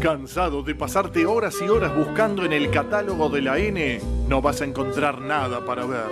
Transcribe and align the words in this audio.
¿Cansado 0.00 0.62
de 0.62 0.74
pasarte 0.74 1.26
horas 1.26 1.56
y 1.60 1.68
horas 1.68 1.94
buscando 1.94 2.46
en 2.46 2.54
el 2.54 2.70
catálogo 2.70 3.28
de 3.28 3.42
la 3.42 3.58
N? 3.58 4.00
No 4.28 4.40
vas 4.40 4.62
a 4.62 4.64
encontrar 4.64 5.20
nada 5.20 5.62
para 5.62 5.84
ver. 5.84 6.06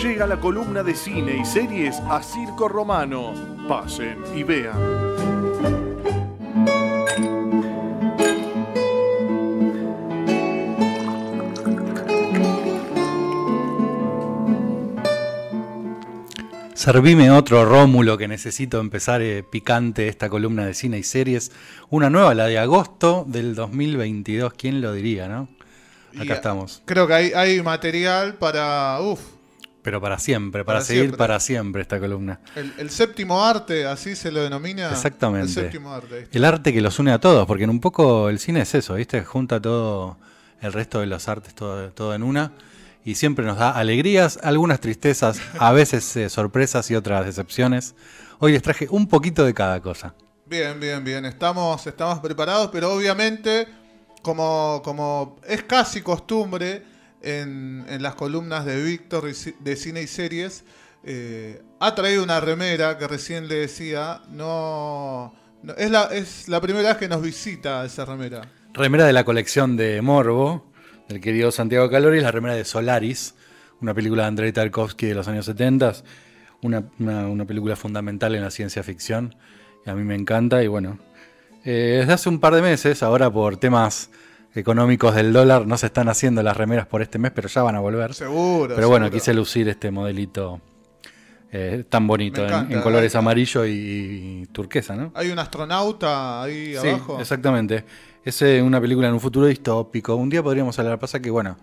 Llega 0.00 0.24
la 0.24 0.38
columna 0.38 0.84
de 0.84 0.94
cine 0.94 1.36
y 1.36 1.44
series 1.44 1.98
a 2.08 2.22
Circo 2.22 2.68
Romano. 2.68 3.34
Pasen 3.68 4.22
y 4.36 4.44
vean. 4.44 5.51
Servime 16.82 17.30
otro 17.30 17.64
Rómulo 17.64 18.18
que 18.18 18.26
necesito 18.26 18.80
empezar 18.80 19.22
eh, 19.22 19.44
picante 19.44 20.08
esta 20.08 20.28
columna 20.28 20.66
de 20.66 20.74
cine 20.74 20.98
y 20.98 21.04
series. 21.04 21.52
Una 21.90 22.10
nueva, 22.10 22.34
la 22.34 22.46
de 22.46 22.58
agosto 22.58 23.24
del 23.28 23.54
2022. 23.54 24.52
¿Quién 24.54 24.80
lo 24.80 24.92
diría, 24.92 25.28
no? 25.28 25.48
Acá 26.16 26.24
Y, 26.24 26.32
estamos. 26.32 26.82
Creo 26.84 27.06
que 27.06 27.14
hay, 27.14 27.32
hay 27.36 27.62
material 27.62 28.34
para. 28.34 28.98
Uf, 29.00 29.20
Pero 29.82 30.00
para 30.00 30.18
siempre, 30.18 30.64
para, 30.64 30.78
Para 30.78 30.84
seguir 30.84 31.02
siempre. 31.02 31.18
para 31.18 31.38
siempre 31.38 31.82
esta 31.82 32.00
columna. 32.00 32.40
el, 32.56 32.72
el 32.76 32.90
séptimo 32.90 33.44
arte, 33.44 33.86
así 33.86 34.16
se 34.16 34.32
lo 34.32 34.42
denomina. 34.42 34.90
Exactamente. 34.90 35.46
El 35.46 35.54
séptimo 35.54 35.92
arte. 35.94 36.26
El 36.32 36.44
arte 36.44 36.72
que 36.72 36.80
los 36.80 36.98
une 36.98 37.12
a 37.12 37.20
todos, 37.20 37.46
porque 37.46 37.62
en 37.62 37.70
un 37.70 37.78
poco 37.78 38.28
el 38.28 38.40
cine 38.40 38.62
es 38.62 38.74
eso, 38.74 38.94
¿viste? 38.94 39.22
Junta 39.22 39.62
todo 39.62 40.16
el 40.60 40.72
resto 40.72 40.98
de 40.98 41.06
los 41.06 41.28
artes, 41.28 41.54
todo, 41.54 41.92
todo 41.92 42.12
en 42.12 42.24
una. 42.24 42.50
Y 43.04 43.16
siempre 43.16 43.44
nos 43.44 43.58
da 43.58 43.70
alegrías, 43.70 44.38
algunas 44.42 44.80
tristezas, 44.80 45.40
a 45.58 45.72
veces 45.72 46.14
eh, 46.16 46.28
sorpresas 46.28 46.90
y 46.90 46.94
otras 46.94 47.26
decepciones. 47.26 47.94
Hoy 48.38 48.52
les 48.52 48.62
traje 48.62 48.86
un 48.90 49.08
poquito 49.08 49.44
de 49.44 49.54
cada 49.54 49.80
cosa. 49.80 50.14
Bien, 50.46 50.78
bien, 50.78 51.02
bien. 51.02 51.24
Estamos, 51.24 51.84
estamos 51.86 52.20
preparados, 52.20 52.68
pero 52.72 52.92
obviamente, 52.92 53.66
como, 54.22 54.82
como 54.84 55.36
es 55.46 55.62
casi 55.64 56.00
costumbre 56.02 56.82
en, 57.22 57.84
en 57.88 58.02
las 58.02 58.14
columnas 58.14 58.64
de 58.64 58.82
Víctor 58.82 59.24
de 59.60 59.76
cine 59.76 60.02
y 60.02 60.06
series, 60.06 60.64
eh, 61.04 61.60
ha 61.80 61.94
traído 61.96 62.22
una 62.22 62.38
remera 62.40 62.98
que 62.98 63.08
recién 63.08 63.48
le 63.48 63.56
decía. 63.56 64.22
No, 64.30 65.34
no- 65.62 65.74
es, 65.74 65.90
la, 65.90 66.04
es 66.12 66.48
la 66.48 66.60
primera 66.60 66.90
vez 66.90 66.98
que 66.98 67.08
nos 67.08 67.22
visita 67.22 67.84
esa 67.84 68.04
remera. 68.04 68.42
Remera 68.74 69.04
de 69.06 69.12
la 69.12 69.24
colección 69.24 69.76
de 69.76 70.00
Morbo, 70.02 70.71
del 71.12 71.20
querido 71.20 71.50
Santiago 71.52 71.90
Calori, 71.90 72.20
la 72.20 72.30
remera 72.30 72.54
de 72.54 72.64
Solaris, 72.64 73.34
una 73.80 73.92
película 73.94 74.22
de 74.22 74.28
Andrei 74.28 74.52
Tarkovsky 74.52 75.06
de 75.06 75.14
los 75.14 75.28
años 75.28 75.44
70, 75.46 75.92
una, 76.62 76.84
una- 76.98 77.26
una 77.28 77.44
película 77.44 77.76
fundamental 77.76 78.34
en 78.34 78.42
la 78.42 78.50
ciencia 78.50 78.82
ficción, 78.82 79.34
y 79.84 79.90
a 79.90 79.94
mí 79.94 80.04
me 80.04 80.14
encanta, 80.14 80.62
y 80.62 80.68
bueno, 80.68 80.98
eh, 81.64 81.98
desde 82.00 82.12
hace 82.12 82.28
un 82.28 82.40
par 82.40 82.54
de 82.54 82.62
meses, 82.62 83.02
ahora 83.02 83.30
por 83.30 83.56
temas 83.56 84.10
económicos 84.54 85.14
del 85.14 85.32
dólar, 85.32 85.66
no 85.66 85.76
se 85.78 85.86
están 85.86 86.08
haciendo 86.08 86.42
las 86.42 86.56
remeras 86.56 86.86
por 86.86 87.02
este 87.02 87.18
mes, 87.18 87.32
pero 87.34 87.48
ya 87.48 87.62
van 87.62 87.74
a 87.76 87.80
volver. 87.80 88.14
Seguro. 88.14 88.74
Pero 88.74 88.88
bueno, 88.88 89.06
seguro. 89.06 89.18
quise 89.20 89.32
lucir 89.34 89.68
este 89.68 89.90
modelito 89.90 90.60
eh, 91.52 91.84
tan 91.88 92.06
bonito, 92.06 92.46
en, 92.46 92.80
colores 92.80 93.14
amarillo 93.14 93.64
y, 93.66 93.72
y 94.42 94.46
turquesa, 94.52 94.94
¿no? 94.96 95.12
Hay 95.14 95.30
un 95.30 95.38
astronauta 95.38 96.42
ahí 96.42 96.74
Sí, 96.80 96.88
abajo. 96.88 97.18
exactamente. 97.20 97.84
Es 98.24 98.40
eh, 98.42 98.62
una 98.62 98.80
película 98.80 99.08
en 99.08 99.14
un 99.14 99.20
futuro 99.20 99.46
distópico. 99.46 100.14
Un 100.16 100.28
día 100.30 100.42
podríamos 100.42 100.78
hablar. 100.78 100.98
Pasa 100.98 101.20
que, 101.20 101.30
bueno, 101.30 101.56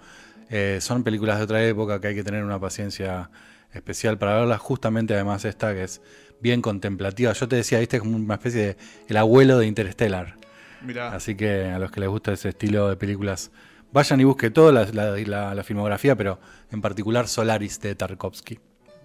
eh, 0.49 0.79
son 0.81 1.03
películas 1.03 1.37
de 1.37 1.43
otra 1.45 1.63
época 1.65 1.99
que 2.01 2.07
hay 2.07 2.15
que 2.15 2.23
tener 2.23 2.43
una 2.43 2.59
paciencia 2.59 3.29
especial 3.73 4.17
para 4.17 4.35
verlas. 4.39 4.59
Justamente, 4.59 5.13
además, 5.13 5.45
esta 5.45 5.73
que 5.73 5.83
es 5.83 6.01
bien 6.41 6.61
contemplativa. 6.61 7.31
Yo 7.33 7.47
te 7.47 7.55
decía, 7.55 7.79
viste, 7.79 7.97
es 7.97 8.01
como 8.03 8.15
una 8.17 8.33
especie 8.35 8.61
de 8.61 8.77
el 9.07 9.17
abuelo 9.17 9.57
de 9.57 9.67
Interstellar. 9.67 10.35
Mirá. 10.81 11.13
Así 11.13 11.35
que 11.35 11.65
a 11.65 11.79
los 11.79 11.91
que 11.91 11.99
les 12.01 12.09
gusta 12.09 12.33
ese 12.33 12.49
estilo 12.49 12.89
de 12.89 12.95
películas, 12.97 13.51
vayan 13.91 14.19
y 14.21 14.23
busquen 14.25 14.51
toda 14.53 14.71
la, 14.71 14.85
la- 14.91 15.17
la- 15.17 15.55
la 15.55 15.63
filmografía, 15.63 16.15
pero 16.15 16.39
en 16.71 16.81
particular 16.81 17.27
Solaris 17.27 17.79
de 17.81 17.95
Tarkovsky. 17.95 18.59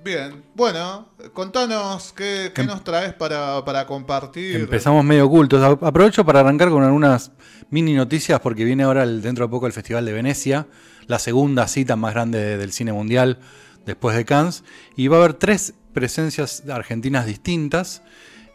Bien. 0.04 0.44
Bueno, 0.54 1.08
contanos 1.32 2.12
qué, 2.12 2.52
qué 2.54 2.60
Em- 2.60 2.66
nos 2.66 2.84
traes 2.84 3.14
para, 3.14 3.64
para 3.64 3.86
compartir. 3.86 4.56
Empezamos 4.56 5.02
medio 5.02 5.24
ocultos. 5.26 5.62
Aprovecho 5.82 6.24
para 6.26 6.40
arrancar 6.40 6.68
con 6.68 6.82
algunas 6.84 7.32
mini 7.70 7.94
noticias 7.94 8.38
porque 8.40 8.64
viene 8.64 8.82
ahora 8.82 9.02
el- 9.04 9.22
dentro 9.22 9.46
de 9.46 9.50
poco 9.50 9.66
el 9.66 9.72
Festival 9.72 10.04
de 10.04 10.12
Venecia, 10.12 10.66
la 11.06 11.18
segunda 11.18 11.66
cita 11.68 11.96
más 11.96 12.12
grande 12.12 12.38
de- 12.38 12.56
del 12.58 12.72
cine 12.72 12.92
mundial 12.92 13.38
después 13.86 14.14
de 14.14 14.24
Cannes, 14.26 14.62
y 14.94 15.08
va 15.08 15.16
a 15.16 15.20
haber 15.20 15.34
tres 15.34 15.72
presencias 15.94 16.64
argentinas 16.68 17.24
distintas, 17.26 18.02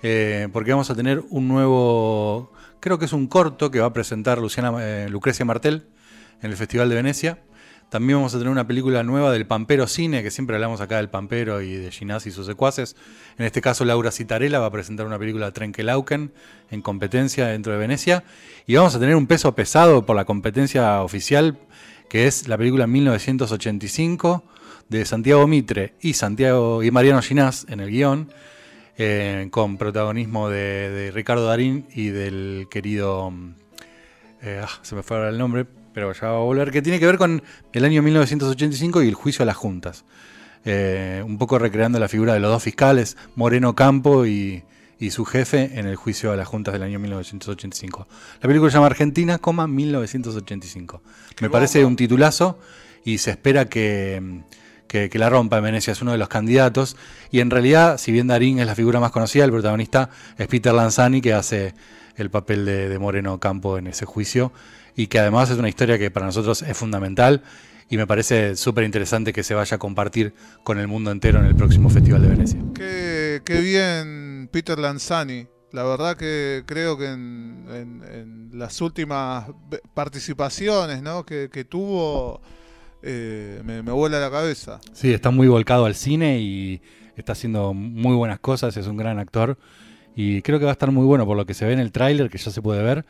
eh, 0.03 0.47
porque 0.53 0.71
vamos 0.71 0.89
a 0.91 0.95
tener 0.95 1.23
un 1.29 1.47
nuevo, 1.47 2.51
creo 2.79 2.99
que 2.99 3.05
es 3.05 3.13
un 3.13 3.27
corto 3.27 3.71
que 3.71 3.79
va 3.79 3.88
a 3.88 3.93
presentar 3.93 4.38
Luciana, 4.39 4.71
eh, 4.81 5.07
Lucrecia 5.09 5.45
Martel 5.45 5.88
en 6.41 6.51
el 6.51 6.57
Festival 6.57 6.89
de 6.89 6.95
Venecia. 6.95 7.39
También 7.89 8.19
vamos 8.19 8.35
a 8.35 8.38
tener 8.38 8.51
una 8.51 8.67
película 8.67 9.01
nueva 9.01 9.31
del 9.31 9.47
Pampero 9.47 9.88
Cine, 9.88 10.22
que 10.22 10.29
siempre 10.29 10.55
hablamos 10.55 10.79
acá 10.79 10.97
del 10.97 11.09
Pampero 11.09 11.61
y 11.61 11.73
de 11.73 11.89
Ginás 11.89 12.27
y 12.27 12.31
sus 12.31 12.45
secuaces. 12.45 12.95
En 13.39 13.45
este 13.45 13.61
caso, 13.61 13.83
Laura 13.83 14.11
Citarella 14.11 14.59
va 14.59 14.67
a 14.67 14.72
presentar 14.72 15.07
una 15.07 15.17
película 15.17 15.51
Trenkelauken 15.51 16.31
en 16.69 16.81
competencia 16.83 17.47
dentro 17.47 17.73
de 17.73 17.79
Venecia. 17.79 18.23
Y 18.67 18.75
vamos 18.75 18.94
a 18.94 19.00
tener 19.00 19.16
un 19.16 19.25
peso 19.25 19.55
pesado 19.55 20.05
por 20.05 20.16
la 20.16 20.25
competencia 20.25 21.01
oficial, 21.01 21.57
que 22.09 22.27
es 22.27 22.47
la 22.47 22.59
película 22.59 22.85
1985 22.85 24.44
de 24.88 25.06
Santiago 25.06 25.47
Mitre 25.47 25.95
y, 26.00 26.13
Santiago, 26.13 26.83
y 26.83 26.91
Mariano 26.91 27.23
Ginás 27.23 27.66
en 27.69 27.79
el 27.79 27.89
guion, 27.89 28.31
eh, 29.00 29.47
con 29.50 29.77
protagonismo 29.77 30.50
de, 30.50 30.91
de 30.91 31.11
Ricardo 31.11 31.47
Darín 31.47 31.88
y 31.95 32.09
del 32.09 32.67
querido... 32.69 33.31
mm, 33.31 33.53
eh, 34.41 34.61
ah, 34.63 34.69
se 34.83 34.95
me 34.95 35.03
fue 35.03 35.17
ahora 35.17 35.29
el 35.29 35.38
nombre, 35.38 35.66
pero 35.99 36.13
ya 36.13 36.27
va 36.27 36.37
a 36.37 36.39
volver, 36.39 36.71
que 36.71 36.81
tiene 36.81 36.97
que 36.97 37.05
ver 37.05 37.17
con 37.17 37.43
el 37.73 37.83
año 37.83 38.01
1985 38.01 39.03
y 39.03 39.09
el 39.09 39.15
juicio 39.15 39.43
a 39.43 39.45
las 39.45 39.57
juntas. 39.57 40.05
Eh, 40.63 41.21
un 41.25 41.37
poco 41.37 41.59
recreando 41.59 41.99
la 41.99 42.07
figura 42.07 42.33
de 42.33 42.39
los 42.39 42.49
dos 42.49 42.63
fiscales, 42.63 43.17
Moreno 43.35 43.75
Campo 43.75 44.25
y, 44.25 44.63
y 44.97 45.11
su 45.11 45.25
jefe, 45.25 45.77
en 45.77 45.88
el 45.88 45.97
juicio 45.97 46.31
a 46.31 46.38
las 46.38 46.47
juntas 46.47 46.73
del 46.73 46.83
año 46.83 46.99
1985. 46.99 48.07
La 48.41 48.47
película 48.47 48.71
se 48.71 48.77
llama 48.77 48.85
Argentina, 48.85 49.39
coma, 49.39 49.67
1985. 49.67 51.01
Qué 51.35 51.43
Me 51.43 51.49
parece 51.49 51.83
un 51.83 51.97
titulazo 51.97 52.57
y 53.03 53.17
se 53.17 53.31
espera 53.31 53.65
que, 53.65 54.39
que, 54.88 55.09
que 55.09 55.19
la 55.19 55.29
rompa 55.29 55.57
en 55.57 55.65
Venecia, 55.65 55.91
es 55.91 56.01
uno 56.01 56.13
de 56.13 56.17
los 56.17 56.29
candidatos. 56.29 56.95
Y 57.29 57.41
en 57.41 57.49
realidad, 57.49 57.97
si 57.97 58.13
bien 58.13 58.27
Darín 58.27 58.59
es 58.59 58.67
la 58.67 58.75
figura 58.75 59.01
más 59.01 59.11
conocida, 59.11 59.43
el 59.43 59.51
protagonista 59.51 60.11
es 60.38 60.47
Peter 60.47 60.73
Lanzani, 60.73 61.19
que 61.19 61.33
hace 61.33 61.73
el 62.15 62.29
papel 62.29 62.63
de, 62.63 62.88
de 62.88 62.99
Moreno 62.99 63.38
Campo 63.41 63.77
en 63.77 63.88
ese 63.88 64.05
juicio. 64.05 64.53
Y 64.95 65.07
que 65.07 65.19
además 65.19 65.50
es 65.50 65.57
una 65.57 65.69
historia 65.69 65.97
que 65.97 66.11
para 66.11 66.25
nosotros 66.25 66.61
es 66.61 66.77
fundamental. 66.77 67.44
Y 67.91 67.97
me 67.97 68.05
parece 68.05 68.55
súper 68.55 68.83
interesante 68.83 69.33
que 69.33 69.44
se 69.44 69.55
vaya 69.55 69.75
a 69.75 69.79
compartir 69.79 70.33
con 70.63 70.77
el 70.79 70.88
mundo 70.88 71.09
entero 71.11 71.39
en 71.39 71.45
el 71.45 71.55
próximo 71.55 71.89
Festival 71.89 72.22
de 72.22 72.27
Venecia. 72.27 72.59
Qué, 72.75 73.41
qué 73.44 73.61
bien 73.61 74.47
Peter 74.51 74.77
Lanzani. 74.77 75.47
La 75.72 75.83
verdad 75.83 76.16
que 76.17 76.63
creo 76.66 76.97
que 76.97 77.05
en, 77.07 77.66
en- 77.72 78.03
en 78.11 78.50
las 78.59 78.81
últimas 78.81 79.45
participaciones 79.94 81.01
¿no? 81.01 81.25
que, 81.25 81.50
que 81.51 81.63
tuvo 81.63 82.41
eh, 83.03 83.61
me, 83.63 83.81
me 83.83 83.91
vuela 83.91 84.19
la 84.19 84.31
cabeza. 84.31 84.79
Sí, 84.94 85.13
está 85.13 85.29
muy 85.31 85.47
volcado 85.47 85.85
al 85.85 85.95
cine 85.95 86.39
y 86.39 86.81
está 87.16 87.33
haciendo 87.33 87.73
muy 87.73 88.16
buenas 88.16 88.39
cosas, 88.39 88.75
es 88.77 88.88
un 88.88 88.97
gran 88.97 89.19
actor 89.19 89.57
y 90.16 90.41
creo 90.41 90.57
que 90.59 90.66
va 90.66 90.71
a 90.71 90.73
estar 90.73 90.91
muy 90.91 91.06
bueno 91.06 91.25
por 91.25 91.38
lo 91.38 91.45
que 91.45 91.53
se 91.53 91.66
ve 91.66 91.73
en 91.73 91.79
el 91.79 91.91
tráiler, 91.91 92.29
que 92.29 92.38
ya 92.38 92.51
se 92.51 92.61
puede 92.61 92.81
ver. 92.83 93.06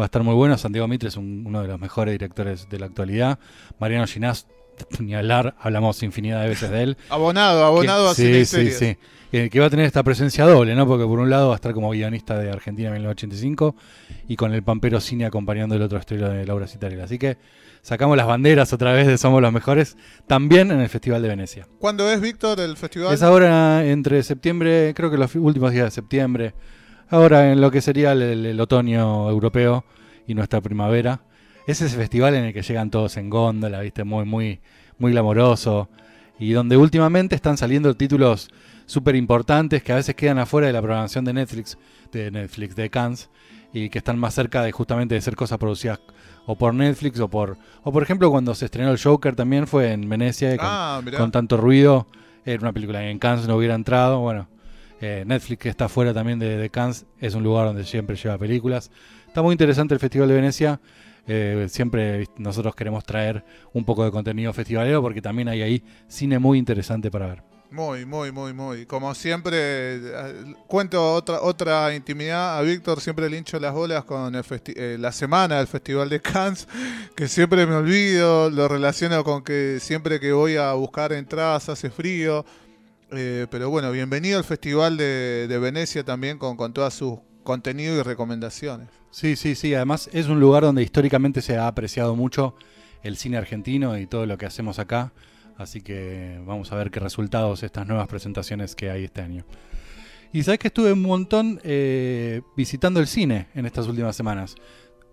Va 0.00 0.04
a 0.04 0.06
estar 0.06 0.22
muy 0.22 0.34
bueno, 0.34 0.56
Santiago 0.56 0.88
Mitre 0.88 1.08
es 1.08 1.16
un- 1.16 1.44
uno 1.46 1.62
de 1.62 1.68
los 1.68 1.78
mejores 1.78 2.12
directores 2.12 2.68
de 2.70 2.78
la 2.78 2.86
actualidad. 2.86 3.38
Mariano 3.78 4.06
Ginás, 4.06 4.46
ni 5.00 5.14
hablar, 5.14 5.54
hablamos 5.60 6.02
infinidad 6.02 6.42
de 6.42 6.48
veces 6.48 6.70
de 6.70 6.82
él. 6.82 6.96
Abonado, 7.10 7.64
abonado 7.64 8.08
a 8.08 8.14
sí, 8.14 8.44
sí, 8.46 8.70
sí. 8.70 8.96
Eh, 9.34 9.48
que 9.50 9.60
va 9.60 9.66
a 9.66 9.70
tener 9.70 9.86
esta 9.86 10.02
presencia 10.02 10.44
doble, 10.44 10.74
¿no? 10.74 10.86
Porque 10.86 11.04
por 11.06 11.18
un 11.18 11.30
lado 11.30 11.48
va 11.48 11.54
a 11.54 11.56
estar 11.56 11.72
como 11.72 11.90
guionista 11.90 12.38
de 12.38 12.50
Argentina 12.50 12.88
en 12.88 12.94
1985 12.94 13.74
y 14.28 14.36
con 14.36 14.52
el 14.52 14.62
Pampero 14.62 15.00
Cine 15.00 15.24
acompañando 15.24 15.74
el 15.74 15.80
otro 15.82 15.98
estreno 15.98 16.28
de 16.28 16.44
Laura 16.44 16.66
Citarella. 16.66 17.04
Así 17.04 17.18
que 17.18 17.38
sacamos 17.80 18.14
las 18.18 18.26
banderas 18.26 18.74
otra 18.74 18.92
vez 18.92 19.06
de 19.06 19.16
Somos 19.16 19.40
los 19.40 19.50
Mejores, 19.50 19.96
también 20.26 20.70
en 20.70 20.80
el 20.80 20.88
Festival 20.90 21.22
de 21.22 21.28
Venecia. 21.28 21.66
¿Cuándo 21.78 22.10
es, 22.10 22.20
Víctor, 22.20 22.60
el 22.60 22.76
festival? 22.76 23.14
Es 23.14 23.22
ahora 23.22 23.86
entre 23.86 24.22
septiembre, 24.22 24.92
creo 24.94 25.10
que 25.10 25.16
los 25.16 25.34
últimos 25.34 25.72
días 25.72 25.86
de 25.86 25.90
septiembre, 25.92 26.54
ahora 27.12 27.52
en 27.52 27.60
lo 27.60 27.70
que 27.70 27.80
sería 27.80 28.12
el, 28.12 28.22
el- 28.22 28.46
el 28.46 28.60
otoño 28.60 29.28
europeo 29.30 29.84
y 30.26 30.34
nuestra 30.34 30.60
primavera. 30.60 31.20
Es 31.66 31.80
ese 31.80 31.96
festival 31.96 32.34
en 32.34 32.44
el 32.46 32.52
que 32.52 32.62
llegan 32.62 32.90
todos 32.90 33.16
en 33.16 33.30
góndola, 33.30 33.80
viste, 33.80 34.02
muy, 34.04 34.24
muy, 34.24 34.60
muy 34.98 35.12
glamoroso. 35.12 35.88
Y 36.38 36.52
donde 36.52 36.76
últimamente 36.76 37.36
están 37.36 37.56
saliendo 37.56 37.94
títulos 37.94 38.48
súper 38.86 39.14
importantes 39.14 39.82
que 39.84 39.92
a 39.92 39.96
veces 39.96 40.16
quedan 40.16 40.38
afuera 40.40 40.66
de 40.66 40.72
la 40.72 40.82
programación 40.82 41.24
de 41.24 41.32
Netflix, 41.32 41.78
de 42.10 42.30
Netflix, 42.32 42.74
de 42.74 42.90
Cannes, 42.90 43.30
y 43.72 43.88
que 43.90 43.98
están 43.98 44.18
más 44.18 44.34
cerca 44.34 44.62
de 44.62 44.72
justamente 44.72 45.14
de 45.14 45.20
ser 45.20 45.36
cosas 45.36 45.58
producidas 45.58 46.00
o 46.46 46.58
por 46.58 46.74
Netflix 46.74 47.20
o 47.20 47.28
por. 47.28 47.56
O 47.84 47.92
por 47.92 48.02
ejemplo 48.02 48.30
cuando 48.30 48.54
se 48.56 48.64
estrenó 48.64 48.90
el 48.90 49.00
Joker 49.00 49.36
también 49.36 49.66
fue 49.68 49.92
en 49.92 50.08
Venecia 50.08 50.56
con, 50.56 50.66
ah, 50.68 51.00
con 51.16 51.30
tanto 51.30 51.56
ruido. 51.56 52.08
Era 52.44 52.60
una 52.62 52.72
película 52.72 52.98
que 52.98 53.10
en 53.10 53.18
Cannes 53.20 53.46
no 53.46 53.56
hubiera 53.56 53.74
entrado. 53.76 54.18
Bueno, 54.18 54.48
Eh, 55.04 55.24
Netflix, 55.26 55.58
que 55.58 55.68
está 55.68 55.88
fuera 55.88 56.14
también 56.14 56.38
de, 56.38 56.56
de 56.56 56.70
Cannes, 56.70 57.04
es 57.20 57.34
un 57.34 57.42
lugar 57.42 57.66
donde 57.66 57.82
siempre 57.84 58.14
lleva 58.16 58.38
películas. 58.38 58.90
Está 59.26 59.42
muy 59.42 59.52
interesante 59.52 59.94
el 59.94 60.00
Festival 60.00 60.28
de 60.28 60.34
Venecia. 60.36 60.80
Eh, 61.26 61.66
siempre 61.68 62.28
nosotros 62.36 62.74
queremos 62.74 63.04
traer 63.04 63.44
un 63.72 63.84
poco 63.84 64.04
de 64.04 64.10
contenido 64.10 64.52
festivalero 64.52 65.02
porque 65.02 65.20
también 65.20 65.48
hay 65.48 65.62
ahí 65.62 65.84
cine 66.08 66.38
muy 66.38 66.58
interesante 66.58 67.10
para 67.10 67.26
ver. 67.26 67.42
Muy, 67.70 68.04
muy, 68.04 68.30
muy, 68.32 68.52
muy. 68.52 68.84
Como 68.86 69.14
siempre, 69.14 69.56
eh, 69.56 70.54
cuento 70.68 71.14
otra 71.14 71.40
otra 71.40 71.94
intimidad. 71.94 72.58
A 72.58 72.62
Víctor 72.62 73.00
siempre 73.00 73.30
le 73.30 73.38
hincho 73.38 73.58
las 73.58 73.72
bolas 73.72 74.04
con 74.04 74.34
el 74.34 74.44
festi- 74.44 74.74
eh, 74.76 74.96
la 75.00 75.10
semana 75.10 75.56
del 75.56 75.66
Festival 75.66 76.10
de 76.10 76.20
Cannes, 76.20 76.68
que 77.16 77.28
siempre 77.28 77.66
me 77.66 77.74
olvido, 77.76 78.50
lo 78.50 78.68
relaciono 78.68 79.24
con 79.24 79.42
que 79.42 79.78
siempre 79.80 80.20
que 80.20 80.32
voy 80.32 80.56
a 80.56 80.72
buscar 80.74 81.12
entradas 81.12 81.68
hace 81.70 81.88
frío. 81.90 82.44
Eh, 83.14 83.46
pero 83.50 83.68
bueno, 83.68 83.90
bienvenido 83.92 84.38
al 84.38 84.44
Festival 84.44 84.96
de, 84.96 85.58
Venecia 85.60 86.02
también 86.02 86.38
con, 86.38 86.56
con 86.56 86.72
todas 86.72 86.94
sus 86.94 87.18
contenidos 87.42 88.00
y 88.00 88.02
recomendaciones. 88.02 88.88
Sí, 89.10 89.36
sí, 89.36 89.54
sí. 89.54 89.74
Además 89.74 90.08
es 90.12 90.28
un 90.28 90.40
lugar 90.40 90.62
donde 90.62 90.82
históricamente 90.82 91.42
se 91.42 91.58
ha 91.58 91.66
apreciado 91.66 92.16
mucho 92.16 92.54
el 93.02 93.18
cine 93.18 93.36
argentino 93.36 93.98
y 93.98 94.06
todo 94.06 94.24
lo 94.24 94.38
que 94.38 94.46
hacemos 94.46 94.78
acá. 94.78 95.12
Así 95.58 95.82
que 95.82 96.40
vamos 96.46 96.72
a 96.72 96.76
ver 96.76 96.90
qué 96.90 97.00
resultados 97.00 97.62
estas 97.62 97.86
nuevas 97.86 98.08
presentaciones 98.08 98.74
que 98.74 98.90
hay 98.90 99.04
este 99.04 99.20
año. 99.20 99.44
Y 100.32 100.42
sabes 100.44 100.60
que 100.60 100.68
estuve 100.68 100.94
un 100.94 101.02
montón 101.02 101.60
eh, 101.62 102.40
visitando 102.56 102.98
el 103.00 103.06
cine 103.06 103.48
en 103.54 103.66
estas 103.66 103.86
últimas 103.86 104.16
semanas. 104.16 104.54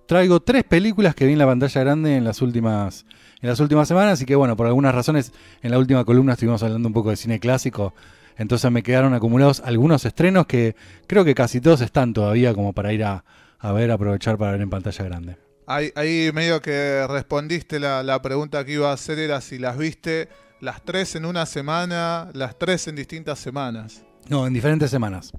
Traigo 0.10 0.40
tres 0.40 0.64
películas 0.64 1.14
que 1.14 1.28
vi 1.28 1.34
en 1.34 1.38
la 1.38 1.46
pantalla 1.46 1.82
grande 1.82 2.16
en 2.16 2.24
las 2.24 2.42
últimas 2.42 3.06
en 3.44 3.48
las 3.48 3.60
últimas 3.60 3.88
semanas 3.88 4.20
y 4.20 4.26
que 4.26 4.34
bueno, 4.36 4.58
por 4.58 4.66
algunas 4.66 4.96
razones 4.96 5.32
en 5.62 5.70
la 5.70 5.78
última 5.78 6.04
columna 6.04 6.34
estuvimos 6.34 6.64
hablando 6.64 6.88
un 6.88 6.94
poco 6.96 7.12
de 7.12 7.16
cine 7.16 7.40
clásico. 7.40 7.94
Entonces 8.36 8.72
me 8.72 8.82
quedaron 8.82 9.14
acumulados 9.14 9.60
algunos 9.64 10.04
estrenos 10.06 10.48
que 10.48 10.76
creo 11.06 11.24
que 11.24 11.36
casi 11.36 11.62
todos 11.62 11.82
están 11.82 12.16
todavía 12.16 12.56
como 12.56 12.74
para 12.74 12.92
ir 12.92 13.04
a, 13.04 13.24
a 13.60 13.72
ver, 13.72 13.92
aprovechar 13.92 14.36
para 14.40 14.54
ver 14.54 14.62
en 14.62 14.72
pantalla 14.72 15.06
grande. 15.06 15.38
Ahí, 15.68 15.92
ahí 15.94 16.32
medio 16.34 16.60
que 16.60 17.06
respondiste 17.08 17.80
la, 17.80 18.02
la 18.02 18.20
pregunta 18.20 18.66
que 18.66 18.72
iba 18.72 18.90
a 18.90 18.94
hacer 18.94 19.20
era 19.20 19.42
si 19.42 19.60
las 19.60 19.78
viste 19.78 20.28
las 20.60 20.84
tres 20.84 21.14
en 21.18 21.24
una 21.24 21.46
semana, 21.46 22.32
las 22.34 22.58
tres 22.58 22.88
en 22.88 22.96
distintas 22.96 23.38
semanas. 23.38 24.04
No, 24.28 24.48
en 24.48 24.54
diferentes 24.54 24.90
semanas. 24.90 25.32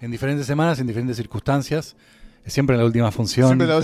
En 0.00 0.10
diferentes 0.10 0.46
semanas, 0.46 0.78
en 0.78 0.86
diferentes 0.86 1.18
circunstancias. 1.18 1.96
Siempre 2.46 2.74
en 2.74 2.80
la 2.80 2.86
última 2.86 3.10
función. 3.10 3.58
La- 3.58 3.80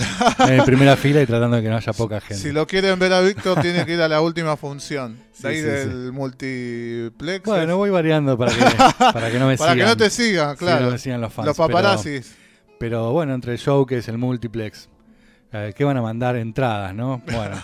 En 0.55 0.63
primera 0.63 0.95
fila 0.95 1.21
y 1.21 1.25
tratando 1.25 1.57
de 1.57 1.63
que 1.63 1.69
no 1.69 1.75
haya 1.75 1.91
poca 1.93 2.21
gente. 2.21 2.35
si 2.41 2.51
lo 2.51 2.65
quieren 2.65 2.97
ver 2.97 3.11
a 3.13 3.19
Víctor, 3.21 3.59
tiene 3.61 3.85
que 3.85 3.93
ir 3.95 4.01
a 4.01 4.07
la 4.07 4.21
última 4.21 4.55
función. 4.57 5.17
De 5.39 5.49
ahí 5.49 5.55
sí, 5.57 5.61
del 5.63 6.11
multiplex. 6.13 7.43
Bueno, 7.45 7.77
voy 7.77 7.89
variando 7.89 8.37
para 8.37 8.53
que, 8.53 8.63
para 9.13 9.31
que 9.31 9.39
no 9.39 9.47
me 9.47 9.57
para 9.57 9.73
sigan. 9.73 9.87
que 9.87 9.91
no 9.91 9.97
te 9.97 10.09
sigan, 10.09 10.55
claro. 10.55 10.85
no 10.85 10.91
me 10.91 10.97
sigan 10.97 11.19
los 11.21 11.33
fans. 11.33 11.47
Los 11.47 11.57
pero- 11.57 11.67
paparazzis. 11.67 12.35
Pero, 12.79 13.11
bueno, 13.11 13.33
entre 13.33 13.53
el 13.53 13.57
show 13.59 13.85
que 13.85 13.97
es 13.99 14.07
el 14.09 14.17
multiplex, 14.17 14.89
eh, 15.53 15.73
¿qué 15.75 15.83
van 15.83 15.95
a 15.97 16.01
mandar 16.01 16.35
entradas, 16.35 16.93
no? 16.93 17.21
Bueno. 17.31 17.55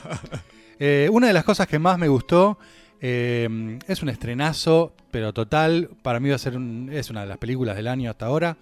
Eh, 0.80 1.10
una 1.12 1.28
de 1.28 1.34
las 1.34 1.44
cosas 1.44 1.68
que 1.68 1.78
más 1.80 1.98
me 1.98 2.07
gustó 2.07 2.57
eh, 3.02 3.78
es 3.88 4.02
un 4.02 4.10
estrenazo, 4.10 4.94
pero 5.12 5.34
total. 5.34 5.90
Para 6.02 6.19
mí 6.22 6.30
va 6.30 6.36
a 6.36 6.40
ser 6.40 6.56
un- 6.56 6.90
es 6.92 7.10
una 7.10 7.22
de 7.22 7.28
las 7.28 7.38
películas 7.38 7.75
del 7.75 7.88
año 7.88 8.10
hasta 8.10 8.28
ahora. 8.28 8.56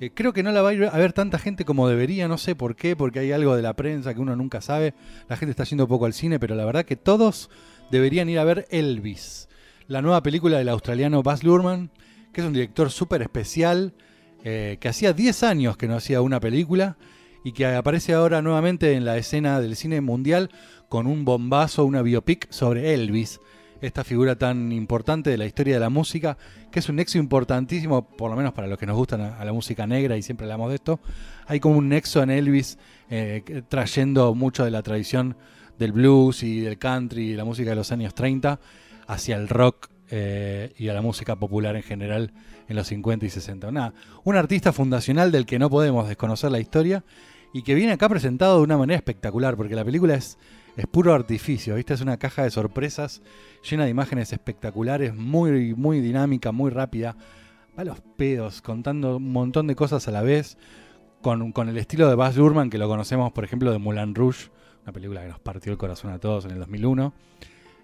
Eh, 0.00 0.10
creo 0.14 0.32
que 0.32 0.42
no 0.42 0.50
la 0.50 0.62
va 0.62 0.70
a 0.70 0.72
ir 0.72 0.84
a 0.84 0.96
ver 0.96 1.12
tanta 1.12 1.38
gente 1.38 1.66
como 1.66 1.86
debería, 1.86 2.26
no 2.26 2.38
sé 2.38 2.54
por 2.54 2.74
qué, 2.74 2.96
porque 2.96 3.18
hay 3.18 3.32
algo 3.32 3.54
de 3.54 3.60
la 3.60 3.74
prensa 3.74 4.14
que 4.14 4.20
uno 4.20 4.34
nunca 4.34 4.62
sabe. 4.62 4.94
La 5.28 5.36
gente 5.36 5.50
está 5.50 5.64
yendo 5.64 5.86
poco 5.86 6.06
al 6.06 6.14
cine, 6.14 6.40
pero 6.40 6.54
la 6.54 6.64
verdad 6.64 6.86
que 6.86 6.96
todos 6.96 7.50
deberían 7.90 8.30
ir 8.30 8.38
a 8.38 8.44
ver 8.44 8.66
Elvis, 8.70 9.48
la 9.88 10.00
nueva 10.00 10.22
película 10.22 10.56
del 10.56 10.70
australiano 10.70 11.22
Baz 11.22 11.44
Luhrmann, 11.44 11.90
que 12.32 12.40
es 12.40 12.46
un 12.46 12.54
director 12.54 12.90
súper 12.90 13.20
especial, 13.20 13.92
eh, 14.42 14.78
que 14.80 14.88
hacía 14.88 15.12
10 15.12 15.42
años 15.42 15.76
que 15.76 15.86
no 15.86 15.96
hacía 15.96 16.22
una 16.22 16.40
película 16.40 16.96
y 17.44 17.52
que 17.52 17.66
aparece 17.66 18.14
ahora 18.14 18.40
nuevamente 18.40 18.94
en 18.94 19.04
la 19.04 19.18
escena 19.18 19.60
del 19.60 19.76
cine 19.76 20.00
mundial 20.00 20.50
con 20.88 21.06
un 21.06 21.26
bombazo, 21.26 21.84
una 21.84 22.00
biopic 22.00 22.50
sobre 22.50 22.94
Elvis, 22.94 23.40
esta 23.80 24.04
figura 24.04 24.36
tan 24.36 24.72
importante 24.72 25.30
de 25.30 25.38
la 25.38 25.46
historia 25.46 25.74
de 25.74 25.80
la 25.80 25.90
música, 25.90 26.36
que 26.70 26.78
es 26.78 26.88
un 26.88 26.96
nexo 26.96 27.18
importantísimo, 27.18 28.02
por 28.02 28.30
lo 28.30 28.36
menos 28.36 28.52
para 28.52 28.68
los 28.68 28.78
que 28.78 28.86
nos 28.86 28.96
gustan 28.96 29.20
a, 29.20 29.44
la 29.44 29.52
música 29.52 29.86
negra 29.86 30.16
y 30.16 30.22
siempre 30.22 30.44
hablamos 30.44 30.68
de 30.68 30.76
esto. 30.76 31.00
Hay 31.46 31.60
como 31.60 31.78
un 31.78 31.88
nexo 31.88 32.22
en 32.22 32.30
Elvis 32.30 32.78
eh, 33.08 33.62
trayendo 33.68 34.34
mucho 34.34 34.64
de 34.64 34.70
la 34.70 34.82
tradición 34.82 35.36
del 35.78 35.92
blues 35.92 36.42
y 36.42 36.60
del 36.60 36.78
country 36.78 37.30
y 37.30 37.34
la 37.34 37.44
música 37.44 37.70
de 37.70 37.76
los 37.76 37.90
años 37.90 38.14
30 38.14 38.60
hacia 39.06 39.36
el 39.36 39.48
rock 39.48 39.88
eh, 40.10 40.72
y 40.76 40.88
a 40.88 40.94
la 40.94 41.02
música 41.02 41.36
popular 41.36 41.76
en 41.76 41.82
general 41.82 42.32
en 42.68 42.76
los 42.76 42.86
50 42.88 43.26
y 43.26 43.30
60. 43.30 43.70
Nada, 43.72 43.94
un 44.24 44.36
artista 44.36 44.72
fundacional 44.72 45.32
del 45.32 45.46
que 45.46 45.58
no 45.58 45.70
podemos 45.70 46.06
desconocer 46.08 46.50
la 46.50 46.60
historia 46.60 47.04
y 47.52 47.62
que 47.62 47.74
viene 47.74 47.92
acá 47.92 48.08
presentado 48.08 48.58
de 48.58 48.62
una 48.62 48.76
manera 48.76 48.96
espectacular, 48.96 49.56
porque 49.56 49.74
la 49.74 49.84
película 49.84 50.14
es, 50.14 50.38
es 50.80 50.86
puro 50.86 51.14
artificio, 51.14 51.74
¿viste? 51.76 51.94
Es 51.94 52.00
una 52.00 52.16
caja 52.18 52.42
de 52.42 52.50
sorpresas 52.50 53.22
llena 53.68 53.84
de 53.84 53.90
imágenes 53.90 54.32
espectaculares, 54.32 55.14
muy, 55.14 55.74
muy 55.74 56.00
dinámica, 56.00 56.52
muy 56.52 56.70
rápida. 56.70 57.16
Va 57.78 57.82
a 57.82 57.84
los 57.84 58.00
pedos, 58.16 58.62
contando 58.62 59.16
un 59.16 59.32
montón 59.32 59.66
de 59.66 59.74
cosas 59.76 60.06
a 60.08 60.10
la 60.10 60.22
vez, 60.22 60.58
con, 61.22 61.52
con 61.52 61.68
el 61.68 61.76
estilo 61.78 62.08
de 62.08 62.14
Baz 62.14 62.36
Luhrmann, 62.36 62.70
que 62.70 62.78
lo 62.78 62.88
conocemos, 62.88 63.32
por 63.32 63.44
ejemplo, 63.44 63.70
de 63.72 63.78
Moulin 63.78 64.14
Rouge, 64.14 64.48
una 64.84 64.92
película 64.92 65.22
que 65.22 65.28
nos 65.28 65.38
partió 65.40 65.70
el 65.72 65.78
corazón 65.78 66.10
a 66.12 66.18
todos 66.18 66.44
en 66.46 66.52
el 66.52 66.58
2001. 66.58 67.12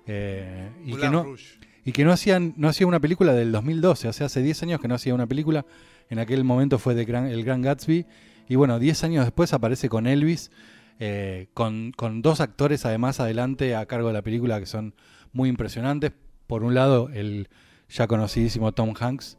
eh, 0.06 0.70
y 0.84 0.94
que 0.96 1.08
no, 1.10 1.22
Rouge. 1.24 1.58
y 1.84 1.92
que 1.92 2.04
no 2.04 2.12
hacían 2.12 2.54
no 2.56 2.68
hacía 2.68 2.86
una 2.86 3.00
película 3.00 3.32
del 3.34 3.52
2012, 3.52 4.08
o 4.08 4.12
sea, 4.12 4.26
hace 4.26 4.42
10 4.42 4.62
años 4.64 4.80
que 4.80 4.88
no 4.88 4.94
hacía 4.94 5.14
una 5.14 5.26
película. 5.26 5.66
En 6.08 6.18
aquel 6.18 6.44
momento 6.44 6.78
fue 6.78 6.94
de 6.94 7.04
Gran- 7.04 7.26
El 7.26 7.44
Gran 7.44 7.62
Gatsby. 7.62 8.06
Y 8.48 8.54
bueno, 8.54 8.78
10 8.78 9.02
años 9.04 9.24
después 9.24 9.52
aparece 9.52 9.88
con 9.88 10.06
Elvis, 10.06 10.50
eh, 10.98 11.48
con, 11.54 11.92
con 11.92 12.22
dos 12.22 12.40
actores 12.40 12.84
además 12.86 13.20
adelante 13.20 13.74
a 13.76 13.86
cargo 13.86 14.08
de 14.08 14.14
la 14.14 14.22
película 14.22 14.58
que 14.60 14.66
son 14.66 14.94
muy 15.32 15.48
impresionantes. 15.48 16.12
Por 16.46 16.62
un 16.64 16.74
lado, 16.74 17.10
el 17.12 17.48
ya 17.88 18.06
conocidísimo 18.06 18.72
Tom 18.72 18.94
Hanks 18.98 19.38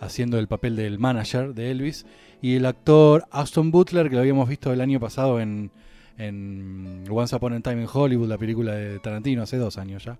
haciendo 0.00 0.38
el 0.38 0.46
papel 0.48 0.76
del 0.76 0.98
manager 0.98 1.54
de 1.54 1.70
Elvis. 1.70 2.06
Y 2.40 2.54
el 2.54 2.66
actor 2.66 3.24
Aston 3.32 3.70
Butler, 3.72 4.08
que 4.08 4.14
lo 4.14 4.20
habíamos 4.20 4.48
visto 4.48 4.72
el 4.72 4.80
año 4.80 5.00
pasado 5.00 5.40
en, 5.40 5.72
en 6.18 7.04
Once 7.10 7.34
Upon 7.34 7.54
a 7.54 7.60
Time 7.60 7.82
in 7.82 7.88
Hollywood, 7.92 8.28
la 8.28 8.38
película 8.38 8.74
de 8.74 8.98
Tarantino, 9.00 9.42
hace 9.42 9.56
dos 9.56 9.78
años 9.78 10.04
ya. 10.04 10.18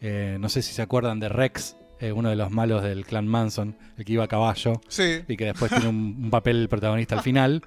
Eh, 0.00 0.36
no 0.40 0.48
sé 0.48 0.62
si 0.62 0.72
se 0.74 0.82
acuerdan 0.82 1.20
de 1.20 1.28
Rex, 1.28 1.76
eh, 2.00 2.12
uno 2.12 2.28
de 2.28 2.36
los 2.36 2.50
malos 2.50 2.82
del 2.82 3.04
clan 3.06 3.26
Manson, 3.26 3.76
el 3.96 4.04
que 4.04 4.12
iba 4.12 4.24
a 4.24 4.28
caballo 4.28 4.80
Sí. 4.88 5.20
y 5.26 5.36
que 5.36 5.46
después 5.46 5.70
tiene 5.70 5.88
un, 5.88 6.16
un 6.24 6.30
papel 6.30 6.68
protagonista 6.68 7.14
al 7.16 7.22
final. 7.22 7.62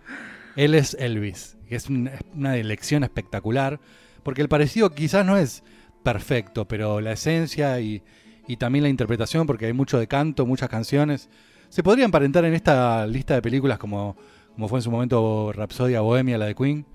Él 0.55 0.75
es 0.75 0.93
Elvis, 0.99 1.57
es 1.75 1.89
un- 1.89 2.09
una 2.35 2.57
elección 2.57 3.03
espectacular, 3.03 3.79
porque 4.23 4.41
el 4.41 4.49
parecido 4.49 4.91
quizás 4.91 5.25
no 5.25 5.37
es 5.37 5.63
perfecto, 6.03 6.67
pero 6.67 7.01
la 7.01 7.11
esencia 7.13 7.79
y, 7.79 8.01
y 8.47 8.57
también 8.57 8.83
la 8.83 8.89
interpretación, 8.89 9.45
porque 9.47 9.67
hay 9.67 9.73
mucho 9.73 9.99
de 9.99 10.07
canto, 10.07 10.45
muchas 10.45 10.69
canciones, 10.69 11.29
se 11.69 11.83
podría 11.83 12.05
emparentar 12.05 12.43
en 12.45 12.53
esta 12.53 13.05
lista 13.07 13.35
de 13.35 13.41
películas 13.41 13.77
como, 13.77 14.17
como 14.53 14.67
fue 14.67 14.79
en 14.79 14.83
su 14.83 14.91
momento 14.91 15.51
Rapsodia 15.53 16.01
Bohemia, 16.01 16.37
la 16.37 16.45
de 16.45 16.55
Queen, 16.55 16.85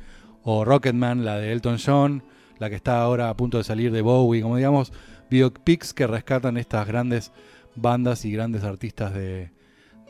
o 0.43 0.65
Rocketman, 0.65 1.25
la 1.25 1.39
de 1.39 1.53
Elton 1.53 1.79
John, 1.85 2.23
la 2.59 2.69
que 2.71 2.77
está 2.77 3.01
ahora 3.01 3.29
a 3.29 3.37
punto 3.37 3.59
de 3.59 3.65
salir 3.65 3.91
de 3.93 4.03
Bowie, 4.03 4.43
como 4.43 4.57
digamos, 4.57 4.93
biopics 5.31 5.93
que 5.93 6.07
rescatan 6.07 6.57
estas 6.57 6.87
grandes 6.87 7.33
bandas 7.75 8.25
y 8.25 8.33
grandes 8.33 8.63
artistas 8.65 9.13
de, 9.15 9.51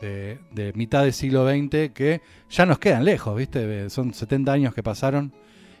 de, 0.01 0.39
de 0.51 0.73
mitad 0.73 1.03
del 1.03 1.13
siglo 1.13 1.47
XX 1.49 1.91
que 1.93 2.21
ya 2.49 2.65
nos 2.65 2.79
quedan 2.79 3.03
lejos, 3.05 3.35
¿viste? 3.35 3.89
Son 3.89 4.13
70 4.13 4.51
años 4.51 4.73
que 4.73 4.83
pasaron 4.83 5.33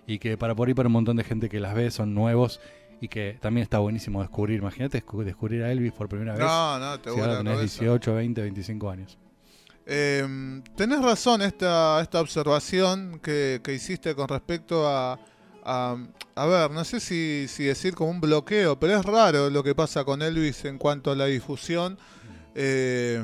y 0.07 0.19
que 0.19 0.37
para 0.37 0.55
por 0.55 0.67
ahí 0.67 0.73
para 0.73 0.87
un 0.87 0.93
montón 0.93 1.17
de 1.17 1.23
gente 1.23 1.49
que 1.49 1.59
las 1.59 1.75
ve 1.75 1.91
son 1.91 2.13
nuevos 2.13 2.59
y 2.99 3.09
que 3.09 3.37
también 3.41 3.63
está 3.63 3.77
buenísimo 3.79 4.21
descubrir. 4.21 4.59
Imagínate 4.59 5.03
descu- 5.05 5.23
descubrir 5.23 5.61
a 5.63 5.71
Elvis 5.71 5.91
por 5.91 6.09
primera 6.09 6.33
vez. 6.33 6.41
No, 6.41 6.79
no, 6.79 6.99
te 6.99 7.11
si 7.11 7.19
ahora 7.19 7.37
tenés 7.39 7.53
cabeza. 7.57 7.79
18, 7.83 8.15
20, 8.15 8.41
25 8.41 8.89
años. 8.89 9.17
Eh, 9.85 10.61
tenés 10.75 11.01
razón 11.01 11.41
esta, 11.41 12.01
esta 12.01 12.19
observación 12.19 13.19
que, 13.21 13.61
que 13.63 13.73
hiciste 13.73 14.15
con 14.15 14.27
respecto 14.27 14.87
a, 14.87 15.19
a, 15.63 15.95
a 16.35 16.45
ver, 16.45 16.71
no 16.71 16.83
sé 16.83 16.99
si, 16.99 17.45
si 17.47 17.63
decir 17.65 17.93
como 17.93 18.09
un 18.09 18.19
bloqueo, 18.19 18.77
pero 18.79 18.97
es 18.99 19.05
raro 19.05 19.49
lo 19.49 19.63
que 19.63 19.75
pasa 19.75 20.03
con 20.03 20.21
Elvis 20.21 20.65
en 20.65 20.77
cuanto 20.77 21.11
a 21.11 21.15
la 21.15 21.25
difusión, 21.27 21.97
eh, 22.55 23.23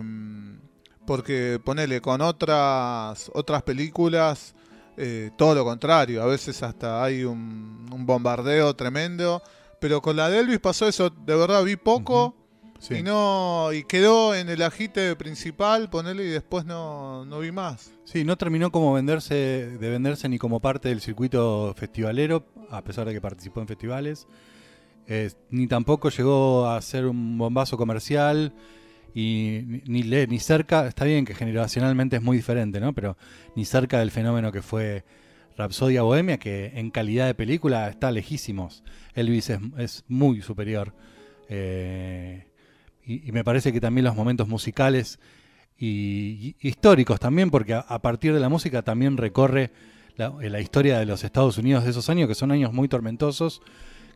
porque 1.06 1.60
ponele 1.64 2.02
con 2.02 2.22
otras, 2.22 3.32
otras 3.34 3.64
películas, 3.64 4.56
eh, 4.98 5.32
todo 5.38 5.56
lo 5.56 5.66
contrario, 5.66 6.22
a 6.22 6.26
veces 6.26 6.62
hasta 6.64 7.04
hay 7.04 7.24
un, 7.24 7.88
un 7.92 8.06
bombardeo 8.06 8.76
tremendo, 8.76 9.42
pero 9.80 10.02
con 10.02 10.16
la 10.16 10.30
de 10.30 10.40
Elvis 10.40 10.60
pasó 10.60 10.88
eso, 10.88 11.10
de 11.10 11.36
verdad 11.36 11.64
vi 11.64 11.76
poco. 11.76 12.36
Sí. 12.80 12.96
Y 12.96 13.02
no 13.02 13.72
y 13.72 13.86
quedó 13.86 14.36
en 14.36 14.50
el 14.50 14.62
agite 14.62 15.16
principal, 15.16 15.90
ponele 15.90 16.26
y 16.26 16.30
después 16.30 16.66
no, 16.66 17.24
no 17.24 17.40
vi 17.40 17.50
más. 17.50 17.94
Sí, 18.04 18.26
no 18.26 18.38
terminó 18.38 18.74
como 18.74 18.92
venderse, 18.92 19.34
de 19.78 19.90
venderse 19.90 20.28
ni 20.28 20.38
como 20.38 20.60
parte 20.60 20.90
del 20.90 21.00
circuito 21.00 21.74
festivalero, 21.78 22.46
a 22.70 22.84
pesar 22.84 23.08
de 23.08 23.14
que 23.14 23.22
participó 23.22 23.62
en 23.62 23.68
festivales, 23.68 24.28
eh, 25.08 25.32
ni 25.50 25.68
tampoco 25.68 26.10
llegó 26.10 26.68
a 26.68 26.82
ser 26.82 27.06
un 27.06 27.38
bombazo 27.38 27.78
comercial, 27.78 28.54
y 29.14 29.82
ni, 29.86 30.40
cerca, 30.40 30.88
está 30.88 31.06
bien 31.06 31.26
que 31.26 31.36
generacionalmente 31.36 32.16
es 32.16 32.22
muy 32.22 32.38
diferente, 32.38 32.80
¿no? 32.80 32.94
Pero 32.94 33.18
ni 33.56 33.66
cerca 33.66 34.00
del 34.00 34.12
fenómeno 34.12 34.52
que 34.52 34.62
fue 34.62 35.04
Rapsodia 35.56 36.02
Bohemia, 36.02 36.38
que 36.38 36.72
en 36.76 36.90
calidad 36.90 37.28
de 37.28 37.36
película 37.36 37.88
está 37.90 38.12
lejísimos. 38.12 38.84
Elvis 39.14 39.52
es, 39.52 39.60
es 39.78 40.04
muy 40.08 40.42
superior. 40.42 40.96
Eh, 41.48 42.48
y, 43.06 43.32
me 43.32 43.44
parece 43.44 43.72
que 43.72 43.80
también 43.80 44.06
los 44.06 44.16
momentos 44.16 44.48
musicales 44.48 45.20
y, 45.78 46.56
históricos 46.60 47.20
también, 47.20 47.52
porque 47.52 47.76
a, 47.76 47.80
a 47.82 48.02
partir 48.02 48.34
de 48.34 48.40
la 48.40 48.50
música 48.50 48.82
también 48.82 49.18
recorre 49.18 49.72
la, 50.16 50.34
la 50.40 50.60
historia 50.60 50.98
de 50.98 51.06
los 51.06 51.24
Estados 51.24 51.58
Unidos 51.60 51.84
de 51.84 51.92
esos 51.92 52.10
años, 52.10 52.28
que 52.28 52.36
son 52.36 52.52
años 52.52 52.74
muy 52.74 52.88
tormentosos, 52.88 53.62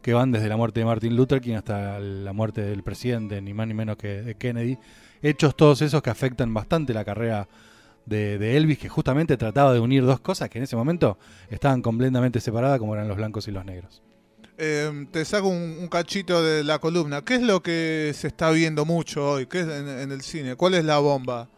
que 0.07 0.13
van 0.13 0.31
desde 0.31 0.47
la 0.47 0.55
muerte 0.55 0.79
de 0.79 0.85
Martin 0.85 1.17
Luther 1.17 1.41
King 1.41 1.55
hasta 1.55 1.99
la 1.99 2.31
muerte 2.31 2.61
del 2.61 2.81
presidente, 2.81 3.41
ni 3.41 3.53
más 3.53 3.67
ni 3.67 3.73
menos 3.73 3.97
que 3.97 4.21
de 4.21 4.35
Kennedy. 4.35 4.77
Hechos 5.21 5.53
todos 5.57 5.81
esos 5.81 6.01
que 6.01 6.09
afectan 6.09 6.53
bastante 6.53 6.93
la 6.93 7.03
carrera 7.03 7.45
de, 8.05 8.37
de 8.37 8.55
Elvis, 8.55 8.77
que 8.79 8.87
justamente 8.87 9.35
trataba 9.35 9.73
de 9.73 9.81
unir 9.81 10.05
dos 10.05 10.21
cosas 10.21 10.47
que 10.49 10.59
en 10.59 10.63
ese 10.63 10.77
momento 10.77 11.17
estaban 11.49 11.81
completamente 11.81 12.39
separadas, 12.39 12.79
como 12.79 12.95
eran 12.95 13.09
los 13.09 13.17
blancos 13.17 13.49
y 13.49 13.51
los 13.51 13.65
negros. 13.65 14.01
Eh, 14.57 15.07
te 15.11 15.25
saco 15.25 15.49
un, 15.49 15.75
un 15.77 15.87
cachito 15.89 16.41
de 16.41 16.63
la 16.63 16.79
columna. 16.79 17.21
¿Qué 17.23 17.35
es 17.35 17.41
lo 17.41 17.61
que 17.61 18.13
se 18.15 18.27
está 18.27 18.49
viendo 18.51 18.85
mucho 18.85 19.29
hoy? 19.31 19.45
¿Qué 19.47 19.59
es 19.59 19.67
en, 19.67 19.89
en 19.89 20.11
el 20.13 20.21
cine? 20.21 20.55
¿Cuál 20.55 20.75
es 20.75 20.85
la 20.85 20.99
bomba? 20.99 21.49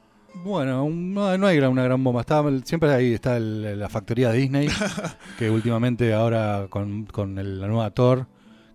Bueno, 0.44 0.90
no, 0.90 1.38
no 1.38 1.46
hay 1.46 1.60
una 1.60 1.84
gran 1.84 2.04
bomba. 2.04 2.22
Está, 2.22 2.44
siempre 2.64 2.92
ahí 2.92 3.14
está 3.14 3.38
el- 3.38 3.78
la 3.80 3.90
factoría 3.90 4.32
Disney, 4.32 4.70
que 5.38 5.52
últimamente 5.52 6.16
ahora 6.16 6.66
con, 6.72 7.06
con 7.06 7.38
el- 7.38 7.62
la 7.62 7.68
nueva 7.68 7.92
Thor, 7.92 8.26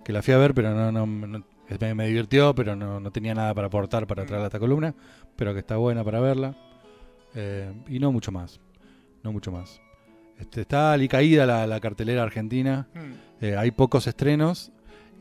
que 0.04 0.12
la 0.12 0.22
fui 0.22 0.34
a 0.34 0.38
ver, 0.38 0.54
pero 0.54 0.74
no, 0.74 0.92
no- 0.92 1.06
no- 1.06 1.44
me, 1.80 1.94
me 1.94 2.06
divirtió, 2.06 2.54
pero 2.54 2.76
no, 2.76 3.00
no 3.00 3.10
tenía 3.10 3.34
nada 3.34 3.54
para 3.54 3.68
aportar 3.68 4.06
para 4.06 4.24
traer 4.26 4.42
a 4.42 4.46
esta 4.46 4.58
columna, 4.58 4.94
pero 5.36 5.52
que 5.54 5.60
está 5.60 5.76
buena 5.76 6.04
para 6.04 6.20
verla. 6.20 6.54
Eh, 7.34 7.72
y 7.88 7.98
no 7.98 8.12
mucho 8.12 8.30
más, 8.30 8.60
no 9.22 9.32
mucho 9.32 9.50
más. 9.50 9.80
Este, 10.38 10.60
está 10.62 10.92
alicaída 10.92 11.46
la, 11.46 11.66
la 11.66 11.80
cartelera 11.80 12.22
argentina, 12.22 12.86
Hmm. 12.94 13.12
eh, 13.44 13.56
hay 13.56 13.70
pocos 13.70 14.06
estrenos 14.06 14.70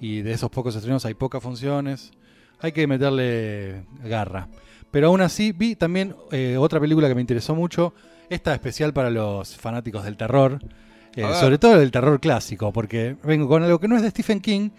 y 0.01 0.21
de 0.21 0.33
esos 0.33 0.49
pocos 0.49 0.75
estrenos 0.75 1.05
hay 1.05 1.13
pocas 1.13 1.41
funciones. 1.41 2.11
Hay 2.59 2.71
que 2.71 2.87
meterle 2.87 3.83
garra. 4.03 4.47
Pero 4.91 5.07
aún 5.07 5.21
así 5.21 5.51
vi 5.53 5.75
también 5.75 6.15
eh, 6.31 6.55
otra 6.57 6.79
película 6.79 7.07
que 7.07 7.15
me 7.15 7.21
interesó 7.21 7.55
mucho. 7.55 7.93
Esta 8.29 8.53
especial 8.53 8.93
para 8.93 9.09
los 9.09 9.55
fanáticos 9.57 10.03
del 10.05 10.15
terror. 10.17 10.59
Eh, 11.15 11.27
sobre 11.39 11.58
todo 11.58 11.82
el 11.82 11.91
terror 11.91 12.20
clásico. 12.20 12.72
Porque 12.72 13.15
vengo 13.24 13.48
con 13.48 13.63
algo 13.63 13.79
que 13.79 13.88
no 13.88 13.96
es 13.96 14.01
de 14.01 14.10
Stephen 14.10 14.39
King, 14.39 14.70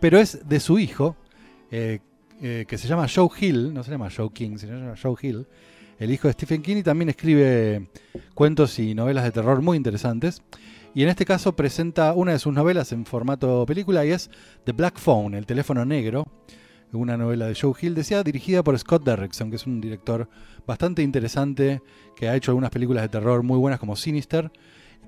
pero 0.00 0.18
es 0.18 0.48
de 0.48 0.60
su 0.60 0.78
hijo. 0.78 1.16
eh, 1.70 2.00
eh, 2.44 2.64
que 2.66 2.76
se 2.76 2.88
llama 2.88 3.06
Joe 3.08 3.28
Hill. 3.40 3.72
No 3.72 3.84
se 3.84 3.92
llama 3.92 4.08
Joe 4.14 4.30
King, 4.32 4.56
se 4.56 4.66
llama 4.66 4.94
Joe 5.00 5.14
Hill. 5.20 5.46
El 5.98 6.10
hijo 6.10 6.26
de 6.26 6.32
Stephen 6.32 6.60
King 6.60 6.78
y 6.78 6.82
también 6.82 7.08
escribe 7.08 7.88
cuentos 8.34 8.78
y 8.80 8.94
novelas 8.94 9.22
de 9.22 9.30
terror 9.30 9.62
muy 9.62 9.76
interesantes. 9.76 10.42
Y 10.94 11.04
en 11.04 11.08
este 11.08 11.24
caso 11.24 11.54
presenta 11.54 12.12
una 12.14 12.32
de 12.32 12.40
sus 12.40 12.52
novelas 12.52 12.90
en 12.90 13.06
formato 13.06 13.64
película 13.64 14.04
y 14.04 14.10
es 14.10 14.28
The 14.64 14.72
Black 14.72 14.98
Phone, 14.98 15.34
el 15.34 15.46
teléfono 15.46 15.84
negro, 15.84 16.24
una 16.92 17.16
novela 17.16 17.46
de 17.46 17.54
Joe 17.54 17.72
Hill, 17.80 17.94
decía, 17.94 18.22
dirigida 18.22 18.62
por 18.62 18.78
Scott 18.78 19.04
Derrickson, 19.04 19.48
que 19.48 19.56
es 19.56 19.66
un 19.66 19.80
director 19.80 20.28
bastante 20.66 21.02
interesante, 21.02 21.80
que 22.16 22.28
ha 22.28 22.36
hecho 22.36 22.50
algunas 22.50 22.70
películas 22.70 23.04
de 23.04 23.08
terror 23.08 23.42
muy 23.42 23.56
buenas 23.56 23.80
como 23.80 23.96
Sinister, 23.96 24.50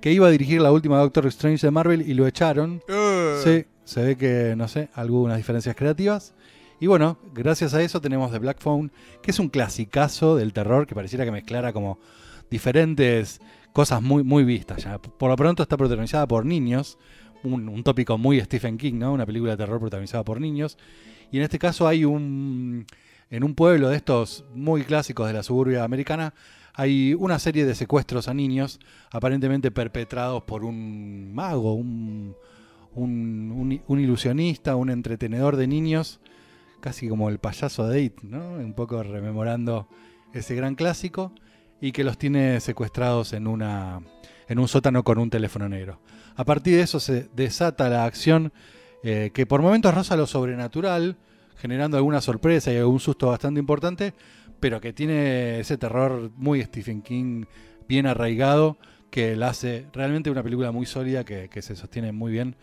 que 0.00 0.12
iba 0.12 0.26
a 0.26 0.30
dirigir 0.30 0.60
la 0.60 0.72
última 0.72 0.98
Doctor 0.98 1.26
Strange 1.26 1.66
de 1.66 1.70
Marvel 1.70 2.02
y 2.02 2.14
lo 2.14 2.26
echaron. 2.26 2.82
Eh, 2.88 3.40
Sí, 3.42 3.64
se 3.84 4.02
ve 4.02 4.16
que, 4.16 4.54
no 4.56 4.68
sé, 4.68 4.88
algunas 4.94 5.36
diferencias 5.36 5.74
creativas. 5.76 6.34
Y 6.80 6.86
bueno, 6.86 7.18
gracias 7.32 7.72
a 7.74 7.82
eso 7.82 8.00
tenemos 8.00 8.30
The 8.32 8.38
Black 8.38 8.60
Phone, 8.60 8.90
que 9.22 9.30
es 9.30 9.38
un 9.38 9.48
clasicazo 9.48 10.36
del 10.36 10.52
terror 10.52 10.86
que 10.86 10.94
pareciera 10.94 11.24
que 11.24 11.30
mezclara 11.30 11.72
como 11.72 11.98
diferentes 12.50 13.40
cosas 13.72 14.02
muy, 14.02 14.22
muy 14.22 14.44
vistas. 14.44 14.84
Ya. 14.84 14.98
Por 14.98 15.30
lo 15.30 15.36
pronto 15.36 15.62
está 15.62 15.76
protagonizada 15.76 16.26
por 16.26 16.44
niños, 16.44 16.98
un, 17.42 17.68
un 17.68 17.82
tópico 17.82 18.18
muy 18.18 18.40
Stephen 18.40 18.78
King, 18.78 18.94
¿no? 18.94 19.12
Una 19.12 19.26
película 19.26 19.52
de 19.52 19.56
terror 19.58 19.80
protagonizada 19.80 20.24
por 20.24 20.40
niños. 20.40 20.78
Y 21.30 21.38
en 21.38 21.42
este 21.42 21.58
caso 21.58 21.88
hay 21.88 22.04
un. 22.04 22.86
En 23.30 23.42
un 23.42 23.54
pueblo 23.54 23.88
de 23.88 23.96
estos 23.96 24.44
muy 24.54 24.84
clásicos 24.84 25.26
de 25.26 25.32
la 25.32 25.42
suburbia 25.42 25.82
americana, 25.82 26.34
hay 26.74 27.14
una 27.14 27.38
serie 27.38 27.64
de 27.64 27.74
secuestros 27.74 28.28
a 28.28 28.34
niños, 28.34 28.80
aparentemente 29.10 29.70
perpetrados 29.70 30.42
por 30.42 30.64
un 30.64 31.32
mago, 31.32 31.74
un, 31.74 32.34
un, 32.94 34.00
ilusionista, 34.00 34.76
un 34.76 34.90
entretenedor 34.90 35.56
de 35.56 35.68
niños, 35.68 36.20
casi 36.80 37.08
como 37.08 37.28
el 37.28 37.38
payaso 37.38 37.86
de 37.86 38.02
It, 38.02 38.22
¿no? 38.22 38.54
Un 38.54 38.74
poco 38.74 39.02
rememorando 39.02 39.88
ese 40.32 40.54
gran 40.54 40.74
clásico, 40.74 41.32
y 41.80 41.92
que 41.92 42.04
los 42.04 42.18
tiene 42.18 42.60
secuestrados 42.60 43.32
en, 43.34 43.46
una, 43.46 44.00
en 44.48 44.58
un 44.58 44.68
sótano 44.68 45.04
con 45.04 45.18
un 45.18 45.30
teléfono 45.30 45.68
negro. 45.68 46.00
A 46.34 46.44
partir 46.44 46.76
de 46.76 46.82
eso 46.82 46.98
se 46.98 47.28
desata 47.36 47.88
la 47.88 48.04
acción 48.04 48.52
eh, 49.02 49.30
que 49.32 49.46
por 49.46 49.62
momentos 49.62 49.94
roza 49.94 50.16
lo 50.16 50.26
sobrenatural, 50.26 51.16
generando 51.56 51.96
alguna 51.96 52.20
sorpresa 52.20 52.72
y 52.72 52.78
algún 52.78 53.00
susto 53.00 53.28
bastante 53.28 53.60
importante, 53.60 54.14
pero 54.64 54.80
que 54.80 54.94
tiene 54.94 55.60
ese 55.60 55.76
terror 55.76 56.30
muy 56.36 56.62
Stephen 56.62 57.02
King 57.02 57.44
bien 57.86 58.06
arraigado, 58.06 58.78
que 59.10 59.36
la 59.36 59.48
hace 59.48 59.84
realmente 59.92 60.30
una 60.30 60.42
película 60.42 60.72
muy 60.72 60.86
sólida 60.86 61.22
que, 61.22 61.50
que 61.50 61.60
se 61.60 61.76
sostiene 61.76 62.12
muy 62.12 62.32
bien 62.32 62.56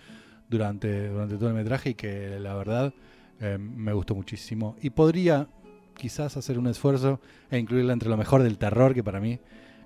durante, 0.49 1.09
durante 1.09 1.35
todo 1.37 1.49
el 1.49 1.53
metraje 1.53 1.91
y 1.91 1.93
que 1.93 2.39
la 2.39 2.55
verdad 2.55 2.91
eh, 3.39 3.59
me 3.59 3.93
gustó 3.93 4.15
muchísimo. 4.15 4.75
Y 4.81 4.89
podría 4.89 5.47
quizás 5.95 6.37
hacer 6.37 6.57
un 6.57 6.65
esfuerzo 6.65 7.21
e 7.51 7.59
incluirla 7.59 7.93
entre 7.93 8.09
lo 8.09 8.17
mejor 8.17 8.41
del 8.41 8.57
terror, 8.57 8.95
que 8.95 9.03
para 9.03 9.19
mí 9.19 9.39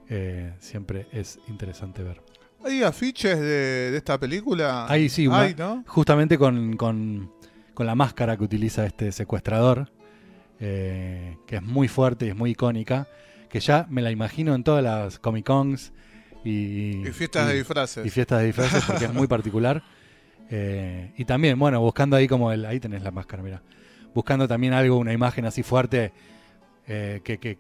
eh, 0.08 0.54
siempre 0.60 1.08
es 1.12 1.38
interesante 1.50 2.02
ver. 2.02 2.22
¿Hay 2.64 2.82
afiches 2.82 3.38
de, 3.38 3.92
de 3.92 3.98
esta 3.98 4.18
película? 4.18 4.86
Ahí 4.88 5.10
sí, 5.10 5.28
una- 5.28 5.42
Hay, 5.42 5.56
¿no? 5.56 5.84
Justamente 5.86 6.38
con, 6.38 6.78
con- 6.78 7.30
con 7.74 7.86
la 7.86 7.94
máscara 7.96 8.38
que 8.38 8.44
utiliza 8.46 8.86
este 8.86 9.12
secuestrador, 9.12 9.92
eh, 10.68 11.38
que 11.46 11.58
es 11.58 11.62
muy 11.62 11.88
fuerte 11.88 12.26
y 12.26 12.30
es 12.30 12.36
muy 12.36 12.52
icónica, 12.52 13.08
que 13.50 13.60
ya 13.60 13.86
me 13.88 14.02
la 14.02 14.10
imagino 14.10 14.56
en 14.56 14.64
todas 14.64 14.84
las 14.84 15.20
Comic 15.20 15.46
Cons 15.46 15.94
y, 16.44 17.08
Y 17.08 17.12
fiestas 17.12 17.48
de 17.48 17.54
disfraces. 17.54 18.04
y 18.04 18.10
fiestas 18.10 18.40
de 18.40 18.48
disfraces 18.48 18.84
porque 18.84 19.06
es 19.06 19.14
muy 19.14 19.28
particular. 19.28 19.84
Eh, 20.52 21.12
y 21.18 21.26
también, 21.26 21.58
bueno, 21.58 21.82
buscando 21.82 22.16
ahí 22.16 22.28
como 22.28 22.52
el. 22.52 22.66
Ahí 22.68 22.80
tenés 22.80 23.02
la 23.02 23.10
máscara, 23.10 23.42
mira. 23.42 23.64
Buscando 24.14 24.48
también 24.48 24.74
algo, 24.74 24.98
una 24.98 25.12
imagen 25.12 25.44
así 25.46 25.64
fuerte 25.64 26.14
eh, 26.88 27.22
que, 27.24 27.40
que 27.40 27.58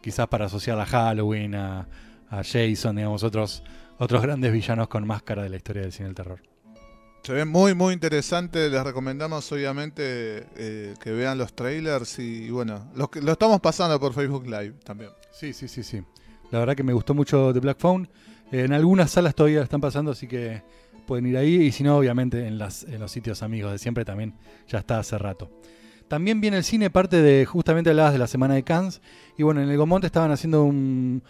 quizás 0.00 0.28
para 0.28 0.46
asociar 0.46 0.78
a 0.78 0.86
Halloween, 0.86 1.56
a, 1.56 1.88
a 2.30 2.44
Jason, 2.44 2.94
digamos, 2.94 3.24
otros, 3.24 3.64
otros 3.98 4.22
grandes 4.22 4.52
villanos 4.52 4.86
con 4.86 5.04
máscara 5.04 5.42
de 5.42 5.48
la 5.48 5.56
historia 5.56 5.82
del 5.82 5.90
cine 5.90 6.06
del 6.06 6.14
terror. 6.14 6.40
Se 7.28 7.34
ve 7.34 7.44
muy, 7.44 7.74
muy 7.74 7.92
interesante. 7.92 8.70
Les 8.70 8.82
recomendamos, 8.82 9.52
obviamente, 9.52 10.46
eh, 10.56 10.94
que 10.98 11.10
vean 11.10 11.36
los 11.36 11.52
trailers. 11.52 12.18
Y 12.20 12.48
bueno, 12.48 12.90
lo, 12.94 13.10
lo 13.20 13.32
estamos 13.32 13.60
pasando 13.60 14.00
por 14.00 14.14
Facebook 14.14 14.46
Live 14.46 14.76
también. 14.82 15.10
Sí, 15.30 15.52
sí, 15.52 15.68
sí, 15.68 15.82
sí. 15.82 16.02
La 16.50 16.60
verdad 16.60 16.74
que 16.74 16.82
me 16.82 16.94
gustó 16.94 17.12
mucho 17.12 17.52
The 17.52 17.60
Black 17.60 17.76
Phone. 17.80 18.08
En 18.50 18.72
algunas 18.72 19.10
salas 19.10 19.34
todavía 19.34 19.62
están 19.62 19.82
pasando, 19.82 20.12
así 20.12 20.26
que 20.26 20.62
pueden 21.06 21.26
ir 21.26 21.36
ahí. 21.36 21.56
Y 21.56 21.70
si 21.70 21.84
no, 21.84 21.98
obviamente 21.98 22.46
en, 22.46 22.56
los 22.56 22.86
sitios 23.08 23.42
amigos 23.42 23.72
de 23.72 23.78
siempre 23.78 24.06
también 24.06 24.32
ya 24.66 24.78
está 24.78 24.98
hace 24.98 25.18
rato. 25.18 25.50
También 26.08 26.40
viene 26.40 26.56
el 26.56 26.64
cine, 26.64 26.88
parte 26.88 27.20
de, 27.20 27.44
justamente 27.44 27.90
hablabas 27.90 28.14
de 28.14 28.20
la 28.20 28.26
semana 28.26 28.54
de 28.54 28.62
Cannes. 28.62 29.02
Y 29.36 29.42
bueno, 29.42 29.60
en 29.60 29.68
el 29.68 29.76
Gaumont 29.76 30.02
estaban 30.02 30.30
haciendo 30.30 30.64
un 30.64 31.22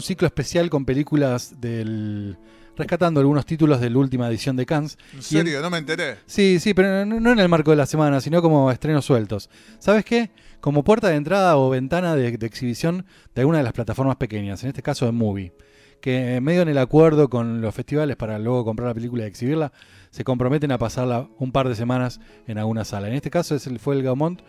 ciclo 0.00 0.26
especial 0.26 0.68
con 0.68 0.84
películas 0.84 1.60
del... 1.60 2.38
rescatando 2.76 3.20
algunos 3.20 3.46
títulos 3.46 3.80
de 3.80 3.90
la 3.90 3.98
última 3.98 4.28
edición 4.28 4.56
de 4.56 4.66
Cannes. 4.66 4.98
En 5.12 5.22
serio, 5.22 5.60
no 5.60 5.70
me 5.70 5.78
enteré. 5.78 6.16
Sí, 6.26 6.58
sí, 6.60 6.74
pero 6.74 7.04
no, 7.06 7.20
no 7.20 7.32
en 7.32 7.38
el 7.38 7.48
marco 7.48 7.70
de 7.70 7.76
la 7.76 7.86
semana, 7.86 8.20
sino 8.20 8.42
como 8.42 8.70
estrenos 8.70 9.04
sueltos. 9.04 9.50
¿Sabes 9.78 10.04
qué? 10.04 10.30
Como 10.60 10.82
puerta 10.82 11.08
de 11.08 11.16
entrada 11.16 11.56
o 11.56 11.70
ventana 11.70 12.16
de, 12.16 12.36
de 12.36 12.46
exhibición 12.46 13.04
de 13.34 13.42
alguna 13.42 13.58
de 13.58 13.64
las 13.64 13.72
plataformas 13.72 14.16
pequeñas, 14.16 14.62
en 14.62 14.70
este 14.70 14.82
caso 14.82 15.06
de 15.06 15.12
Movie, 15.12 15.52
que 16.00 16.40
medio 16.40 16.62
en 16.62 16.68
el 16.68 16.78
acuerdo 16.78 17.28
con 17.28 17.60
los 17.60 17.74
festivales 17.74 18.16
para 18.16 18.38
luego 18.38 18.64
comprar 18.64 18.88
la 18.88 18.94
película 18.94 19.24
y 19.24 19.26
exhibirla, 19.26 19.72
se 20.10 20.24
comprometen 20.24 20.70
a 20.72 20.78
pasarla 20.78 21.28
un 21.38 21.50
par 21.50 21.68
de 21.68 21.74
semanas 21.74 22.20
en 22.46 22.58
alguna 22.58 22.84
sala. 22.84 23.08
En 23.08 23.14
este 23.14 23.30
caso 23.30 23.54
es 23.54 23.66
el, 23.66 23.78
fue 23.78 23.94
el 23.96 24.02
Gaumont, 24.02 24.40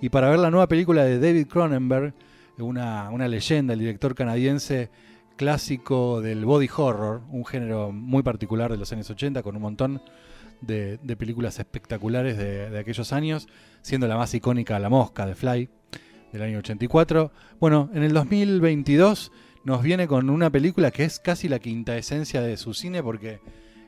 y 0.00 0.08
para 0.08 0.28
ver 0.28 0.38
la 0.38 0.50
nueva 0.50 0.68
película 0.68 1.04
de 1.04 1.18
David 1.18 1.46
Cronenberg, 1.46 2.14
una, 2.58 3.10
una 3.10 3.26
leyenda, 3.26 3.72
el 3.72 3.80
director 3.80 4.14
canadiense 4.14 4.90
clásico 5.36 6.20
del 6.20 6.44
body 6.44 6.68
horror, 6.76 7.22
un 7.30 7.44
género 7.44 7.92
muy 7.92 8.22
particular 8.22 8.70
de 8.70 8.78
los 8.78 8.92
años 8.92 9.10
80, 9.10 9.42
con 9.42 9.56
un 9.56 9.62
montón 9.62 10.02
de, 10.60 10.98
películas 11.18 11.58
espectaculares 11.58 12.36
de, 12.36 12.70
de 12.70 12.78
aquellos 12.78 13.12
años, 13.12 13.48
siendo 13.82 14.06
la 14.06 14.16
más 14.16 14.34
icónica 14.34 14.78
La 14.78 14.88
Mosca 14.88 15.26
de 15.26 15.34
Fly, 15.34 15.68
del 16.32 16.42
año 16.42 16.58
84. 16.58 17.30
Bueno, 17.60 17.90
en 17.94 18.02
el 18.02 18.12
2022 18.12 19.32
nos 19.64 19.82
viene 19.82 20.06
con 20.06 20.30
una 20.30 20.50
película 20.50 20.90
que 20.90 21.04
es 21.04 21.18
casi 21.18 21.48
la 21.48 21.58
quinta 21.58 21.96
esencia 21.96 22.42
de 22.42 22.56
su 22.56 22.74
cine, 22.74 23.02
porque 23.02 23.40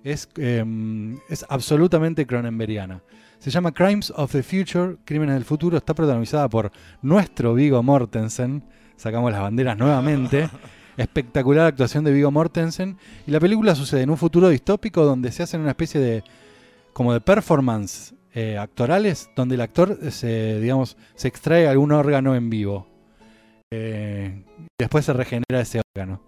es, 0.04 0.28
em, 0.36 1.18
es 1.28 1.44
absolutamente 1.48 2.26
cronenberiana. 2.26 3.02
Se 3.38 3.50
llama 3.50 3.72
Crimes 3.72 4.12
of 4.16 4.32
the 4.32 4.42
Future, 4.42 4.96
Crímenes 5.04 5.34
del 5.34 5.44
Futuro. 5.44 5.76
Está 5.76 5.94
protagonizada 5.94 6.48
por 6.48 6.70
nuestro 7.02 7.54
Vigo 7.54 7.82
Mortensen. 7.82 8.64
Sacamos 8.96 9.30
las 9.32 9.42
banderas 9.42 9.76
nuevamente. 9.76 10.48
Espectacular 10.96 11.66
actuación 11.66 12.04
de 12.04 12.12
Vigo 12.12 12.30
Mortensen. 12.30 12.96
Y 13.26 13.30
la 13.30 13.40
película 13.40 13.74
sucede 13.74 14.02
en 14.02 14.10
un 14.10 14.16
futuro 14.16 14.48
distópico 14.48 15.04
donde 15.04 15.32
se 15.32 15.42
hacen 15.42 15.60
una 15.60 15.70
especie 15.70 16.00
de 16.00 16.24
como 16.92 17.12
de 17.12 17.20
performance 17.20 18.14
eh, 18.32 18.56
actorales, 18.56 19.30
donde 19.36 19.56
el 19.56 19.60
actor 19.60 19.98
se, 20.10 20.60
digamos, 20.60 20.96
se 21.14 21.28
extrae 21.28 21.68
algún 21.68 21.92
órgano 21.92 22.34
en 22.34 22.48
vivo. 22.48 22.86
Eh, 23.70 24.44
y 24.58 24.64
después 24.78 25.04
se 25.04 25.12
regenera 25.12 25.60
ese 25.60 25.82
órgano. 25.94 26.22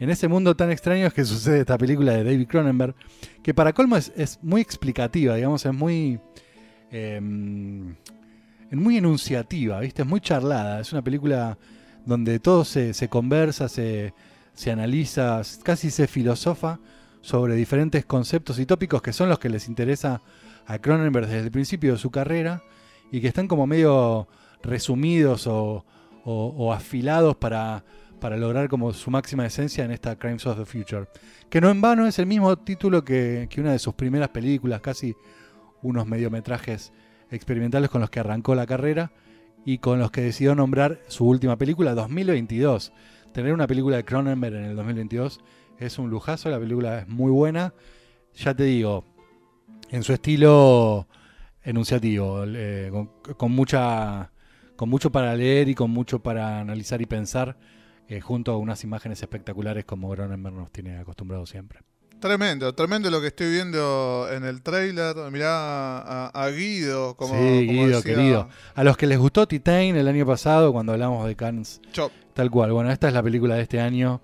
En 0.00 0.10
ese 0.10 0.28
mundo 0.28 0.56
tan 0.56 0.70
extraño 0.70 1.06
es 1.06 1.12
que 1.12 1.24
sucede 1.24 1.60
esta 1.60 1.76
película 1.76 2.12
de 2.12 2.24
David 2.24 2.46
Cronenberg, 2.46 2.94
que 3.42 3.54
para 3.54 3.72
colmo 3.72 3.96
es, 3.96 4.12
es 4.16 4.38
muy 4.42 4.60
explicativa, 4.60 5.34
digamos, 5.34 5.66
es 5.66 5.74
muy 5.74 6.20
eh, 6.90 7.20
muy 8.76 8.96
enunciativa, 8.96 9.80
¿viste? 9.80 10.02
Es 10.02 10.08
muy 10.08 10.20
charlada. 10.20 10.80
Es 10.80 10.92
una 10.92 11.02
película 11.02 11.58
donde 12.06 12.38
todo 12.38 12.64
se, 12.64 13.08
conversa, 13.08 13.68
se, 13.68 14.14
se, 14.54 14.70
analiza, 14.70 15.42
casi 15.62 15.90
se 15.90 16.06
filosofa 16.06 16.78
sobre 17.20 17.54
diferentes 17.54 18.04
conceptos 18.04 18.58
y 18.58 18.66
tópicos 18.66 19.02
que 19.02 19.12
son 19.12 19.28
los 19.28 19.38
que 19.38 19.48
les 19.48 19.68
interesa 19.68 20.22
a 20.66 20.78
Cronenberg 20.78 21.26
desde 21.26 21.46
el 21.46 21.50
principio 21.50 21.92
de 21.92 21.98
su 21.98 22.10
carrera 22.10 22.62
y 23.10 23.20
que 23.20 23.28
están 23.28 23.48
como 23.48 23.66
medio 23.66 24.28
resumidos 24.62 25.46
o, 25.46 25.84
o, 26.24 26.72
afilados 26.72 27.36
para, 27.36 27.84
para 28.20 28.36
lograr 28.36 28.68
como 28.68 28.92
su 28.92 29.10
máxima 29.10 29.46
esencia 29.46 29.84
en 29.84 29.90
esta 29.90 30.16
Crimes 30.16 30.46
of 30.46 30.58
the 30.58 30.64
Future. 30.64 31.06
Que 31.48 31.60
no 31.60 31.70
en 31.70 31.80
vano 31.80 32.06
es 32.06 32.18
el 32.18 32.26
mismo 32.26 32.56
título 32.58 33.04
que, 33.04 33.46
que 33.48 33.60
una 33.60 33.72
de 33.72 33.78
sus 33.78 33.94
primeras 33.94 34.28
películas, 34.28 34.80
casi 34.80 35.14
unos 35.82 36.06
mediometrajes 36.06 36.92
experimentales 37.30 37.88
con 37.90 38.00
los 38.00 38.10
que 38.10 38.20
arrancó 38.20 38.54
la 38.54 38.66
carrera 38.66 39.10
y 39.68 39.76
con 39.76 39.98
los 39.98 40.10
que 40.10 40.22
decidió 40.22 40.54
nombrar 40.54 41.02
su 41.08 41.26
última 41.26 41.58
película, 41.58 41.92
2022. 41.92 42.90
Tener 43.34 43.52
una 43.52 43.66
película 43.66 43.98
de 43.98 44.04
Cronenberg 44.06 44.56
en 44.56 44.64
el 44.64 44.76
2022 44.76 45.40
es 45.78 45.98
un 45.98 46.08
lujazo, 46.08 46.48
la 46.48 46.58
película 46.58 47.00
es 47.00 47.08
muy 47.08 47.30
buena. 47.30 47.74
Ya 48.34 48.54
te 48.54 48.62
digo, 48.62 49.04
en 49.90 50.04
su 50.04 50.14
estilo 50.14 51.06
enunciativo, 51.62 52.46
con, 53.36 53.52
mucha, 53.52 54.32
con 54.74 54.88
mucho 54.88 55.12
para 55.12 55.36
leer 55.36 55.68
y 55.68 55.74
con 55.74 55.90
mucho 55.90 56.20
para 56.20 56.60
analizar 56.60 57.02
y 57.02 57.04
pensar, 57.04 57.58
eh, 58.08 58.22
junto 58.22 58.52
a 58.52 58.56
unas 58.56 58.82
imágenes 58.84 59.20
espectaculares 59.20 59.84
como 59.84 60.10
Cronenberg 60.10 60.54
nos 60.54 60.72
tiene 60.72 60.96
acostumbrado 60.96 61.44
siempre. 61.44 61.80
Tremendo, 62.20 62.74
tremendo 62.74 63.10
lo 63.10 63.20
que 63.20 63.28
estoy 63.28 63.50
viendo 63.50 64.28
en 64.32 64.44
el 64.44 64.62
trailer. 64.62 65.14
Mirá 65.30 66.28
a, 66.28 66.50
Guido, 66.50 67.14
como, 67.16 67.34
sí, 67.34 67.66
Guido, 67.66 68.02
querido. 68.02 68.48
A 68.74 68.82
los 68.82 68.96
que 68.96 69.06
les 69.06 69.18
gustó 69.18 69.46
Titan 69.46 69.96
el 69.96 70.08
año 70.08 70.26
pasado, 70.26 70.72
cuando 70.72 70.92
hablamos 70.92 71.26
de 71.26 71.36
Cannes. 71.36 71.80
Tal 72.34 72.50
cual. 72.50 72.72
Bueno, 72.72 72.90
esta 72.90 73.08
es 73.08 73.14
la 73.14 73.22
película 73.22 73.54
de 73.54 73.62
este 73.62 73.80
año, 73.80 74.20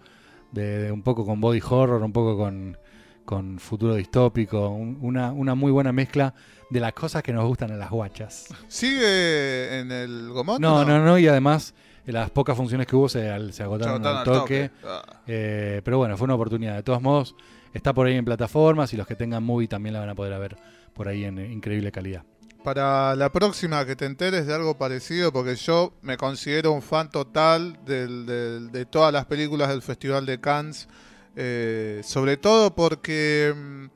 de, 0.51 0.91
un 0.91 1.03
poco 1.03 1.25
con 1.25 1.41
body 1.41 1.63
horror, 1.69 2.03
un 2.03 2.13
poco 2.13 2.37
con, 2.37 2.77
con 3.25 3.61
futuro 3.61 3.95
distópico. 3.95 4.69
una, 4.71 5.33
una 5.33 5.55
muy 5.55 5.71
buena 5.71 5.93
mezcla 5.93 6.35
de 6.71 6.81
las 6.81 6.93
cosas 6.95 7.23
que 7.23 7.33
nos 7.33 7.47
gustan 7.47 7.71
a 7.71 7.77
las 7.77 7.91
guachas. 7.91 8.49
¿Sigue 8.67 9.79
en 9.79 9.93
el 9.93 10.31
Gomón? 10.31 10.61
No, 10.61 10.85
no, 10.85 11.05
no, 11.05 11.17
y 11.17 11.29
además 11.29 11.75
las 12.07 12.31
pocas 12.31 12.57
funciones 12.57 12.87
que 12.87 12.97
hubo 12.97 13.09
se, 13.09 13.53
se 13.53 13.63
agotaron 13.63 14.05
al 14.05 14.25
toque. 14.25 14.71
Ah. 14.85 15.21
Eh, 15.27 15.81
pero 15.85 15.99
bueno, 15.99 16.17
fue 16.17 16.27
una 16.27 16.35
oportunidad. 16.35 16.75
De 16.77 16.83
todos 16.83 17.01
modos, 17.01 17.35
Está 17.75 17.93
por 17.93 18.07
ahí 18.07 18.15
en 18.15 18.25
plataformas 18.25 18.93
y 18.95 18.97
los 18.97 19.07
que 19.07 19.17
tengan 19.17 19.43
movie 19.43 19.69
también 19.69 19.93
la 19.93 20.01
van 20.01 20.09
a 20.09 20.15
poder 20.15 20.39
ver 20.39 20.57
por 20.95 21.09
ahí 21.09 21.25
en 21.25 21.39
increíble 21.39 21.93
calidad. 21.93 22.23
Para 22.63 23.15
la 23.15 23.31
próxima 23.31 23.85
que 23.85 23.95
te 23.95 24.07
enteres 24.07 24.47
de 24.47 24.55
algo 24.55 24.79
parecido, 24.79 25.33
porque 25.33 25.57
yo 25.57 25.93
me 26.01 26.17
considero 26.17 26.73
un 26.73 26.81
fan 26.81 27.11
total 27.11 27.79
de 27.85 28.87
todas 28.91 29.13
las 29.13 29.27
películas 29.27 29.69
del 29.69 29.83
Festival 29.83 30.25
de 30.25 30.41
Cannes, 30.41 30.89
eh, 31.37 32.01
sobre 32.05 32.37
todo 32.37 32.75
porque 32.75 33.53
mm, 33.55 33.87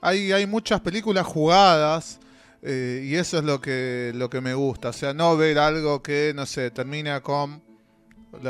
hay, 0.00 0.46
muchas 0.46 0.80
películas 0.80 1.26
jugadas. 1.26 2.20
Eh, 2.60 3.04
y 3.04 3.14
eso 3.14 3.38
es 3.38 3.44
lo 3.44 3.60
que, 3.60 4.12
lo 4.14 4.28
que 4.28 4.40
me 4.40 4.52
gusta. 4.52 4.88
O 4.88 4.92
sea, 4.92 5.14
no 5.14 5.36
ver 5.36 5.58
algo 5.58 6.02
que, 6.02 6.32
no 6.34 6.44
sé, 6.44 6.72
termina 6.72 7.20
con 7.20 7.62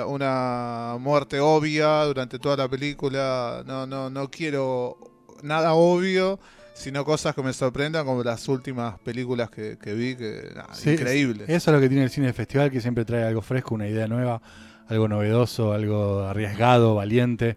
una 0.06 0.96
muerte 0.98 1.40
obvia 1.40 2.04
durante 2.04 2.38
toda 2.38 2.56
la 2.56 2.68
película. 2.68 3.62
No, 3.66 3.86
no, 3.86 4.10
no 4.10 4.30
quiero 4.30 4.98
nada 5.42 5.74
obvio, 5.74 6.38
sino 6.74 7.04
cosas 7.04 7.34
que 7.34 7.42
me 7.42 7.52
sorprendan, 7.52 8.04
como 8.04 8.22
las 8.22 8.48
últimas 8.48 8.98
películas 9.00 9.50
que, 9.50 9.76
vi, 9.94 10.16
que 10.16 10.52
increíble. 10.92 11.44
Eso 11.48 11.70
es 11.70 11.74
lo 11.74 11.80
que 11.80 11.88
tiene 11.88 12.04
el 12.04 12.10
cine 12.10 12.28
de 12.28 12.32
festival, 12.32 12.70
que 12.70 12.80
siempre 12.80 13.04
trae 13.04 13.24
algo 13.24 13.42
fresco, 13.42 13.74
una 13.74 13.88
idea 13.88 14.06
nueva, 14.06 14.40
algo 14.88 15.08
novedoso, 15.08 15.72
algo 15.72 16.20
arriesgado, 16.22 16.94
valiente, 16.94 17.56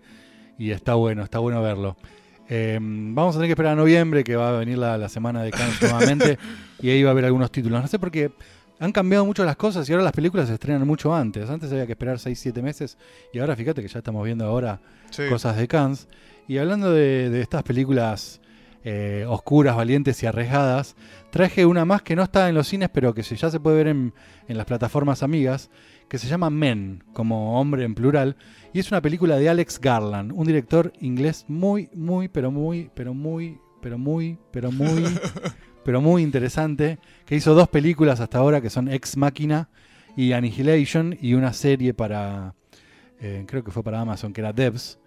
y 0.58 0.72
está 0.72 0.96
bueno, 0.96 1.24
está 1.24 1.40
bueno 1.40 1.62
verlo. 1.62 1.98
Em, 2.50 3.16
vamos 3.16 3.36
a 3.36 3.40
tener 3.40 3.48
que 3.48 3.54
esperar 3.54 3.74
a 3.74 3.76
noviembre, 3.76 4.24
que 4.24 4.36
va 4.36 4.50
a 4.50 4.60
venir 4.60 4.78
la, 4.78 4.98
la 4.98 5.08
semana 5.08 5.42
de 5.42 5.52
Cannes 5.52 5.82
nuevamente, 5.82 6.38
y 6.82 6.90
ahí 6.90 7.04
va 7.04 7.10
a 7.10 7.12
haber 7.12 7.26
algunos 7.26 7.52
títulos. 7.52 7.82
No 7.82 7.88
sé 7.88 7.98
por 7.98 8.12
qué 8.12 8.32
han 8.82 8.92
cambiado 8.92 9.24
mucho 9.28 9.46
las 9.46 9.58
cosas 9.58 9.88
y 9.88 9.94
ahora 9.94 10.04
las 10.04 10.12
películas 10.12 10.48
se 10.48 10.56
estrenan 10.56 10.88
mucho 10.88 11.14
antes. 11.14 11.48
Antes 11.52 11.72
había 11.72 11.86
que 11.86 11.92
esperar 11.92 12.18
6-7 12.18 12.64
meses 12.64 12.98
y 13.32 13.38
ahora 13.38 13.56
fíjate 13.56 13.84
que 13.84 13.88
ya 13.88 14.00
estamos 14.00 14.26
viendo 14.26 14.44
ahora 14.44 14.82
cosas 15.30 15.56
de 15.56 15.68
Cannes. 15.68 16.08
Y 16.48 16.58
hablando 16.58 16.92
de, 16.92 17.42
estas 17.42 17.62
películas 17.62 18.42
eh, 18.84 19.24
oscuras, 19.30 19.76
valientes 19.76 20.24
y 20.24 20.26
arriesgadas, 20.26 20.96
traje 21.30 21.64
una 21.68 21.86
más 21.86 22.02
que 22.02 22.16
no 22.16 22.24
está 22.24 22.50
en 22.50 22.56
los 22.56 22.68
cines, 22.68 22.90
pero 22.92 23.14
que 23.14 23.22
ya 23.22 23.52
se 23.52 23.60
puede 23.60 23.78
ver 23.78 23.88
en, 23.88 24.16
en 24.48 24.58
las 24.58 24.66
plataformas 24.66 25.22
amigas, 25.22 25.70
que 26.10 26.18
se 26.18 26.28
llama 26.28 26.50
Men, 26.50 27.04
como 27.14 27.62
hombre 27.62 27.84
en 27.84 27.94
plural, 27.94 28.36
y 28.74 28.80
es 28.80 28.90
una 28.90 29.02
película 29.02 29.38
de 29.38 29.48
Alex 29.48 29.80
Garland, 29.80 30.32
un 30.34 30.48
director 30.48 30.92
inglés 31.00 31.46
muy, 31.48 31.88
muy, 31.94 32.30
pero 32.30 32.50
muy, 32.50 32.90
pero 32.96 33.14
muy, 33.14 33.60
pero 33.80 34.00
muy, 34.00 34.40
pero 34.52 34.72
muy, 34.72 35.06
pero 35.84 36.02
muy 36.02 36.24
interesante, 36.24 37.00
que 37.26 37.36
hizo 37.36 37.54
dos 37.54 37.68
películas 37.70 38.20
hasta 38.20 38.38
ahora 38.38 38.62
que 38.62 38.70
son 38.70 38.88
Ex 38.88 39.18
Máquina 39.18 39.70
y 40.16 40.34
Annihilation 40.34 41.18
y 41.22 41.34
una 41.34 41.54
serie 41.54 41.94
para, 41.94 42.56
eh, 43.20 43.44
creo 43.48 43.64
que 43.64 43.72
fue 43.72 43.84
para 43.84 44.02
Amazon, 44.02 44.34
que 44.34 44.42
era 44.42 44.54
Devs. 44.54 45.00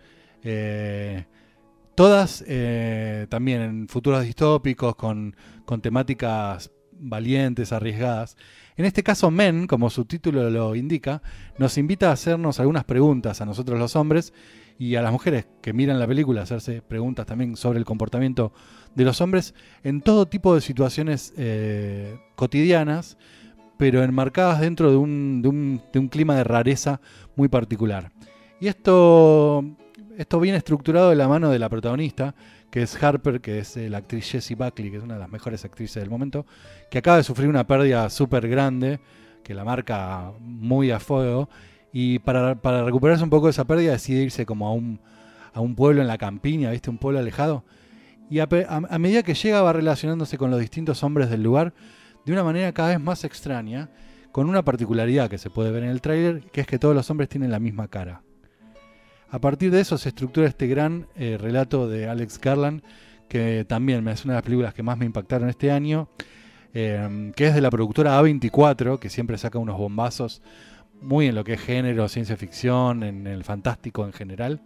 Eh, 0.42 1.24
todas 1.94 2.44
eh, 2.46 3.26
también 3.28 3.62
en 3.62 3.88
futuros 3.88 4.24
distópicos, 4.24 4.96
con, 4.96 5.36
con 5.64 5.80
temáticas 5.80 6.70
valientes, 6.98 7.72
arriesgadas. 7.72 8.36
En 8.76 8.84
este 8.84 9.02
caso, 9.02 9.30
Men, 9.30 9.66
como 9.66 9.90
su 9.90 10.04
título 10.04 10.50
lo 10.50 10.74
indica, 10.74 11.22
nos 11.58 11.78
invita 11.78 12.10
a 12.10 12.12
hacernos 12.12 12.60
algunas 12.60 12.84
preguntas 12.84 13.40
a 13.40 13.46
nosotros 13.46 13.78
los 13.78 13.96
hombres 13.96 14.32
y 14.78 14.96
a 14.96 15.02
las 15.02 15.12
mujeres 15.12 15.46
que 15.62 15.72
miran 15.72 15.98
la 15.98 16.06
película, 16.06 16.42
hacerse 16.42 16.82
preguntas 16.82 17.26
también 17.26 17.56
sobre 17.56 17.78
el 17.78 17.84
comportamiento 17.84 18.52
de 18.94 19.04
los 19.04 19.20
hombres 19.20 19.54
en 19.82 20.00
todo 20.00 20.26
tipo 20.26 20.54
de 20.54 20.60
situaciones 20.60 21.32
eh, 21.36 22.18
cotidianas, 22.34 23.16
pero 23.76 24.02
enmarcadas 24.02 24.60
dentro 24.60 24.90
de 24.90 24.96
un, 24.96 25.80
clima 26.10 26.36
de 26.36 26.44
rareza 26.44 27.00
muy 27.36 27.48
particular. 27.48 28.10
Y 28.60 28.68
esto, 28.68 29.64
esto 30.16 30.40
viene 30.40 30.58
estructurado 30.58 31.10
de 31.10 31.16
la 31.16 31.28
mano 31.28 31.50
de 31.50 31.58
la 31.58 31.68
protagonista, 31.68 32.34
que 32.74 32.82
es 32.82 33.00
Harper, 33.00 33.40
que 33.40 33.60
es 33.60 33.76
eh, 33.76 33.88
la 33.88 33.98
actriz 33.98 34.28
Jessie 34.28 34.56
Buckley, 34.56 34.90
que 34.90 34.96
es 34.96 35.02
una 35.04 35.14
de 35.14 35.20
las 35.20 35.30
mejores 35.30 35.64
actrices 35.64 36.02
del 36.02 36.10
momento, 36.10 36.44
que 36.90 36.98
acaba 36.98 37.18
de 37.18 37.22
sufrir 37.22 37.48
una 37.48 37.68
pérdida 37.68 38.10
súper 38.10 38.48
grande, 38.48 38.98
que 39.44 39.54
la 39.54 39.62
marca 39.62 40.32
muy 40.40 40.90
a 40.90 40.98
fuego, 40.98 41.48
y 41.92 42.18
para, 42.18 42.54
recuperarse 42.82 43.22
un 43.22 43.30
poco 43.30 43.46
de 43.46 43.52
esa 43.52 43.64
pérdida 43.64 43.92
decide 43.92 44.24
irse 44.24 44.44
como 44.44 44.66
a 44.66 44.72
un, 44.72 44.98
a 45.52 45.62
pueblo 45.76 46.00
en 46.02 46.08
la 46.08 46.18
campiña, 46.18 46.72
¿viste? 46.72 46.90
Un 46.90 46.98
pueblo 46.98 47.20
alejado, 47.20 47.62
y 48.28 48.40
a, 48.40 48.48
medida 48.98 49.22
que 49.22 49.34
llega 49.34 49.62
va 49.62 49.72
relacionándose 49.72 50.36
con 50.36 50.50
los 50.50 50.58
distintos 50.58 51.04
hombres 51.04 51.30
del 51.30 51.44
lugar 51.44 51.74
de 52.26 52.32
una 52.32 52.42
manera 52.42 52.72
cada 52.72 52.88
vez 52.88 53.00
más 53.00 53.22
extraña, 53.22 53.88
con 54.32 54.48
una 54.48 54.64
particularidad 54.64 55.30
que 55.30 55.38
se 55.38 55.48
puede 55.48 55.70
ver 55.70 55.84
en 55.84 55.90
el 55.90 56.00
tráiler, 56.00 56.40
que 56.50 56.62
es 56.62 56.66
que 56.66 56.80
todos 56.80 56.96
los 56.96 57.08
hombres 57.08 57.28
tienen 57.28 57.52
la 57.52 57.60
misma 57.60 57.86
cara. 57.86 58.22
A 59.34 59.40
partir 59.40 59.72
de 59.72 59.80
eso 59.80 59.98
se 59.98 60.10
estructura 60.10 60.46
este 60.46 60.68
gran 60.68 61.08
eh, 61.16 61.36
relato 61.40 61.88
de 61.88 62.08
Alex 62.08 62.40
Garland, 62.40 62.84
que 63.28 63.64
también 63.64 64.06
es 64.06 64.24
una 64.24 64.34
de 64.34 64.36
las 64.36 64.44
películas 64.44 64.74
que 64.74 64.84
más 64.84 64.96
me 64.96 65.06
impactaron 65.06 65.48
este 65.48 65.72
año, 65.72 66.08
eh, 66.72 67.32
que 67.34 67.48
es 67.48 67.54
de 67.56 67.60
la 67.60 67.68
productora 67.68 68.16
A24, 68.20 69.00
que 69.00 69.10
siempre 69.10 69.36
saca 69.36 69.58
unos 69.58 69.76
bombazos 69.76 70.40
muy 71.02 71.26
en 71.26 71.34
lo 71.34 71.42
que 71.42 71.54
es 71.54 71.60
género, 71.60 72.06
ciencia 72.06 72.36
ficción, 72.36 73.02
en 73.02 73.26
el 73.26 73.42
fantástico 73.42 74.06
en 74.06 74.12
general. 74.12 74.62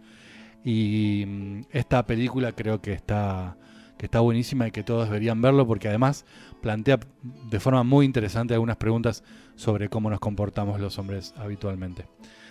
Y 0.63 1.23
mm, 1.25 1.61
esta 1.71 2.05
película 2.05 2.51
creo 2.51 2.79
que 2.79 2.93
está, 2.93 3.57
que 3.97 4.05
está 4.05 4.19
buenísima 4.19 4.67
y 4.67 4.71
que 4.71 4.83
todos 4.83 5.07
deberían 5.07 5.41
verlo 5.41 5.65
porque 5.65 5.87
además 5.87 6.25
plantea 6.61 6.99
de 7.23 7.59
forma 7.59 7.81
muy 7.81 8.05
interesante 8.05 8.53
algunas 8.53 8.77
preguntas 8.77 9.23
sobre 9.55 9.89
cómo 9.89 10.11
nos 10.11 10.19
comportamos 10.19 10.79
los 10.79 10.99
hombres 10.99 11.33
habitualmente. 11.37 12.05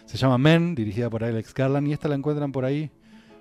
Se 0.08 0.16
llama 0.16 0.38
Men, 0.38 0.74
dirigida 0.74 1.10
por 1.10 1.22
Alex 1.22 1.52
Garland, 1.52 1.86
y 1.88 1.92
esta 1.92 2.08
la 2.08 2.14
encuentran 2.14 2.50
por 2.50 2.64
ahí, 2.64 2.90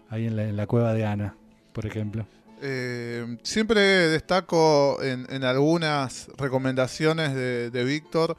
ahí 0.10 0.28
en 0.28 0.56
la, 0.56 0.68
cueva 0.68 0.94
de 0.94 1.06
Ana, 1.06 1.36
por 1.74 1.86
ejemplo. 1.86 2.28
Eh, 2.62 3.38
siempre 3.42 3.80
destaco 3.80 5.02
en, 5.02 5.26
en 5.30 5.44
algunas 5.44 6.28
recomendaciones 6.38 7.34
de, 7.36 7.70
de 7.70 7.84
Víctor 7.84 8.36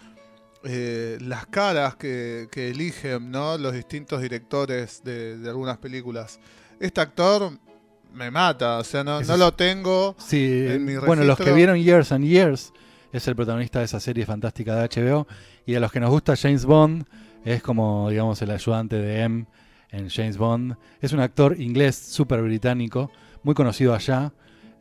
eh, 0.65 1.17
las 1.21 1.47
caras 1.47 1.95
que, 1.97 2.49
que 2.51 2.69
eligen 2.69 3.31
¿no? 3.31 3.57
los 3.57 3.73
distintos 3.73 4.21
directores 4.21 5.03
de, 5.05 5.39
de 5.39 5.49
algunas 5.49 5.79
películas. 5.79 6.39
Este 6.81 7.01
actor 7.01 7.53
me 8.13 8.31
mata, 8.31 8.79
o 8.79 8.85
sea, 8.85 9.05
no, 9.05 9.21
lo 9.23 9.55
tengo. 9.55 10.17
Sí, 10.19 10.67
En 10.69 10.85
mi 10.85 10.97
bueno, 10.97 11.25
los 11.25 11.39
que 11.39 11.45
registro- 11.45 11.55
vieron 11.55 11.79
Years 11.79 12.13
and 12.13 12.25
Years 12.25 12.73
es 13.13 13.27
el 13.29 13.37
protagonista 13.37 13.79
de 13.79 13.87
esa 13.87 14.01
serie 14.01 14.27
fantástica 14.27 14.75
de 14.77 14.89
HBO. 14.89 15.27
Y 15.65 15.75
a 15.77 15.81
los 15.81 15.93
que 15.93 16.01
nos 16.01 16.11
gusta 16.11 16.37
James 16.37 16.65
Bond 16.65 17.07
es 17.45 17.63
como, 17.63 18.11
digamos, 18.11 18.41
el 18.43 18.51
ayudante 18.51 18.97
de 18.97 19.21
M 19.23 19.47
en 19.91 20.09
James 20.11 20.37
Bond. 20.37 20.77
Es 21.01 21.13
un 21.13 21.21
actor 21.21 21.61
inglés 21.61 21.97
súper 21.97 22.43
británico, 22.43 23.11
muy 23.43 23.55
conocido 23.55 23.95
allá. 23.95 24.33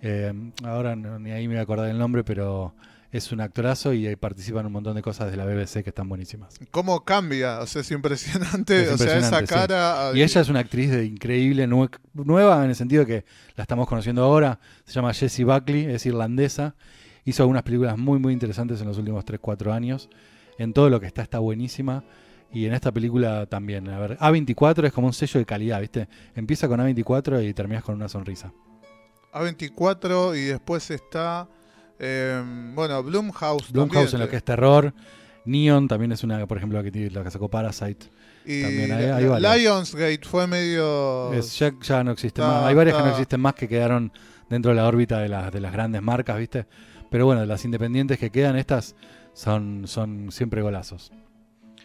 Eh, 0.01 0.33
ahora 0.63 0.95
no- 0.95 1.17
ni 1.19 1.31
ahí 1.31 1.47
me 1.47 1.55
voy 1.55 1.59
a 1.59 1.63
acordar 1.63 1.89
el 1.89 1.97
nombre, 1.97 2.23
pero 2.23 2.73
es 3.11 3.31
un 3.31 3.39
actorazo 3.39 3.93
y 3.93 4.13
participa 4.17 4.59
en 4.59 4.65
un 4.65 4.73
montón 4.73 4.95
de 4.95 5.01
cosas 5.01 5.31
de 5.31 5.37
la 5.37 5.45
BBC 5.45 5.81
que 5.81 5.89
están 5.91 6.09
buenísimas. 6.09 6.59
¿Cómo 6.71 7.03
cambia? 7.05 7.59
O 7.61 7.65
sea, 7.65 7.81
es 7.81 7.89
impresionante. 7.91 8.83
Es 8.83 8.91
o 8.93 8.97
sea, 8.97 9.17
esa 9.17 9.39
sí. 9.39 9.45
cara. 9.45 10.11
Y 10.13 10.21
ella 10.21 10.41
es 10.41 10.49
una 10.49 10.59
actriz 10.59 10.91
de 10.91 11.05
increíble, 11.05 11.67
nue- 11.67 11.89
nueva 12.13 12.63
en 12.63 12.69
el 12.71 12.75
sentido 12.75 13.05
de 13.05 13.07
que 13.21 13.25
la 13.55 13.63
estamos 13.63 13.87
conociendo 13.87 14.23
ahora. 14.23 14.59
Se 14.83 14.93
llama 14.93 15.13
Jessie 15.13 15.45
Buckley, 15.45 15.85
es 15.85 16.05
irlandesa. 16.05 16.75
Hizo 17.23 17.43
algunas 17.43 17.63
películas 17.63 17.97
muy, 17.97 18.19
muy 18.19 18.33
interesantes 18.33 18.81
en 18.81 18.87
los 18.87 18.97
últimos 18.97 19.25
3-4 19.25 19.71
años. 19.73 20.09
En 20.59 20.73
todo 20.73 20.89
lo 20.89 20.99
que 20.99 21.07
está, 21.07 21.21
está 21.21 21.39
buenísima. 21.39 22.03
Y 22.51 22.65
en 22.65 22.73
esta 22.73 22.91
película 22.91 23.45
también. 23.45 23.87
A 23.89 23.99
ver, 23.99 24.17
A24 24.19 24.85
es 24.85 24.93
como 24.93 25.07
un 25.07 25.13
sello 25.13 25.39
de 25.39 25.45
calidad, 25.45 25.81
¿viste? 25.81 26.07
Empieza 26.35 26.67
con 26.67 26.79
A24 26.79 27.47
y 27.47 27.53
terminas 27.53 27.83
con 27.83 27.95
una 27.95 28.07
sonrisa. 28.09 28.51
A24 29.33 30.37
y 30.37 30.45
después 30.45 30.89
está. 30.91 31.47
eh, 31.99 32.43
bueno. 32.75 33.01
Blumhouse 33.03 33.71
también, 33.73 34.07
en 34.13 34.19
lo 34.19 34.29
que 34.29 34.35
es 34.37 34.43
terror. 34.43 34.93
Neon 35.45 35.87
también 35.87 36.11
es 36.11 36.23
una, 36.23 36.45
por 36.45 36.57
ejemplo, 36.57 36.77
la 36.77 36.83
que, 36.83 36.91
tiene- 36.91 37.09
la 37.09 37.23
que 37.23 37.31
sacó 37.31 37.49
Parasite. 37.49 38.07
Y 38.45 38.61
también 38.61 38.91
hay- 38.91 39.05
la- 39.07 39.15
hay 39.17 39.25
varias. 39.25 39.57
Lionsgate 39.57 40.19
fue 40.23 40.45
medio. 40.47 41.33
Es- 41.33 41.57
ya, 41.57 41.71
ya 41.81 42.03
no 42.03 42.11
existe 42.11 42.41
más. 42.41 42.65
Hay 42.65 42.75
varias 42.75 42.95
que 42.97 43.01
no 43.03 43.09
existen 43.09 43.39
más 43.41 43.55
que 43.55 43.67
quedaron 43.67 44.11
dentro 44.49 44.71
de 44.71 44.75
la 44.77 44.87
órbita 44.87 45.19
de, 45.19 45.29
las 45.29 45.51
de 45.51 45.59
las 45.59 45.71
grandes 45.73 46.01
marcas, 46.01 46.37
¿viste? 46.37 46.65
Pero 47.09 47.25
bueno, 47.25 47.41
de 47.41 47.47
las 47.47 47.63
independientes 47.65 48.19
que 48.19 48.29
quedan, 48.29 48.57
estas 48.57 48.95
son, 49.33 49.83
son 49.87 50.31
siempre 50.31 50.61
golazos. 50.61 51.11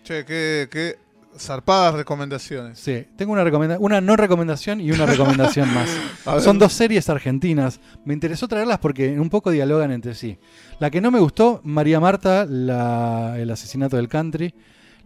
Che, 0.02 0.24
qué, 0.24 0.68
qué 0.70 0.98
zarpadas 1.38 1.94
recomendaciones. 1.94 2.78
Sí, 2.78 3.06
tengo 3.16 3.32
una 3.32 3.44
recomenda 3.44 3.78
una 3.78 4.00
no 4.00 4.16
recomendación 4.16 4.80
y 4.80 4.90
una 4.92 5.06
recomendación 5.06 5.68
más. 6.24 6.42
Son 6.42 6.58
dos 6.58 6.72
series 6.72 7.08
argentinas. 7.08 7.80
Me 8.04 8.12
interesó 8.14 8.48
traerlas 8.48 8.78
porque 8.78 9.18
un 9.18 9.30
poco 9.30 9.50
dialogan 9.50 9.92
entre 9.92 10.14
sí. 10.14 10.38
La 10.80 10.90
que 10.90 11.00
no 11.00 11.10
me 11.10 11.20
gustó, 11.20 11.60
María 11.64 12.00
Marta, 12.00 12.44
la- 12.46 13.36
el 13.38 13.50
asesinato 13.50 13.96
del 13.96 14.08
country, 14.08 14.54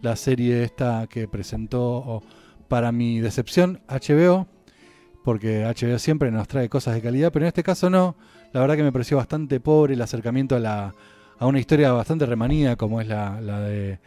la 0.01 0.15
serie 0.15 0.63
esta 0.63 1.07
que 1.09 1.27
presentó, 1.27 2.21
para 2.67 2.91
mi 2.91 3.19
decepción, 3.21 3.79
HBO, 3.87 4.47
porque 5.23 5.63
HBO 5.65 5.99
siempre 5.99 6.31
nos 6.31 6.47
trae 6.47 6.67
cosas 6.69 6.95
de 6.95 7.01
calidad, 7.01 7.31
pero 7.31 7.45
en 7.45 7.47
este 7.47 7.63
caso 7.63 7.89
no. 7.89 8.15
La 8.51 8.59
verdad 8.61 8.75
que 8.75 8.83
me 8.83 8.91
pareció 8.91 9.17
bastante 9.17 9.59
pobre 9.59 9.93
el 9.93 10.01
acercamiento 10.01 10.55
a, 10.55 10.59
la, 10.59 10.93
a 11.39 11.45
una 11.45 11.59
historia 11.59 11.91
bastante 11.91 12.25
remanida 12.25 12.75
como 12.75 12.99
es 12.99 13.07
la, 13.07 13.39
la 13.41 13.59
de 13.61 13.99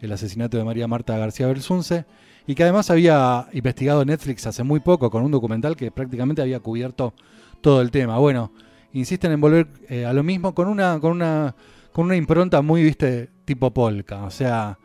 el 0.00 0.12
asesinato 0.12 0.56
de 0.56 0.64
María 0.64 0.86
Marta 0.88 1.16
García 1.18 1.46
Belsunce 1.46 2.04
y 2.46 2.54
que 2.54 2.62
además 2.62 2.90
había 2.90 3.48
investigado 3.52 4.04
Netflix 4.04 4.46
hace 4.46 4.62
muy 4.62 4.80
poco 4.80 5.10
con 5.10 5.22
un 5.22 5.30
documental 5.32 5.76
que 5.76 5.90
prácticamente 5.90 6.42
había 6.42 6.60
cubierto 6.60 7.14
todo 7.60 7.80
el 7.80 7.90
tema. 7.90 8.18
Bueno, 8.18 8.52
insisten 8.92 9.32
en 9.32 9.40
volver 9.40 9.68
eh, 9.88 10.04
a 10.06 10.12
lo 10.12 10.22
mismo 10.22 10.54
con 10.54 10.68
una, 10.68 11.00
con 11.00 11.12
una, 11.12 11.54
con 11.92 12.06
una 12.06 12.16
impronta 12.16 12.62
muy, 12.62 12.82
viste, 12.82 13.30
tipo 13.44 13.72
polka, 13.72 14.24
o 14.24 14.30
sea, 14.30 14.78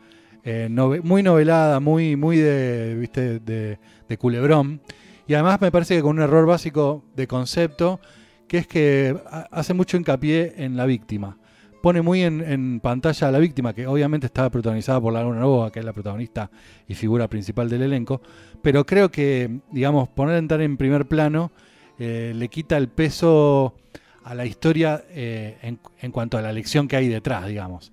eh, 0.44 0.68
muy 1.04 1.22
novelada, 1.22 1.78
muy, 1.78 2.16
muy 2.16 2.38
de, 2.38 2.96
viste, 2.98 3.38
de, 3.38 3.78
de 4.08 4.18
culebrón. 4.18 4.80
Y 5.28 5.34
además 5.34 5.60
me 5.60 5.70
parece 5.70 5.94
que 5.94 6.02
con 6.02 6.16
un 6.16 6.22
error 6.22 6.46
básico 6.46 7.04
de 7.14 7.28
concepto, 7.28 8.00
que 8.48 8.58
es 8.58 8.66
que 8.66 9.16
ha- 9.30 9.46
hace 9.52 9.72
mucho 9.72 9.96
hincapié 9.96 10.54
en 10.56 10.76
la 10.76 10.84
víctima. 10.84 11.38
Pone 11.82 12.00
muy 12.00 12.22
en, 12.22 12.78
pantalla 12.78 13.26
a 13.26 13.32
la 13.32 13.40
víctima, 13.40 13.74
que 13.74 13.88
obviamente 13.88 14.26
estaba 14.26 14.48
protagonizada 14.50 15.00
por 15.00 15.12
Laura 15.12 15.38
Novoa, 15.38 15.72
que 15.72 15.80
es 15.80 15.84
la 15.84 15.92
protagonista 15.92 16.48
y 16.86 16.94
figura 16.94 17.26
principal 17.28 17.68
del 17.68 17.82
elenco, 17.82 18.22
pero 18.62 18.86
creo 18.86 19.10
que, 19.10 19.58
digamos, 19.72 20.08
poner 20.08 20.36
entrar 20.36 20.60
en 20.60 20.76
primer 20.76 21.06
plano 21.06 21.50
eh, 21.98 22.32
le 22.36 22.48
quita 22.48 22.76
el 22.76 22.88
peso 22.88 23.74
a 24.22 24.34
la 24.36 24.46
historia 24.46 25.04
eh, 25.10 25.76
en, 26.00 26.12
cuanto 26.12 26.38
a 26.38 26.42
la 26.42 26.52
lección 26.52 26.86
que 26.86 26.94
hay 26.94 27.08
detrás, 27.08 27.48
digamos. 27.48 27.92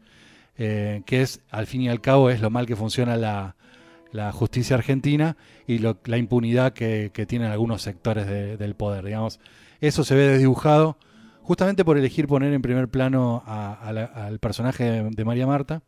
Eh, 0.60 1.02
que 1.08 1.24
es, 1.24 1.42
al 1.50 1.66
fin 1.66 1.82
y 1.82 1.90
al 1.90 2.00
cabo, 2.00 2.30
es 2.30 2.42
lo 2.42 2.52
mal 2.52 2.68
que 2.68 2.76
funciona 2.76 3.18
la, 3.18 3.56
justicia 4.34 4.76
argentina 4.76 5.36
y 5.66 5.80
la 5.80 6.18
impunidad 6.18 6.74
que, 6.74 7.12
tienen 7.28 7.50
algunos 7.50 7.82
sectores 7.82 8.28
de- 8.28 8.56
del 8.56 8.76
poder, 8.76 9.04
digamos. 9.04 9.40
Eso 9.82 10.04
se 10.04 10.14
ve 10.14 10.28
desdibujado 10.28 10.98
justamente 11.50 11.84
por 11.84 11.98
elegir 11.98 12.28
poner 12.28 12.54
en 12.54 12.62
primer 12.62 12.90
plano 12.90 13.42
a- 13.48 13.92
la- 13.92 14.06
al 14.06 14.38
personaje 14.38 15.10
de, 15.10 15.26
María 15.26 15.48
Marta. 15.48 15.82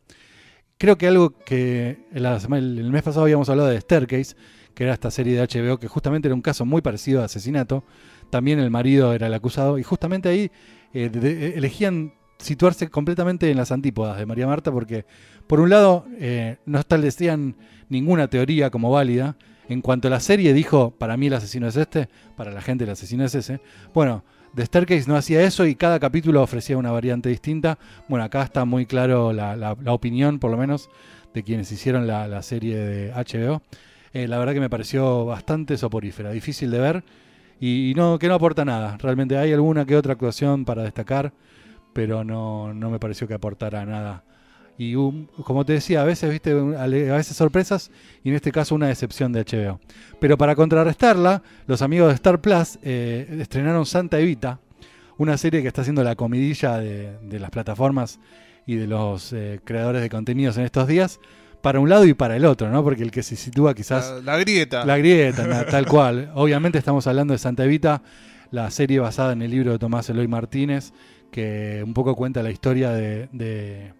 Creo 0.76 0.98
que 0.98 1.06
algo 1.06 1.30
que 1.38 1.98
el, 2.12 2.90
mes 2.90 3.02
pasado 3.04 3.22
habíamos 3.22 3.48
hablado 3.48 3.68
de 3.68 3.80
Staircase, 3.80 4.34
que 4.74 4.82
era 4.82 4.92
esta 4.92 5.12
serie 5.12 5.36
de 5.36 5.42
HBO 5.46 5.78
que 5.78 5.86
justamente 5.86 6.26
era 6.26 6.34
un 6.34 6.42
caso 6.42 6.64
muy 6.64 6.82
parecido 6.82 7.22
a 7.22 7.26
asesinato. 7.26 7.84
También 8.28 8.58
el 8.58 8.72
marido 8.72 9.12
era 9.12 9.28
el 9.28 9.34
acusado 9.34 9.78
y 9.78 9.84
justamente 9.84 10.28
ahí 10.28 10.50
eh, 10.94 11.52
elegían 11.54 12.12
situarse 12.38 12.88
completamente 12.88 13.48
en 13.48 13.56
las 13.56 13.70
antípodas 13.70 14.18
de 14.18 14.26
María 14.26 14.48
Marta 14.48 14.72
porque 14.72 15.06
por 15.46 15.60
un 15.60 15.70
lado 15.70 16.06
eh, 16.18 16.56
no 16.66 16.80
establecían 16.80 17.54
ninguna 17.88 18.26
teoría 18.26 18.70
como 18.70 18.90
válida. 18.90 19.36
En 19.68 19.80
cuanto 19.80 20.08
a 20.08 20.10
la 20.10 20.18
serie 20.18 20.54
dijo, 20.54 20.90
para 20.90 21.16
mí 21.16 21.28
el 21.28 21.34
asesino 21.34 21.68
es 21.68 21.76
este, 21.76 22.08
para 22.36 22.50
la 22.50 22.60
gente 22.62 22.82
el 22.82 22.90
asesino 22.90 23.24
es 23.24 23.36
ese. 23.36 23.60
Bueno, 23.94 24.24
The 24.54 24.66
Staircase 24.66 25.08
no 25.08 25.16
hacía 25.16 25.42
eso 25.42 25.64
y 25.66 25.74
cada 25.74 25.98
capítulo 25.98 26.42
ofrecía 26.42 26.76
una 26.76 26.90
variante 26.90 27.30
distinta. 27.30 27.78
Bueno, 28.08 28.24
acá 28.24 28.42
está 28.42 28.64
muy 28.66 28.84
claro 28.84 29.32
la, 29.32 29.56
la- 29.56 29.72
opinión, 29.92 30.38
por 30.38 30.50
lo 30.50 30.58
menos, 30.58 30.90
de 31.32 31.42
quienes 31.42 31.72
hicieron 31.72 32.06
la, 32.06 32.28
la 32.28 32.42
serie 32.42 32.76
de 32.76 33.12
HBO. 33.12 33.62
Eh, 34.12 34.28
la 34.28 34.38
verdad 34.38 34.52
que 34.52 34.60
me 34.60 34.68
pareció 34.68 35.24
bastante 35.24 35.78
soporífera, 35.78 36.30
difícil 36.32 36.70
de 36.70 36.78
ver 36.78 37.04
y, 37.60 37.90
y 37.90 37.94
no, 37.94 38.18
que 38.18 38.28
no 38.28 38.34
aporta 38.34 38.64
nada. 38.66 38.98
Realmente 38.98 39.38
hay 39.38 39.52
alguna 39.54 39.86
que 39.86 39.96
otra 39.96 40.12
actuación 40.12 40.66
para 40.66 40.82
destacar, 40.82 41.32
pero 41.94 42.22
no, 42.22 42.74
no 42.74 42.90
me 42.90 42.98
pareció 42.98 43.26
que 43.26 43.34
aportara 43.34 43.86
nada. 43.86 44.22
Y 44.78 44.94
un- 44.94 45.26
como 45.44 45.64
te 45.64 45.74
decía, 45.74 46.02
a 46.02 46.04
veces, 46.04 46.30
viste, 46.30 46.50
a 46.52 46.86
veces 46.86 47.36
sorpresas 47.36 47.90
y 48.24 48.30
en 48.30 48.34
este 48.36 48.50
caso 48.52 48.74
una 48.74 48.88
decepción 48.88 49.32
de 49.32 49.40
HBO. 49.44 49.78
Pero 50.20 50.36
para 50.38 50.54
contrarrestarla, 50.56 51.42
los 51.66 51.82
amigos 51.82 52.08
de 52.08 52.14
Star 52.14 52.40
Plus 52.40 52.78
eh, 52.82 53.36
estrenaron 53.40 53.86
Santa 53.86 54.18
Evita, 54.18 54.58
una 55.18 55.36
serie 55.36 55.62
que 55.62 55.68
está 55.68 55.82
haciendo 55.82 56.02
la 56.02 56.16
comidilla 56.16 56.78
de, 56.78 57.16
de 57.22 57.38
las 57.38 57.50
plataformas 57.50 58.18
y 58.66 58.76
de 58.76 58.86
los 58.86 59.32
eh, 59.32 59.60
creadores 59.64 60.02
de 60.02 60.08
contenidos 60.08 60.56
en 60.56 60.64
estos 60.64 60.88
días, 60.88 61.20
para 61.60 61.78
un 61.78 61.88
lado 61.88 62.04
y 62.06 62.14
para 62.14 62.34
el 62.36 62.44
otro, 62.44 62.70
¿no? 62.70 62.82
Porque 62.82 63.02
el 63.04 63.10
que 63.12 63.22
se 63.22 63.36
sitúa 63.36 63.74
quizás 63.74 64.10
La, 64.24 64.32
la 64.32 64.38
grieta. 64.38 64.84
la 64.84 64.96
grieta, 64.98 65.46
na- 65.46 65.64
tal 65.66 65.86
cual. 65.86 66.32
Obviamente 66.34 66.78
estamos 66.78 67.06
hablando 67.06 67.32
de 67.34 67.38
Santa 67.38 67.64
Evita, 67.64 68.02
la 68.50 68.68
serie 68.70 68.98
basada 68.98 69.32
en 69.32 69.42
el 69.42 69.50
libro 69.52 69.70
de 69.70 69.78
Tomás 69.78 70.08
Eloy 70.10 70.26
Martínez, 70.26 70.92
que 71.30 71.82
un 71.86 71.94
poco 71.94 72.16
cuenta 72.16 72.42
la 72.42 72.50
historia 72.50 72.90
de, 72.90 73.28
de, 73.32 73.92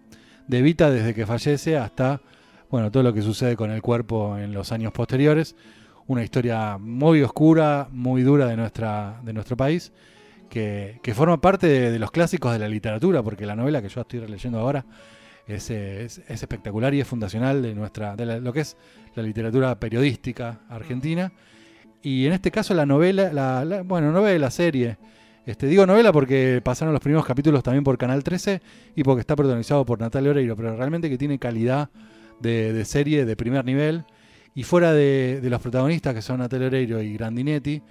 de 0.47 0.57
Evita 0.59 0.89
desde 0.91 1.13
que 1.13 1.25
fallece 1.25 1.77
hasta 1.77 2.21
bueno, 2.69 2.91
todo 2.91 3.03
lo 3.03 3.13
que 3.13 3.21
sucede 3.21 3.55
con 3.55 3.69
el 3.71 3.81
cuerpo 3.81 4.37
en 4.37 4.53
los 4.53 4.71
años 4.71 4.91
posteriores. 4.91 5.55
Una 6.07 6.23
historia 6.23 6.77
muy 6.79 7.21
oscura, 7.21 7.87
muy 7.91 8.23
dura 8.23 8.47
de, 8.47 8.57
nuestra, 8.57 9.21
de 9.23 9.31
nuestro 9.31 9.55
país, 9.55 9.93
que, 10.49 10.99
que 11.03 11.13
forma 11.13 11.39
parte 11.39 11.67
de, 11.67 11.99
los 11.99 12.11
clásicos 12.11 12.51
de 12.51 12.59
la 12.59 12.67
literatura, 12.67 13.21
porque 13.23 13.45
la 13.45 13.55
novela 13.55 13.81
que 13.81 13.89
yo 13.89 14.01
estoy 14.01 14.27
leyendo 14.27 14.59
ahora 14.59 14.85
es, 15.47 15.69
eh, 15.69 16.03
es- 16.05 16.17
es 16.27 16.41
espectacular 16.41 16.93
y 16.93 16.99
es 17.01 17.07
fundacional 17.07 17.61
de 17.61 17.73
nuestra 17.75 18.15
de 18.15 18.25
la- 18.25 18.39
lo 18.39 18.51
que 18.51 18.61
es 18.61 18.75
la 19.15 19.23
literatura 19.23 19.79
periodística 19.79 20.61
argentina. 20.69 21.31
Y 22.01 22.25
en 22.25 22.33
este 22.33 22.51
caso 22.51 22.73
la 22.73 22.85
novela, 22.85 23.31
la, 23.31 23.63
la- 23.63 23.81
bueno, 23.83 24.11
novela, 24.11 24.51
serie. 24.51 24.97
Este, 25.45 25.67
digo 25.67 25.85
novela 25.85 26.13
porque 26.13 26.61
pasaron 26.63 26.93
los 26.93 27.01
primeros 27.01 27.25
capítulos 27.25 27.63
también 27.63 27.83
por 27.83 27.97
Canal 27.97 28.23
13 28.23 28.61
y 28.95 29.03
porque 29.03 29.19
está 29.19 29.35
protagonizado 29.35 29.85
por 29.85 29.99
Natalia 29.99 30.31
Oreiro, 30.31 30.55
pero 30.55 30.75
realmente 30.77 31.09
que 31.09 31.17
tiene 31.17 31.37
calidad 31.37 31.89
de, 32.39 32.85
serie 32.85 33.25
de 33.25 33.35
primer 33.35 33.65
nivel. 33.65 34.05
Y 34.55 34.63
fuera 34.63 34.93
de, 34.93 35.41
los 35.43 35.61
protagonistas 35.61 36.13
que 36.13 36.21
son 36.21 36.39
Natalia 36.39 36.67
Oreiro 36.67 37.01
y 37.01 37.13
Grandinetti, 37.13 37.81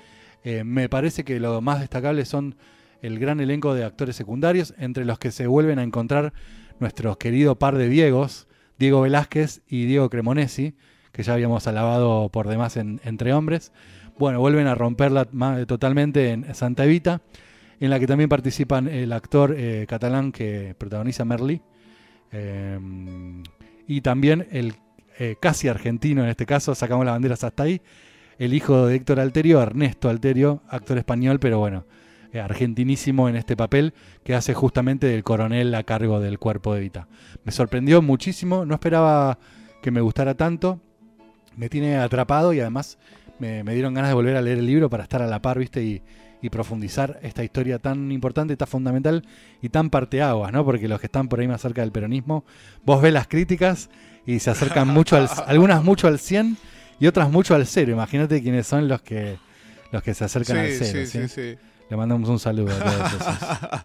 eh, 0.45 0.65
me 0.65 0.88
parece 0.88 1.25
que 1.25 1.38
lo 1.41 1.61
más 1.61 1.81
destacable 1.81 2.25
son 2.25 2.57
el 3.03 3.19
gran 3.19 3.41
elenco 3.41 3.75
de 3.75 3.85
actores 3.85 4.17
secundarios, 4.17 4.75
entre 4.79 5.05
los 5.05 5.19
que 5.19 5.31
se 5.31 5.47
vuelven 5.47 5.79
a 5.79 5.83
encontrar 5.83 6.33
nuestros 6.79 7.17
querido 7.19 7.59
par 7.59 7.77
de 7.77 7.88
Diegos, 7.88 8.47
Diego 8.79 9.03
Velázquez 9.03 9.61
y 9.69 9.85
Diego 9.87 10.09
Cremonesi, 10.09 10.75
que 11.12 11.23
ya 11.23 11.35
habíamos 11.35 11.67
alabado 11.67 12.31
por 12.31 12.49
demás 12.49 12.77
en 12.77 13.01
Entre 13.05 13.35
Hombres. 13.35 13.73
Bueno, 14.18 14.40
vuelven 14.40 14.66
a 14.66 14.75
romperla 14.75 15.27
ma- 15.33 15.64
totalmente 15.66 16.31
en 16.31 16.55
Santa 16.55 16.85
Evita, 16.85 17.22
en 17.81 17.90
la 17.90 17.98
que 17.98 18.07
también 18.07 18.29
participan 18.29 18.87
el 18.88 19.12
actor 19.12 19.55
eh, 19.57 19.87
catalán 19.88 20.31
que 20.33 20.75
protagoniza 20.79 21.25
Merlí, 21.25 21.61
eh, 22.31 22.79
y 23.88 24.01
también 24.01 24.46
el 24.53 24.75
eh, 25.18 25.37
casi 25.40 25.68
argentino 25.68 26.22
en 26.22 26.31
este 26.31 26.46
caso, 26.46 26.75
sacamos 26.75 27.05
las 27.05 27.14
banderas 27.14 27.42
hasta 27.44 27.64
ahí, 27.64 27.83
el 28.38 28.55
hijo 28.55 28.87
de 28.87 28.96
Héctor 28.96 29.20
Alterio, 29.20 29.61
Ernesto 29.61 30.09
Alterio, 30.09 30.62
actor 30.68 30.96
español, 30.98 31.38
pero 31.40 31.59
bueno, 31.59 31.85
eh, 32.33 32.40
argentinísimo 32.40 33.29
en 33.29 33.37
este 33.37 33.57
papel, 33.57 33.92
que 34.25 34.35
hace 34.35 34.55
justamente 34.55 35.07
del 35.07 35.22
coronel 35.25 35.75
a 35.75 35.83
cargo 35.83 36.20
del 36.20 36.38
cuerpo 36.38 36.72
de 36.72 36.81
Evita. 36.81 37.09
Me 37.44 37.53
sorprendió 37.53 38.01
muchísimo, 38.01 38.64
no 38.64 38.75
esperaba 38.75 39.38
que 39.83 39.90
me 39.90 40.01
gustara 40.01 40.35
tanto, 40.35 40.81
me 41.57 41.68
tiene 41.68 41.96
atrapado 41.96 42.53
y 42.53 42.61
además 42.61 42.98
me, 43.42 43.64
me 43.64 43.74
dieron 43.74 43.92
ganas 43.92 44.11
de 44.11 44.14
volver 44.14 44.37
a 44.37 44.40
leer 44.40 44.59
el 44.59 44.66
libro 44.66 44.88
para 44.88 45.02
estar 45.02 45.20
a 45.20 45.26
la 45.26 45.42
par, 45.42 45.59
¿viste? 45.59 45.83
Y, 45.83 46.02
y 46.40 46.50
profundizar 46.50 47.18
esta 47.22 47.44
historia 47.44 47.78
tan 47.78 48.11
importante, 48.11 48.57
tan 48.57 48.66
fundamental 48.68 49.24
y 49.61 49.68
tan 49.68 49.90
parteaguas, 49.90 50.52
¿no? 50.52 50.64
Porque 50.64 50.88
los 50.88 50.98
que 51.00 51.07
están 51.07 51.28
por 51.28 51.40
ahí 51.40 51.46
más 51.48 51.61
cerca 51.61 51.83
del 51.83 51.92
peronismo, 51.92 52.44
vos 52.85 53.00
ves 53.02 53.12
las 53.12 53.28
críticas 53.28 53.90
y 54.26 54.38
se 54.40 54.50
acercan 54.50 54.88
mucho 54.98 55.16
al, 55.16 55.28
algunas 55.46 55.85
mucho 55.85 56.09
al 56.09 56.18
100 56.18 56.57
y 56.98 57.07
otras 57.07 57.31
mucho 57.31 57.55
al 57.55 57.66
cero. 57.66 57.92
Imagínate 57.92 58.42
quiénes 58.42 58.66
son 58.66 58.88
los 58.88 59.02
que 59.02 59.38
los 59.92 60.02
que 60.02 60.14
se 60.14 60.24
acercan 60.24 60.59
al 60.59 60.70
cero. 60.72 61.07
sí, 61.07 61.28
¿sí? 61.28 61.55
Le 61.90 61.96
mandamos 61.96 62.28
un 62.28 62.38
saludo 62.38 62.72
a 62.72 62.78
todos 62.78 63.12
esos. 63.12 63.26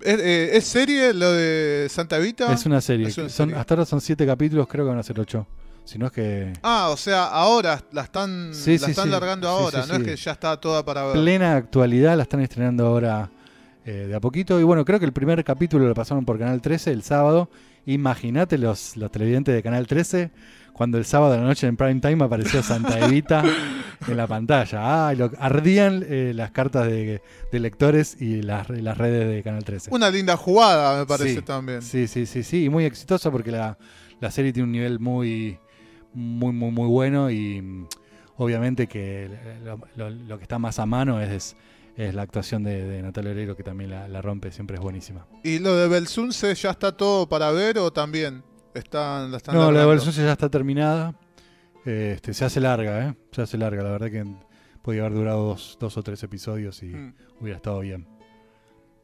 ¿Es, 0.00 0.20
eh, 0.20 0.56
¿es 0.56 0.64
serie 0.64 1.12
lo 1.12 1.32
de 1.32 1.88
Santa 1.90 2.18
Evita? 2.18 2.52
Es 2.52 2.66
una 2.66 2.80
serie. 2.80 3.08
Es 3.08 3.18
una 3.18 3.28
Son, 3.28 3.48
serie. 3.48 3.60
hasta 3.60 3.74
ahora 3.74 3.84
son 3.86 4.00
siete 4.00 4.24
capítulos, 4.26 4.68
creo 4.68 4.84
que 4.84 4.90
van 4.90 4.98
a 4.98 5.02
ser 5.02 5.18
ocho. 5.18 5.46
Si 5.88 5.98
no 5.98 6.06
es 6.06 6.12
que 6.12 6.52
Ah, 6.62 6.90
o 6.92 6.96
sea, 6.98 7.24
ahora 7.24 7.82
la 7.92 8.02
están, 8.02 8.50
Sí, 8.54 8.76
la 8.78 8.84
sí, 8.86 8.90
están 8.90 9.06
sí. 9.06 9.10
largando 9.10 9.48
ahora, 9.48 9.86
no 9.86 9.94
es 9.94 10.02
que 10.02 10.16
ya 10.16 10.32
está 10.32 10.60
toda 10.60 10.84
para 10.84 11.04
ver. 11.04 11.12
plena 11.14 11.56
actualidad, 11.56 12.14
la 12.16 12.24
están 12.24 12.40
estrenando 12.40 12.86
ahora 12.86 13.30
eh, 13.86 14.06
de 14.08 14.14
a 14.14 14.20
poquito. 14.20 14.60
Y 14.60 14.64
bueno, 14.64 14.84
creo 14.84 14.98
que 14.98 15.06
el 15.06 15.12
primer 15.14 15.42
capítulo 15.44 15.88
lo 15.88 15.94
pasaron 15.94 16.26
por 16.26 16.38
Canal 16.38 16.60
13 16.60 16.92
el 16.92 17.02
sábado. 17.02 17.48
Imagínate 17.86 18.58
los, 18.58 18.98
los 18.98 19.10
televidentes 19.10 19.54
de 19.54 19.62
Canal 19.62 19.86
13 19.86 20.30
cuando 20.74 20.98
el 20.98 21.06
sábado 21.06 21.32
de 21.32 21.38
la 21.38 21.44
noche 21.44 21.66
en 21.66 21.76
prime 21.78 22.00
time 22.00 22.22
apareció 22.22 22.62
Santa 22.62 22.98
Evita 23.06 23.42
en 24.06 24.16
la 24.16 24.26
pantalla. 24.26 25.08
Ah, 25.08 25.14
lo- 25.14 25.32
ardían 25.38 26.04
eh, 26.06 26.32
las 26.34 26.50
cartas 26.50 26.86
de, 26.86 27.22
de 27.50 27.60
lectores 27.60 28.20
y 28.20 28.42
las, 28.42 28.68
las 28.68 28.98
redes 28.98 29.26
de 29.28 29.42
Canal 29.42 29.64
13. 29.64 29.90
Una 29.94 30.10
linda 30.10 30.36
jugada, 30.36 30.98
me 30.98 31.06
parece 31.06 31.36
Sí, 31.36 31.42
también. 31.42 31.80
Sí, 31.80 32.06
sí, 32.06 32.26
sí, 32.26 32.42
sí. 32.42 32.64
Y 32.64 32.68
muy 32.68 32.84
exitosa 32.84 33.30
porque 33.30 33.50
la, 33.52 33.78
la 34.20 34.30
serie 34.30 34.52
tiene 34.52 34.64
un 34.66 34.72
nivel 34.72 35.00
muy, 35.00 35.58
muy, 36.14 36.52
muy, 36.52 36.70
muy 36.70 36.86
bueno 36.88 37.30
y 37.30 37.60
mm, 37.62 37.86
obviamente 38.36 38.86
que 38.86 39.28
lo, 39.64 39.78
lo- 39.96 40.10
lo 40.10 40.36
que 40.38 40.42
está 40.44 40.58
más 40.58 40.78
a 40.78 40.86
mano 40.86 41.20
es, 41.20 41.56
es 41.96 42.14
la 42.14 42.22
actuación 42.22 42.62
de, 42.64 42.84
de 42.86 43.02
Natalia 43.02 43.30
Oreiro 43.32 43.56
que 43.56 43.62
también 43.62 43.90
la, 43.90 44.08
la 44.08 44.22
rompe, 44.22 44.50
siempre 44.52 44.76
es 44.76 44.82
buenísima. 44.82 45.26
¿Y 45.44 45.58
lo 45.58 45.76
de 45.76 45.88
Belsunce 45.88 46.54
ya 46.54 46.70
está 46.70 46.96
todo 46.96 47.28
para 47.28 47.50
ver 47.50 47.78
o 47.78 47.92
también 47.92 48.42
están, 48.74 49.30
la 49.30 49.36
están 49.38 49.54
No, 49.54 49.60
la 49.62 49.66
de 49.66 49.72
largando? 49.74 49.90
Belsunce 49.90 50.22
ya 50.24 50.32
está 50.32 50.48
terminada. 50.48 51.14
Este, 51.84 52.34
se 52.34 52.44
hace 52.44 52.60
larga, 52.60 53.08
¿eh? 53.08 53.14
Se 53.32 53.42
hace 53.42 53.56
larga. 53.56 53.82
La 53.82 53.90
verdad 53.90 54.10
que 54.10 54.24
podía 54.82 55.00
haber 55.02 55.14
durado 55.14 55.42
dos, 55.44 55.76
dos 55.80 55.96
o 55.96 56.02
tres 56.02 56.22
episodios 56.22 56.82
y 56.82 56.86
Mm. 56.88 57.14
hubiera 57.40 57.56
estado 57.56 57.80
bien. 57.80 58.06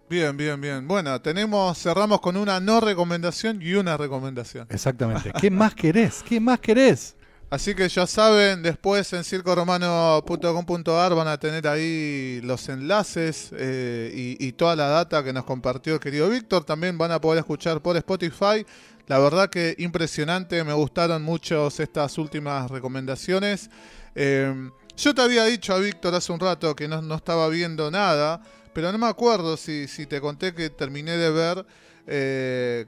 Bien, 0.09 0.37
bien, 0.37 0.61
bien. 0.61 0.87
Bueno, 0.87 1.21
tenemos, 1.21 1.79
cerramos 1.79 2.21
con 2.21 2.37
una 2.37 2.61
no 2.61 2.81
recomendación 2.81 3.61
y 3.63 3.75
una 3.75 3.97
recomendación. 3.97 4.67
Exactamente. 4.71 5.33
¿Qué 5.41 5.51
más 5.51 5.75
querés? 5.75 6.23
¿Qué 6.29 6.41
más 6.41 6.61
querés? 6.61 7.17
Así 7.51 7.75
que 7.75 7.89
ya 7.89 8.07
saben, 8.07 8.63
después 8.63 9.13
en 9.13 9.23
circoromano.com.ar 9.23 11.15
van 11.15 11.29
a 11.29 11.39
tener 11.39 11.69
ahí 11.69 12.41
los 12.43 12.69
enlaces 12.69 13.51
eh, 13.57 14.13
y, 14.13 14.45
y 14.45 14.53
toda 14.53 14.75
la 14.75 14.89
data 14.89 15.23
que 15.23 15.33
nos 15.33 15.45
compartió 15.45 15.95
el 15.95 16.01
querido 16.01 16.29
Víctor. 16.29 16.65
También 16.65 16.99
van 16.99 17.13
a 17.13 17.21
poder 17.21 17.39
escuchar 17.39 17.81
por 17.81 17.97
Spotify. 17.97 18.67
La 19.07 19.19
verdad 19.19 19.51
que 19.51 19.75
impresionante, 19.79 20.65
me 20.65 20.73
gustaron 20.73 21.23
mucho 21.23 21.69
estas 21.69 22.19
últimas 22.19 22.71
recomendaciones. 22.71 23.71
Eh, 24.15 24.71
yo 24.97 25.15
te 25.15 25.23
había 25.23 25.45
dicho 25.45 25.75
a 25.75 25.79
Víctor 25.79 26.15
hace 26.15 26.33
un 26.33 26.41
rato 26.41 26.75
que 26.75 26.89
no, 26.89 27.03
no 27.03 27.17
estaba 27.17 27.49
viendo 27.49 27.91
nada, 27.91 28.43
pero 28.75 28.93
no 28.93 28.99
me 28.99 29.07
acuerdo 29.07 29.57
si, 29.57 29.87
si 29.89 30.07
te 30.07 30.21
conté 30.21 30.55
que 30.55 30.69
terminé 30.71 31.13
de 31.17 31.31
ver, 31.31 31.67
eh, 32.07 32.87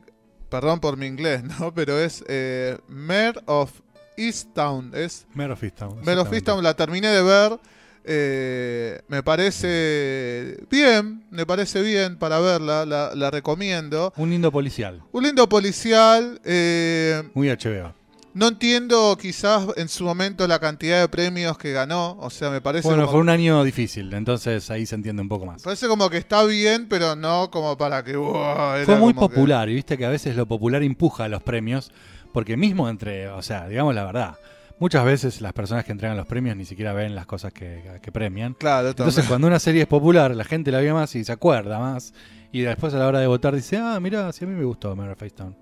perdón 0.50 0.80
por 0.80 0.96
mi 0.96 1.06
inglés, 1.06 1.42
¿no? 1.60 1.72
Pero 1.74 1.98
es 1.98 2.24
eh, 2.28 2.76
Mayor 2.88 3.42
of 3.46 3.70
Easttown, 4.16 4.92
es 4.94 5.26
Mare 5.34 5.52
of 5.52 5.62
Easttown, 5.62 6.00
Mayor 6.04 6.20
of. 6.26 6.32
Easttown, 6.32 6.62
la 6.62 6.74
terminé 6.74 7.08
de 7.08 7.22
ver. 7.22 7.58
eh, 8.04 9.00
me 9.08 9.22
parece 9.22 10.58
bien, 10.70 11.24
me 11.30 11.44
parece 11.44 11.82
bien 11.82 12.16
para 12.18 12.38
verla, 12.40 12.86
la, 12.86 13.14
la 13.14 13.30
recomiendo. 13.30 14.12
Un 14.16 14.30
lindo 14.30 14.50
policial. 14.52 15.02
Un 15.12 15.24
lindo 15.24 15.48
policial, 15.48 16.40
eh, 16.44 17.22
Muy 17.34 17.48
HBO. 17.50 17.94
No 18.36 18.48
entiendo 18.48 19.16
quizás 19.20 19.66
en 19.76 19.88
su 19.88 20.04
momento 20.04 20.46
la 20.46 20.58
cantidad 20.58 21.00
de 21.00 21.08
premios 21.08 21.56
que 21.58 21.72
ganó, 21.72 22.16
o 22.20 22.28
sea, 22.30 22.50
me 22.50 22.60
parece 22.60 22.86
Bueno, 22.86 23.04
como, 23.04 23.12
fue 23.12 23.20
un 23.22 23.28
año 23.30 23.64
difícil, 23.64 24.12
entonces 24.12 24.70
ahí 24.70 24.84
se 24.84 24.94
entiende 24.94 25.22
un 25.22 25.28
poco 25.28 25.46
más. 25.46 25.62
parece 25.62 25.88
como 25.88 26.10
que 26.10 26.18
está 26.18 26.44
bien, 26.44 26.86
pero 26.88 27.16
no 27.16 27.50
como 27.50 27.76
para 27.78 28.04
que... 28.04 28.16
wow, 28.16 28.84
Fue 28.84 28.96
muy 28.96 29.14
que- 29.14 29.20
popular, 29.20 29.68
y 29.70 29.74
viste 29.74 29.96
que 29.96 30.04
a 30.04 30.10
veces 30.10 30.36
lo 30.36 30.46
popular 30.46 30.82
empuja 30.82 31.24
a 31.24 31.28
los 31.28 31.42
premios, 31.42 31.90
porque 32.32 32.56
mismo 32.58 32.88
entre, 32.90 33.28
o 33.28 33.40
sea, 33.40 33.66
digamos 33.68 33.94
la 33.94 34.04
verdad, 34.04 34.36
muchas 34.78 35.04
veces 35.06 35.40
las 35.40 35.54
personas 35.54 35.86
que 35.86 35.92
entregan 35.92 36.16
los 36.18 36.26
premios 36.26 36.56
ni 36.56 36.66
siquiera 36.66 36.92
ven 36.92 37.14
las 37.14 37.24
cosas 37.24 37.52
que, 37.54 37.98
que 38.02 38.12
premian. 38.12 38.52
Claro, 38.54 38.88
Entonces 38.90 39.14
también. 39.14 39.28
cuando 39.28 39.46
una 39.48 39.58
serie 39.58 39.82
es 39.82 39.88
popular, 39.88 40.36
la 40.36 40.44
gente 40.44 40.70
la 40.70 40.80
ve 40.80 40.92
más 40.92 41.14
y 41.14 41.24
se 41.24 41.32
acuerda 41.32 41.78
más, 41.78 42.12
y 42.52 42.60
después 42.60 42.92
a 42.92 42.98
la 42.98 43.06
hora 43.06 43.20
de 43.20 43.26
votar 43.26 43.54
dice, 43.56 43.78
ah, 43.78 43.98
mira, 44.00 44.30
si 44.32 44.44
a 44.44 44.48
mí 44.48 44.54
me 44.54 44.64
gustó 44.64 44.94
Mare 44.94 45.12
of 45.12 45.22
Easttown. 45.22 45.56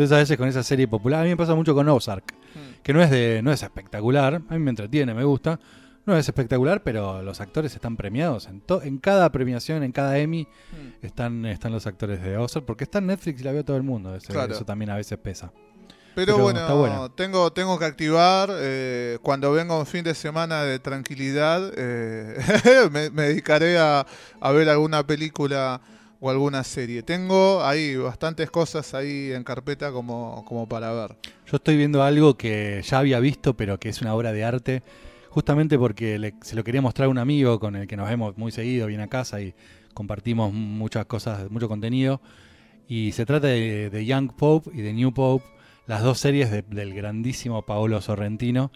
Entonces 0.00 0.16
a 0.16 0.18
veces 0.20 0.36
con 0.38 0.48
esa 0.48 0.62
serie 0.62 0.88
popular, 0.88 1.20
a 1.20 1.22
mí 1.24 1.28
me 1.28 1.36
pasa 1.36 1.54
mucho 1.54 1.74
con 1.74 1.86
Ozark, 1.88 2.24
Mm. 2.54 2.82
que 2.82 2.92
no 2.94 3.02
es, 3.02 3.10
de, 3.10 3.42
no 3.44 3.52
es 3.52 3.62
espectacular, 3.62 4.36
a 4.48 4.52
mí 4.54 4.58
me 4.58 4.70
entretiene, 4.70 5.12
me 5.12 5.24
gusta, 5.24 5.60
no 6.06 6.16
es 6.16 6.26
espectacular, 6.26 6.82
pero 6.82 7.22
los 7.22 7.38
actores 7.42 7.74
están 7.74 7.98
premiados. 7.98 8.46
En, 8.46 8.62
to- 8.62 8.82
en 8.82 8.96
cada 8.96 9.30
premiación, 9.30 9.82
en 9.82 9.92
cada 9.92 10.16
Emmy, 10.18 10.44
Mm. 10.72 11.04
están, 11.06 11.44
están 11.44 11.72
los 11.72 11.86
actores 11.86 12.22
de 12.22 12.38
Ozark, 12.38 12.64
porque 12.64 12.84
está 12.84 12.98
en 12.98 13.08
Netflix 13.08 13.42
y 13.42 13.44
la 13.44 13.52
veo 13.52 13.62
todo 13.64 13.76
el 13.76 13.82
mundo. 13.82 14.14
Eso, 14.16 14.32
Claro. 14.32 14.54
eso 14.54 14.64
también 14.64 14.90
a 14.90 14.96
veces 14.96 15.18
pesa. 15.18 15.52
Pero, 16.14 16.36
Pero 16.52 16.76
bueno, 16.78 17.10
tengo, 17.12 17.52
tengo 17.52 17.78
que 17.78 17.84
activar 17.84 18.48
eh, 18.52 19.18
cuando 19.22 19.52
venga 19.52 19.78
un 19.78 19.86
fin 19.86 20.02
de 20.02 20.14
semana 20.14 20.62
de 20.64 20.78
tranquilidad, 20.78 21.70
eh, 21.76 22.36
me, 22.90 23.10
me 23.10 23.22
dedicaré 23.24 23.78
a, 23.78 24.06
a 24.40 24.50
ver 24.52 24.68
alguna 24.70 25.06
película 25.06 25.80
o 26.20 26.30
alguna 26.30 26.62
serie. 26.64 27.02
Tengo 27.02 27.62
ahí 27.64 27.96
bastantes 27.96 28.50
cosas 28.50 28.94
ahí 28.94 29.32
en 29.32 29.42
carpeta 29.42 29.90
como, 29.90 30.44
como 30.46 30.68
para 30.68 30.92
ver. 30.92 31.16
Yo 31.46 31.56
estoy 31.56 31.76
viendo 31.76 32.02
algo 32.02 32.36
que 32.36 32.82
ya 32.84 32.98
había 32.98 33.18
visto, 33.20 33.56
pero 33.56 33.78
que 33.80 33.88
es 33.88 34.00
una 34.02 34.14
obra 34.14 34.32
de 34.32 34.44
arte, 34.44 34.82
justamente 35.30 35.78
porque 35.78 36.34
se 36.42 36.56
lo 36.56 36.62
quería 36.64 36.82
mostrar 36.82 37.06
a 37.06 37.10
un 37.10 37.18
amigo 37.18 37.58
con 37.58 37.74
el 37.76 37.86
que 37.86 37.96
nos 37.96 38.08
vemos 38.08 38.36
muy 38.36 38.52
seguido, 38.52 38.86
viene 38.86 39.04
a 39.04 39.08
casa 39.08 39.40
y 39.40 39.54
compartimos 39.94 40.52
muchas 40.52 41.06
cosas, 41.06 41.50
mucho 41.50 41.68
contenido. 41.68 42.20
Y 42.86 43.12
se 43.12 43.24
trata 43.24 43.46
de, 43.46 44.04
Young 44.04 44.32
Pope 44.36 44.70
y 44.74 44.82
de 44.82 44.92
New 44.92 45.12
Pope, 45.12 45.44
las 45.86 46.02
dos 46.02 46.18
series 46.18 46.50
de- 46.50 46.62
del 46.62 46.92
grandísimo 46.94 47.64
Paolo 47.64 48.00
Sorrentino, 48.00 48.70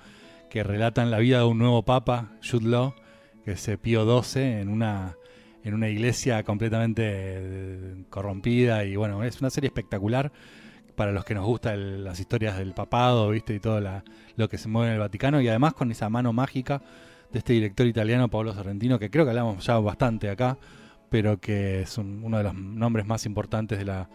que 0.48 0.62
relatan 0.62 1.10
la 1.10 1.18
vida 1.18 1.38
de 1.38 1.44
un 1.44 1.58
nuevo 1.58 1.84
papa, 1.84 2.30
Jude 2.48 2.92
que 3.44 3.52
es 3.52 3.70
Pío 3.82 4.22
XII, 4.22 4.60
en 4.60 4.68
una, 4.68 5.16
en 5.64 5.74
una 5.74 5.88
iglesia 5.88 6.42
completamente 6.44 7.02
eh, 7.06 8.04
corrompida. 8.10 8.84
Y 8.84 8.96
bueno, 8.96 9.24
es 9.24 9.40
una 9.40 9.50
serie 9.50 9.68
espectacular 9.68 10.30
para 10.94 11.10
los 11.10 11.24
que 11.24 11.34
nos 11.34 11.44
gustan 11.44 12.04
las 12.04 12.20
historias 12.20 12.56
del 12.56 12.72
papado, 12.74 13.28
¿viste? 13.30 13.54
Y 13.54 13.60
todo 13.60 13.80
la- 13.80 14.04
lo 14.36 14.48
que 14.48 14.58
se 14.58 14.68
mueve 14.68 14.88
en 14.88 14.94
el 14.94 15.00
Vaticano. 15.00 15.40
Y 15.40 15.48
además 15.48 15.74
con 15.74 15.90
esa 15.90 16.08
mano 16.08 16.32
mágica 16.32 16.82
de 17.32 17.38
este 17.40 17.54
director 17.54 17.86
italiano, 17.86 18.28
Paolo 18.28 18.52
Sorrentino, 18.54 18.98
que 18.98 19.10
creo 19.10 19.24
que 19.24 19.30
hablamos 19.30 19.66
ya 19.66 19.78
bastante 19.80 20.30
acá, 20.30 20.56
pero 21.10 21.40
que 21.40 21.80
es 21.82 21.98
un- 21.98 22.22
uno 22.22 22.38
de 22.38 22.44
los 22.44 22.54
nombres 22.54 23.06
más 23.06 23.26
importantes 23.26 23.78
de 23.78 23.84
la, 23.84 24.08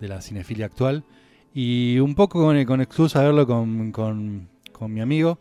de 0.00 0.06
la 0.08 0.20
cinefilia 0.20 0.66
actual. 0.66 1.04
Y 1.52 1.98
un 1.98 2.14
poco 2.14 2.44
con, 2.44 2.64
con 2.64 2.80
excusa 2.80 3.24
verlo 3.24 3.44
con, 3.46 3.90
con- 3.90 4.48
con 4.72 4.92
mi 4.92 5.00
amigo, 5.00 5.38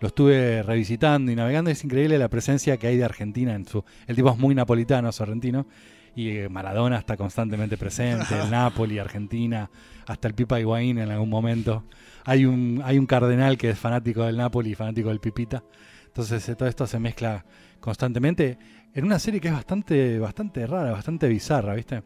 lo 0.00 0.08
estuve 0.08 0.62
revisitando 0.62 1.32
y 1.32 1.36
navegando. 1.36 1.70
Es 1.70 1.82
increíble 1.84 2.18
la 2.18 2.28
presencia 2.28 2.76
que 2.76 2.86
hay 2.86 2.96
de 2.96 3.04
Argentina 3.04 3.54
en 3.54 3.66
su. 3.66 3.84
El 4.06 4.16
tipo 4.16 4.30
es 4.30 4.38
muy 4.38 4.54
napolitano, 4.54 5.10
sorrentino. 5.12 5.66
Y 6.14 6.30
eh, 6.30 6.48
Maradona 6.48 6.98
está 6.98 7.16
constantemente 7.16 7.76
presente, 7.76 8.40
el 8.40 8.50
Napoli, 8.50 8.98
Argentina, 8.98 9.70
hasta 10.06 10.28
el 10.28 10.34
Pipa 10.34 10.58
Higuaín 10.58 10.98
en 10.98 11.10
algún 11.10 11.28
momento. 11.28 11.84
Hay 12.24 12.46
un, 12.46 12.80
hay 12.84 12.98
un 12.98 13.06
cardenal 13.06 13.58
que 13.58 13.70
es 13.70 13.78
fanático 13.78 14.24
del 14.24 14.38
Napoli 14.38 14.70
y 14.70 14.74
fanático 14.74 15.10
del 15.10 15.20
Pipita. 15.20 15.62
Entonces 16.06 16.48
eh, 16.48 16.56
todo 16.56 16.68
esto 16.68 16.86
se 16.86 16.98
mezcla 16.98 17.44
constantemente 17.80 18.58
en 18.94 19.04
una 19.04 19.18
serie 19.18 19.40
que 19.40 19.48
es 19.48 19.54
bastante, 19.54 20.18
bastante 20.18 20.66
rara, 20.66 20.90
bastante 20.90 21.28
bizarra, 21.28 21.74
¿viste? 21.74 22.02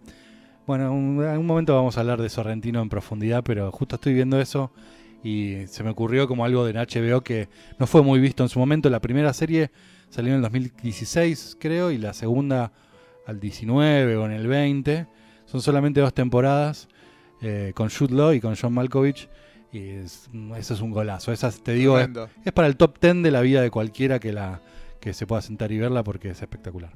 Bueno, 0.66 0.88
en 0.88 1.38
un 1.38 1.46
momento 1.46 1.74
vamos 1.74 1.96
a 1.96 2.00
hablar 2.00 2.20
de 2.20 2.29
Sorrentino 2.29 2.83
en 2.83 2.88
profundidad, 2.88 3.42
pero 3.44 3.70
justo 3.70 3.94
estoy 3.94 4.14
viendo 4.14 4.40
eso 4.40 4.72
y 5.22 5.66
se 5.66 5.83
me 5.83 5.90
ocurrió 5.90 6.26
como 6.28 6.44
algo 6.44 6.64
de 6.64 6.72
HBO 6.72 7.20
que 7.22 7.48
no 7.78 7.87
fue 7.87 8.02
muy 8.02 8.20
visto 8.20 8.42
en 8.42 8.48
su 8.48 8.59
momento. 8.59 8.88
La 8.90 9.00
primera 9.00 9.33
serie 9.33 9.70
salió 10.09 10.30
en 10.30 10.37
el 10.37 10.42
2016, 10.42 11.56
creo, 11.61 11.90
y 11.90 11.98
la 11.98 12.12
segunda 12.14 12.72
al 13.26 13.38
19 13.40 14.16
o 14.16 14.26
en 14.26 14.33
el 14.33 14.46
20. 14.46 15.06
Son 15.46 15.61
solamente 15.61 16.00
dos 16.00 16.14
temporadas 16.14 16.88
eh, 17.42 17.72
con 17.74 17.90
Jude 17.90 18.14
Law 18.14 18.33
y 18.33 18.40
con 18.40 18.54
John 18.56 18.72
Malkovich. 18.72 19.28
Y 19.72 19.88
es- 19.90 20.28
eso 20.59 20.74
es 20.74 20.80
un 20.80 20.90
golazo. 20.90 21.33
Esa, 21.33 21.50
te 21.52 21.74
digo, 21.74 21.98
es, 21.98 22.09
es 22.44 22.52
para 22.52 22.66
el 22.68 22.76
top 22.76 22.98
10 23.00 23.22
de 23.22 23.30
la 23.30 23.40
vida 23.40 23.61
de 23.62 23.70
cualquiera 23.70 24.18
que, 24.18 24.33
la, 24.33 24.61
que 25.00 25.12
se 25.12 25.26
pueda 25.26 25.42
sentar 25.42 25.70
y 25.70 25.78
verla 25.78 26.02
porque 26.02 26.30
es 26.30 26.40
espectacular. 26.42 26.92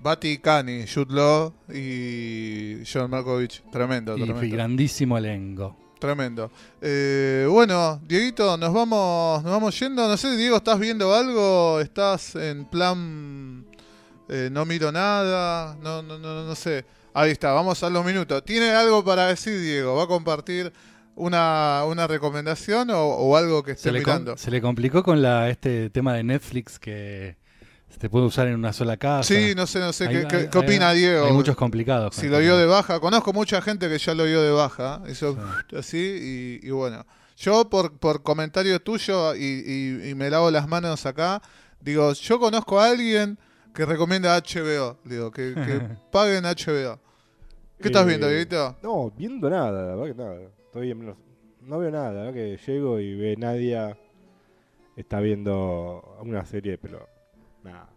Bati 0.00 0.38
Cani, 0.38 0.84
Jude 0.92 1.12
Law 1.14 1.52
y 1.74 2.82
John 2.90 3.10
Malkovich. 3.10 3.62
Tremendo, 3.72 4.16
Y 4.16 4.22
tremendo. 4.24 4.54
grandísimo 4.56 5.18
elenco. 5.18 5.76
Tremendo. 5.98 6.50
Eh, 6.80 7.46
bueno, 7.50 8.00
Dieguito, 8.06 8.56
nos 8.56 8.72
vamos, 8.72 9.42
nos 9.42 9.52
vamos 9.52 9.78
yendo. 9.80 10.06
No 10.06 10.16
sé, 10.16 10.36
Diego, 10.36 10.56
¿estás 10.56 10.78
viendo 10.78 11.12
algo? 11.14 11.80
¿Estás 11.80 12.36
en 12.36 12.64
plan 12.66 13.64
eh, 14.28 14.48
no 14.52 14.64
miro 14.64 14.92
nada? 14.92 15.76
No, 15.82 16.02
no, 16.02 16.18
no, 16.18 16.44
no 16.44 16.54
sé. 16.54 16.84
Ahí 17.14 17.32
está, 17.32 17.52
vamos 17.52 17.82
a 17.82 17.90
los 17.90 18.04
minutos. 18.04 18.44
¿Tiene 18.44 18.70
algo 18.70 19.04
para 19.04 19.26
decir, 19.26 19.60
Diego? 19.60 19.96
¿Va 19.96 20.04
a 20.04 20.06
compartir 20.06 20.72
una, 21.16 21.82
una 21.84 22.06
recomendación 22.06 22.90
o, 22.90 23.00
o 23.02 23.36
algo 23.36 23.64
que 23.64 23.72
esté 23.72 23.90
Se 23.90 23.98
mirando? 23.98 24.36
se 24.36 24.50
le 24.52 24.60
complicó 24.60 25.02
con 25.02 25.20
la, 25.20 25.50
este 25.50 25.90
tema 25.90 26.14
de 26.14 26.22
Netflix 26.22 26.78
que 26.78 27.36
se 28.00 28.08
puede 28.10 28.26
usar 28.26 28.46
en 28.48 28.54
una 28.54 28.72
sola 28.72 28.96
casa. 28.96 29.22
Sí, 29.34 29.54
no 29.56 29.66
sé, 29.66 29.80
no 29.80 29.92
sé. 29.92 30.06
Hay- 30.08 30.14
¿Qué, 30.22 30.26
qué- 30.28 30.36
hay- 30.36 30.48
qué 30.48 30.58
opina 30.58 30.90
hay- 30.90 30.98
Diego? 30.98 31.26
Hay 31.26 31.32
muchos 31.32 31.56
complicados. 31.56 32.14
Si 32.14 32.28
lo 32.28 32.38
dio 32.38 32.56
de 32.56 32.66
baja, 32.66 33.00
conozco 33.00 33.32
mucha 33.32 33.60
gente 33.62 33.88
que 33.88 33.98
ya 33.98 34.14
lo 34.14 34.24
dio 34.24 34.42
de 34.42 34.50
baja, 34.50 35.02
eso 35.06 35.36
así, 35.76 36.58
y, 36.62 36.66
y 36.66 36.70
bueno. 36.70 37.04
Yo 37.36 37.68
por, 37.70 37.96
por 37.98 38.22
comentario 38.24 38.80
tuyo 38.80 39.34
y, 39.36 39.44
y- 39.44 40.10
y 40.10 40.14
me 40.14 40.28
lavo 40.28 40.50
las 40.50 40.66
manos 40.66 41.06
acá, 41.06 41.40
digo, 41.80 42.12
yo 42.12 42.40
conozco 42.40 42.80
a 42.80 42.86
alguien 42.90 43.38
que 43.74 43.86
recomienda 43.86 44.36
HBO, 44.36 44.98
digo, 45.04 45.30
que, 45.30 45.54
que 45.54 45.80
paguen 46.12 46.44
HBO. 46.44 46.98
¿Qué 47.80 47.88
estás 47.88 48.02
Eh, 48.02 48.08
viendo, 48.08 48.28
Dieguito? 48.28 48.76
No, 48.82 49.12
viendo 49.16 49.48
nada, 49.48 49.70
la 49.86 49.94
verdad 49.94 50.04
que 50.06 50.14
nada. 50.20 50.36
Estoy 50.66 50.90
en 50.90 50.98
menos- 50.98 51.16
no 51.62 51.78
veo 51.78 51.90
nada, 51.92 52.10
la 52.12 52.20
verdad 52.22 52.34
que 52.34 52.58
llego 52.66 52.98
y 52.98 53.14
ve 53.14 53.36
Nadia 53.36 53.96
está 54.96 55.20
viendo 55.20 56.16
una 56.22 56.44
serie, 56.44 56.76
pero 56.78 57.06
nada. 57.72 57.88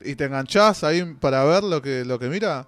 ¿Y 0.00 0.14
te 0.16 0.24
enganchás 0.24 0.82
ahí 0.84 1.02
para 1.20 1.44
ver 1.44 1.62
lo 1.62 1.80
que, 1.80 2.04
lo 2.04 2.18
que 2.18 2.28
mira? 2.28 2.66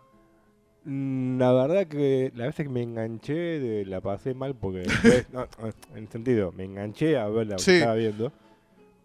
Mm, 0.85 1.39
La 1.39 1.53
verdad 1.53 1.87
que 1.87 2.31
la 2.37 2.47
vez 2.47 2.55
que 2.55 2.69
me 2.69 2.83
enganché 2.83 3.33
de- 3.35 3.87
la 3.87 4.01
pasé 4.01 4.35
mal 4.35 4.55
porque 4.55 4.81
después, 4.81 5.27
no, 5.33 5.47
no, 5.61 5.97
en 5.97 6.09
sentido, 6.11 6.53
me 6.53 6.65
enganché 6.65 7.17
a 7.17 7.27
ver 7.29 7.47
la 7.49 7.57
que 7.57 7.63
Sí. 7.63 7.73
estaba 7.73 7.95
viendo. 7.95 8.33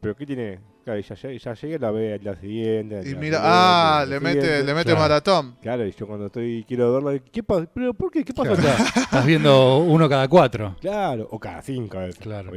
Pero 0.02 0.16
¿qué 0.16 0.26
tiene? 0.26 0.60
Claro, 0.86 1.00
ya, 1.02 1.16
ya, 1.16 1.32
ya 1.32 1.54
llegué, 1.54 1.78
la 1.80 1.92
ve 1.92 2.18
día 2.20 2.36
siguiente. 2.36 2.96
Y 3.02 3.16
mira, 3.16 3.38
siguiente, 3.38 3.38
ah, 3.44 4.06
le 4.08 4.20
mete, 4.20 4.42
siguiente. 4.42 4.64
le 4.64 4.74
mete 4.74 4.86
Claro. 4.86 5.00
maratón. 5.00 5.56
Claro, 5.62 5.86
y 5.86 5.92
yo 5.92 6.08
cuando 6.08 6.26
estoy 6.28 6.66
quiero 6.68 6.94
verlo, 6.94 7.24
¿qué 7.32 7.44
pasa? 7.44 7.68
¿Pero 7.74 7.94
por 7.94 8.12
qué? 8.12 8.24
¿Qué 8.24 8.34
pasó 8.34 8.54
Claro. 8.56 8.70
acá? 8.84 8.84
Estás 9.02 9.26
viendo 9.26 9.78
uno 9.80 10.08
cada 10.10 10.28
cuatro. 10.28 10.76
Claro, 10.80 11.28
o 11.32 11.40
cada 11.40 11.62
cinco 11.62 11.98
a 11.98 12.02
veces. 12.06 12.20
Claro. 12.20 12.52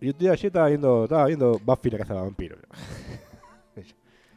Y 0.00 0.12
día 0.12 0.32
ayer 0.32 0.46
estaba 0.46 0.68
viendo, 0.68 1.04
estaba 1.04 1.26
viendo 1.26 1.58
Buffy 1.64 1.90
la 1.90 1.98
casa 1.98 2.14
de 2.14 2.20
vampiros. 2.20 2.58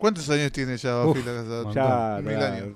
¿Cuántos 0.02 0.30
años 0.32 0.52
tiene 0.52 0.78
ya 0.78 1.00
Uf, 1.06 1.06
Buffy 1.16 1.20
la 1.24 1.34
casa? 1.34 1.50
montón. 1.64 1.74
Ya, 1.74 2.20
Mil 2.24 2.38
años. 2.38 2.68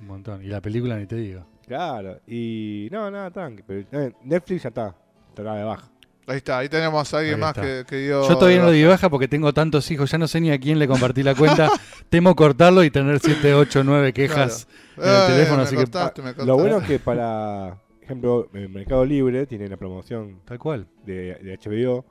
Un 0.00 0.06
montón. 0.06 0.42
Y 0.42 0.46
la 0.48 0.60
película 0.62 0.96
ni 0.96 1.06
te 1.06 1.16
digo. 1.16 1.46
Claro, 1.66 2.18
y 2.26 2.88
no, 2.90 3.10
nada, 3.10 3.30
tranqui. 3.30 3.62
Pero, 3.66 3.86
eh, 3.92 4.12
Netflix 4.24 4.62
ya 4.62 4.70
está, 4.70 4.96
está 5.28 5.54
de 5.54 5.62
baja. 5.64 5.88
Ahí 6.26 6.36
está, 6.38 6.58
ahí 6.58 6.68
tenemos 6.68 7.12
a 7.12 7.18
alguien 7.18 7.34
Ahí 7.34 7.40
más 7.40 7.52
que, 7.54 7.84
que 7.86 7.96
dio. 7.96 8.26
Yo 8.28 8.34
todavía 8.36 8.58
no 8.60 8.64
lo 8.66 8.70
di 8.70 8.82
baja 8.84 9.08
porque 9.10 9.28
tengo 9.28 9.52
tantos 9.52 9.90
hijos, 9.90 10.10
ya 10.10 10.16
no 10.18 10.26
sé 10.26 10.40
ni 10.40 10.50
a 10.50 10.58
quién 10.58 10.78
le 10.78 10.88
compartí 10.88 11.22
la 11.22 11.34
cuenta. 11.34 11.68
Temo 12.08 12.34
cortarlo 12.34 12.82
y 12.82 12.90
tener 12.90 13.20
7, 13.20 13.54
8, 13.54 13.82
9 13.84 14.12
quejas 14.12 14.66
en 14.96 15.02
el 15.04 15.08
Eh, 15.08 15.26
teléfono, 15.28 15.56
me 15.58 15.62
así 15.64 15.76
que 15.76 15.82
cortaste, 15.82 16.22
me 16.22 16.32
Lo 16.44 16.56
bueno 16.56 16.78
es 16.78 16.84
que 16.86 16.98
para 16.98 17.78
ejemplo, 18.02 18.48
el 18.54 18.68
Mercado 18.68 19.04
Libre 19.04 19.46
tiene 19.46 19.68
la 19.68 19.76
promoción 19.76 20.40
tal 20.44 20.58
cual. 20.58 20.86
de, 21.04 21.34
de 21.36 21.58
HBO 21.58 22.04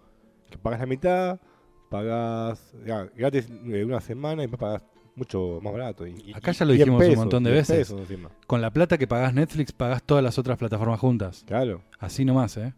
que 0.49 0.57
pagas 0.57 0.79
la 0.79 0.85
mitad, 0.85 1.39
pagas 1.89 2.59
ya, 2.85 3.09
gratis 3.15 3.47
eh, 3.65 3.83
una 3.83 3.99
semana 4.01 4.43
y 4.43 4.47
después 4.47 4.59
pagas 4.59 4.83
mucho 5.15 5.59
más 5.61 5.73
barato. 5.73 6.07
Y, 6.07 6.11
y- 6.27 6.33
Acá 6.33 6.51
ya 6.51 6.65
lo 6.65 6.73
10 6.73 6.85
dijimos 6.85 7.07
un 7.07 7.15
montón 7.15 7.43
de 7.43 7.51
10 7.51 7.67
veces. 7.67 7.91
pesos. 7.93 8.07
Con 8.47 8.61
la 8.61 8.71
plata 8.71 8.97
que 8.97 9.07
pagás 9.07 9.33
Netflix, 9.33 9.71
pagás 9.71 10.03
todas 10.03 10.23
las 10.23 10.37
otras 10.37 10.57
plataformas 10.57 10.99
juntas. 10.99 11.43
Claro, 11.45 11.81
Así 11.99 12.23
nomás, 12.23 12.55
¿eh? 12.57 12.73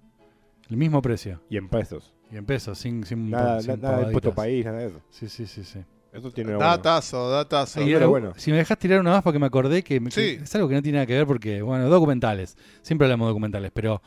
El 0.69 0.78
mismo 0.78 1.02
precio. 1.02 1.41
y 1.50 1.58
en 1.58 1.67
pesos. 1.69 2.13
Y 2.32 2.38
en 2.38 2.45
pesos, 2.45 2.78
sin, 2.80 3.04
sin, 3.06 3.30
Nada, 3.30 3.60
sin 3.62 3.71
na- 3.71 3.89
nada 3.91 4.06
de 4.10 4.32
país, 4.32 4.65
nada 4.65 4.78
de 4.80 4.88
eso. 4.88 5.02
Sí, 5.10 5.28
sí, 5.28 5.45
sí, 5.45 5.63
sí. 5.65 5.80
Eso 6.13 6.32
tiene 6.32 6.52
lo 6.52 6.58
bueno. 6.58 6.71
Datazo, 6.71 7.30
datazo. 7.30 7.82
Y 7.82 7.86
pero 7.86 7.97
era- 7.97 8.08
bueno. 8.08 8.34
Si 8.38 8.52
me 8.52 8.58
dejas 8.58 8.78
tirar 8.78 9.00
una 9.02 9.12
más 9.12 9.21
porque 9.24 9.38
me 9.39 9.45
acordé 9.45 9.84
que, 9.84 10.00
me- 10.00 10.12
Sí. 10.12 10.38
que 10.38 10.43
es 10.43 10.56
algo 10.56 10.67
que 10.69 10.76
no 10.76 10.82
tiene 10.82 10.97
nada 10.97 11.06
que 11.06 11.13
ver 11.13 11.28
porque, 11.28 11.62
bueno, 11.62 11.89
documentales. 11.89 12.58
Siempre 12.82 13.06
hablamos 13.06 13.26
de 13.28 13.30
documentales, 13.30 13.71
pero 13.74 14.02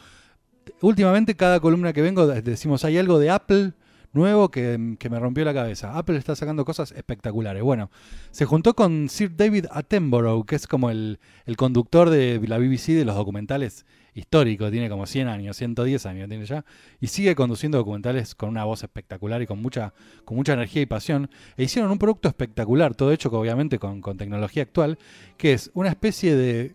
últimamente 0.81 1.35
cada 1.35 1.61
columna 1.61 1.93
que 1.93 2.03
vengo 2.03 2.27
de- 2.27 2.43
decimos, 2.43 2.85
hay 2.85 2.99
algo 2.99 3.19
de 3.19 3.31
Apple 3.31 3.73
nuevo 4.15 4.51
que, 4.51 4.97
que 4.99 5.11
me 5.11 5.19
rompió 5.19 5.45
la 5.45 5.55
cabeza. 5.55 5.99
Apple 5.99 6.17
está 6.17 6.35
sacando 6.37 6.65
cosas 6.65 6.93
espectaculares. 6.93 7.63
Bueno, 7.63 7.91
se 8.31 8.45
juntó 8.45 8.75
con 8.75 9.09
Sir 9.09 9.37
David 9.37 9.67
Attenborough, 9.71 10.47
que 10.47 10.57
es 10.57 10.67
como 10.67 10.91
el, 10.91 11.19
el 11.47 11.57
conductor 11.57 12.11
de 12.11 12.41
la 12.47 12.59
BBC 12.59 12.89
de 12.89 13.05
los 13.05 13.17
documentales 13.17 13.85
históricos. 14.15 14.71
Tiene 14.71 14.89
como 14.89 15.07
100 15.07 15.29
años, 15.29 15.57
110 15.57 16.07
años 16.07 16.29
tiene 16.29 16.47
ya. 16.47 16.65
Y 17.01 17.09
sigue 17.09 17.35
conduciendo 17.35 17.79
documentales 17.79 18.35
con 18.35 18.49
una 18.49 18.65
voz 18.65 18.83
espectacular 18.83 19.43
y 19.43 19.47
con 19.47 19.61
mucha, 19.61 19.93
con 20.25 20.37
mucha 20.37 20.55
energía 20.55 20.83
y 20.83 20.87
pasión. 20.87 21.31
E 21.57 21.65
hicieron 21.65 21.91
un 21.91 21.99
producto 21.99 22.29
espectacular, 22.29 22.95
todo 22.95 23.13
hecho 23.13 23.29
obviamente 23.31 23.79
con, 23.79 24.01
tecnología 24.17 24.63
actual, 24.63 24.99
que 25.37 25.53
es 25.53 25.71
una 25.75 25.89
especie 25.89 26.37
de... 26.37 26.75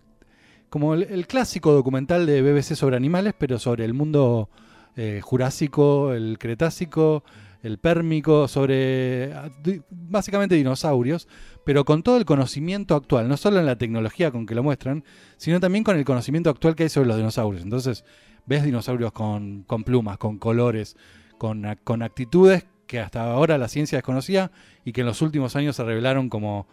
como 0.69 0.93
el 0.93 1.27
clásico 1.27 1.71
documental 1.71 2.25
de 2.25 2.41
BBC 2.41 2.75
sobre 2.75 2.97
animales, 2.97 3.33
pero 3.37 3.59
sobre 3.59 3.85
el 3.85 3.93
mundo 3.93 4.49
eh, 4.95 5.21
jurásico, 5.23 6.13
el 6.13 6.37
cretácico, 6.39 7.23
el 7.61 7.77
pérmico, 7.77 8.47
sobre 8.47 9.33
ah, 9.33 9.49
básicamente 9.89 10.55
dinosaurios, 10.55 11.27
pero 11.65 11.85
con 11.85 12.03
todo 12.03 12.17
el 12.17 12.25
conocimiento 12.25 12.95
actual, 12.95 13.27
no 13.27 13.37
solo 13.37 13.59
en 13.59 13.65
la 13.65 13.77
tecnología 13.77 14.31
con 14.31 14.45
que 14.45 14.55
lo 14.55 14.63
muestran, 14.63 15.03
sino 15.37 15.59
también 15.59 15.83
con 15.83 15.97
el 15.97 16.05
conocimiento 16.05 16.49
actual 16.49 16.75
que 16.75 16.83
hay 16.83 16.89
sobre 16.89 17.07
los 17.07 17.17
dinosaurios. 17.17 17.63
Entonces, 17.63 18.05
ves 18.45 18.63
dinosaurios 18.63 19.11
con, 19.11 19.65
plumas, 19.85 20.17
con 20.17 20.39
colores, 20.39 20.95
con, 21.37 21.65
actitudes 22.01 22.65
que 22.87 22.99
hasta 22.99 23.31
ahora 23.31 23.57
la 23.57 23.67
ciencia 23.67 23.97
desconocía 23.97 24.51
y 24.83 24.91
que 24.91 25.01
en 25.01 25.07
los 25.07 25.21
últimos 25.21 25.55
años 25.55 25.75
se 25.75 25.83
revelaron 25.83 26.29
como, 26.29 26.65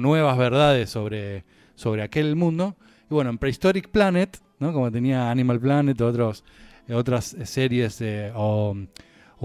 nuevas 0.00 0.36
verdades 0.36 0.90
sobre, 0.90 1.44
aquel 2.02 2.36
mundo. 2.36 2.76
Y 3.08 3.14
bueno, 3.14 3.30
en 3.30 3.38
Prehistoric 3.38 3.88
Planet, 3.88 4.40
¿no? 4.58 4.72
como 4.72 4.90
tenía 4.90 5.30
Animal 5.30 5.60
Planet 5.60 6.00
otros, 6.00 6.42
otras 6.94 7.34
eh, 7.34 7.46
series, 7.46 8.02
o, 8.34 8.76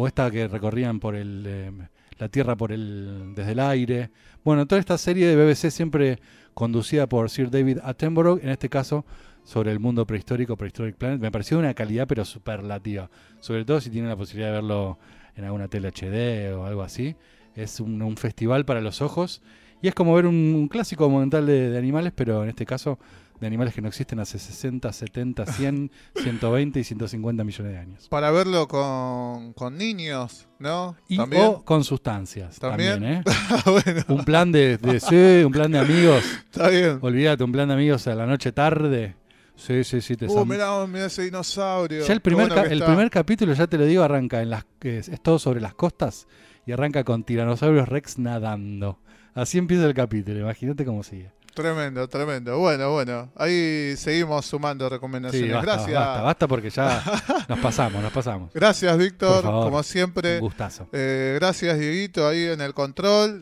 esta 0.05 0.29
que 0.29 0.47
recorrían 0.47 0.99
por 0.99 1.15
el, 1.15 1.43
eh, 1.47 1.71
la 2.19 2.29
Tierra 2.29 2.55
por 2.55 2.71
el, 2.71 3.33
desde 3.35 3.53
el 3.53 3.59
aire. 3.59 4.11
Bueno, 4.43 4.65
toda 4.67 4.79
esta 4.79 4.97
serie 4.97 5.27
de 5.27 5.35
BBC 5.35 5.71
siempre 5.71 6.19
conducida 6.53 7.07
por 7.07 7.29
Sir 7.29 7.49
David 7.49 7.79
Attenborough, 7.83 8.39
en 8.41 8.49
este 8.49 8.69
caso 8.69 9.05
sobre 9.43 9.71
el 9.71 9.79
mundo 9.79 10.05
prehistórico, 10.05 10.57
Prehistoric 10.57 10.97
Planet, 10.97 11.21
me 11.21 11.31
pareció 11.31 11.57
una 11.57 11.73
calidad 11.73 12.05
pero 12.05 12.25
superlativa. 12.25 13.09
Sobre 13.39 13.63
todo 13.63 13.79
si 13.79 13.89
tienen 13.89 14.09
la 14.09 14.17
posibilidad 14.17 14.49
de 14.49 14.55
verlo 14.55 14.99
en 15.35 15.45
alguna 15.45 15.69
tele 15.69 15.87
HD 15.87 16.53
o 16.53 16.65
algo 16.65 16.81
así. 16.81 17.15
Es 17.55 17.79
un, 17.79 18.17
festival 18.17 18.65
para 18.65 18.81
los 18.81 19.01
ojos 19.01 19.41
y 19.81 19.87
es 19.87 19.95
como 19.95 20.13
ver 20.13 20.25
un, 20.25 20.35
un 20.35 20.67
clásico 20.67 21.05
documental 21.05 21.45
de, 21.45 21.69
de 21.69 21.77
animales, 21.77 22.11
pero 22.13 22.43
en 22.43 22.49
este 22.49 22.65
caso 22.65 22.99
de 23.39 23.47
animales 23.47 23.73
que 23.73 23.81
no 23.81 23.87
existen 23.87 24.19
hace 24.19 24.39
60, 24.39 24.91
70, 24.91 25.45
100, 25.45 25.91
120 26.15 26.79
y 26.79 26.83
150 26.83 27.43
millones 27.43 27.73
de 27.73 27.77
años. 27.79 28.07
Para 28.09 28.31
verlo 28.31 28.67
con, 28.67 29.53
con 29.53 29.77
niños, 29.77 30.47
¿no? 30.59 30.95
Y 31.07 31.17
También. 31.17 31.43
o 31.43 31.63
con 31.63 31.83
sustancias. 31.83 32.59
¿También? 32.59 32.93
También, 32.93 33.13
¿eh? 33.13 33.23
bueno, 33.65 34.03
Un 34.07 34.25
plan 34.25 34.51
de, 34.51 34.77
de 34.77 34.99
sí, 34.99 35.43
un 35.45 35.51
plan 35.51 35.71
de 35.71 35.79
amigos. 35.79 36.23
está 36.45 36.69
bien. 36.69 36.99
Olvídate, 37.01 37.43
un 37.43 37.51
plan 37.51 37.67
de 37.67 37.75
amigos 37.75 38.07
a 38.07 38.15
la 38.15 38.25
noche 38.25 38.51
tarde. 38.51 39.15
Sí, 39.55 39.83
sí, 39.83 40.01
sí, 40.01 40.15
te 40.15 40.27
Uh, 40.27 40.45
mirá, 40.45 40.85
mirá 40.85 41.07
ese 41.07 41.23
dinosaurio. 41.23 42.05
Ya 42.05 42.13
el 42.13 42.21
primer, 42.21 42.47
bueno 42.49 42.63
el 42.63 42.83
primer 42.83 43.09
capítulo, 43.09 43.53
ya 43.53 43.65
te 43.65 43.77
lo 43.77 43.85
digo, 43.85 44.03
arranca 44.03 44.41
en 44.41 44.51
las 44.51 44.65
es, 44.81 45.09
es 45.09 45.21
todo 45.21 45.39
sobre 45.39 45.61
las 45.61 45.73
costas 45.73 46.27
y 46.67 46.73
arranca 46.73 47.03
con 47.03 47.23
tiranosaurios 47.23 47.89
Rex 47.89 48.19
nadando. 48.19 48.99
Así 49.33 49.57
empieza 49.57 49.85
el 49.85 49.93
capítulo, 49.95 50.39
imagínate 50.39 50.85
cómo 50.85 51.01
sigue. 51.01 51.31
Tremendo, 51.57 52.07
tremendo. 52.07 52.59
Bueno, 52.59 52.91
bueno. 52.91 53.31
Ahí 53.35 53.95
seguimos 53.97 54.45
sumando 54.45 54.85
Sí, 54.85 54.89
recomendaciones. 54.93 55.53
basta, 55.55 55.71
Gracias. 55.73 55.99
basta, 55.99 56.21
basta 56.21 56.47
porque 56.47 56.69
ya 56.69 57.03
nos 57.49 57.57
pasamos, 57.57 58.03
nos 58.03 58.11
pasamos. 58.13 58.51
Gracias, 58.53 58.95
Víctor. 58.95 59.41
Como 59.41 59.81
siempre. 59.81 60.35
Un 60.35 60.41
gustazo. 60.41 60.87
Eh, 60.93 61.35
gracias, 61.39 61.79
Dieguito, 61.79 62.27
ahí 62.27 62.43
en 62.45 62.61
el 62.61 62.75
control. 62.75 63.35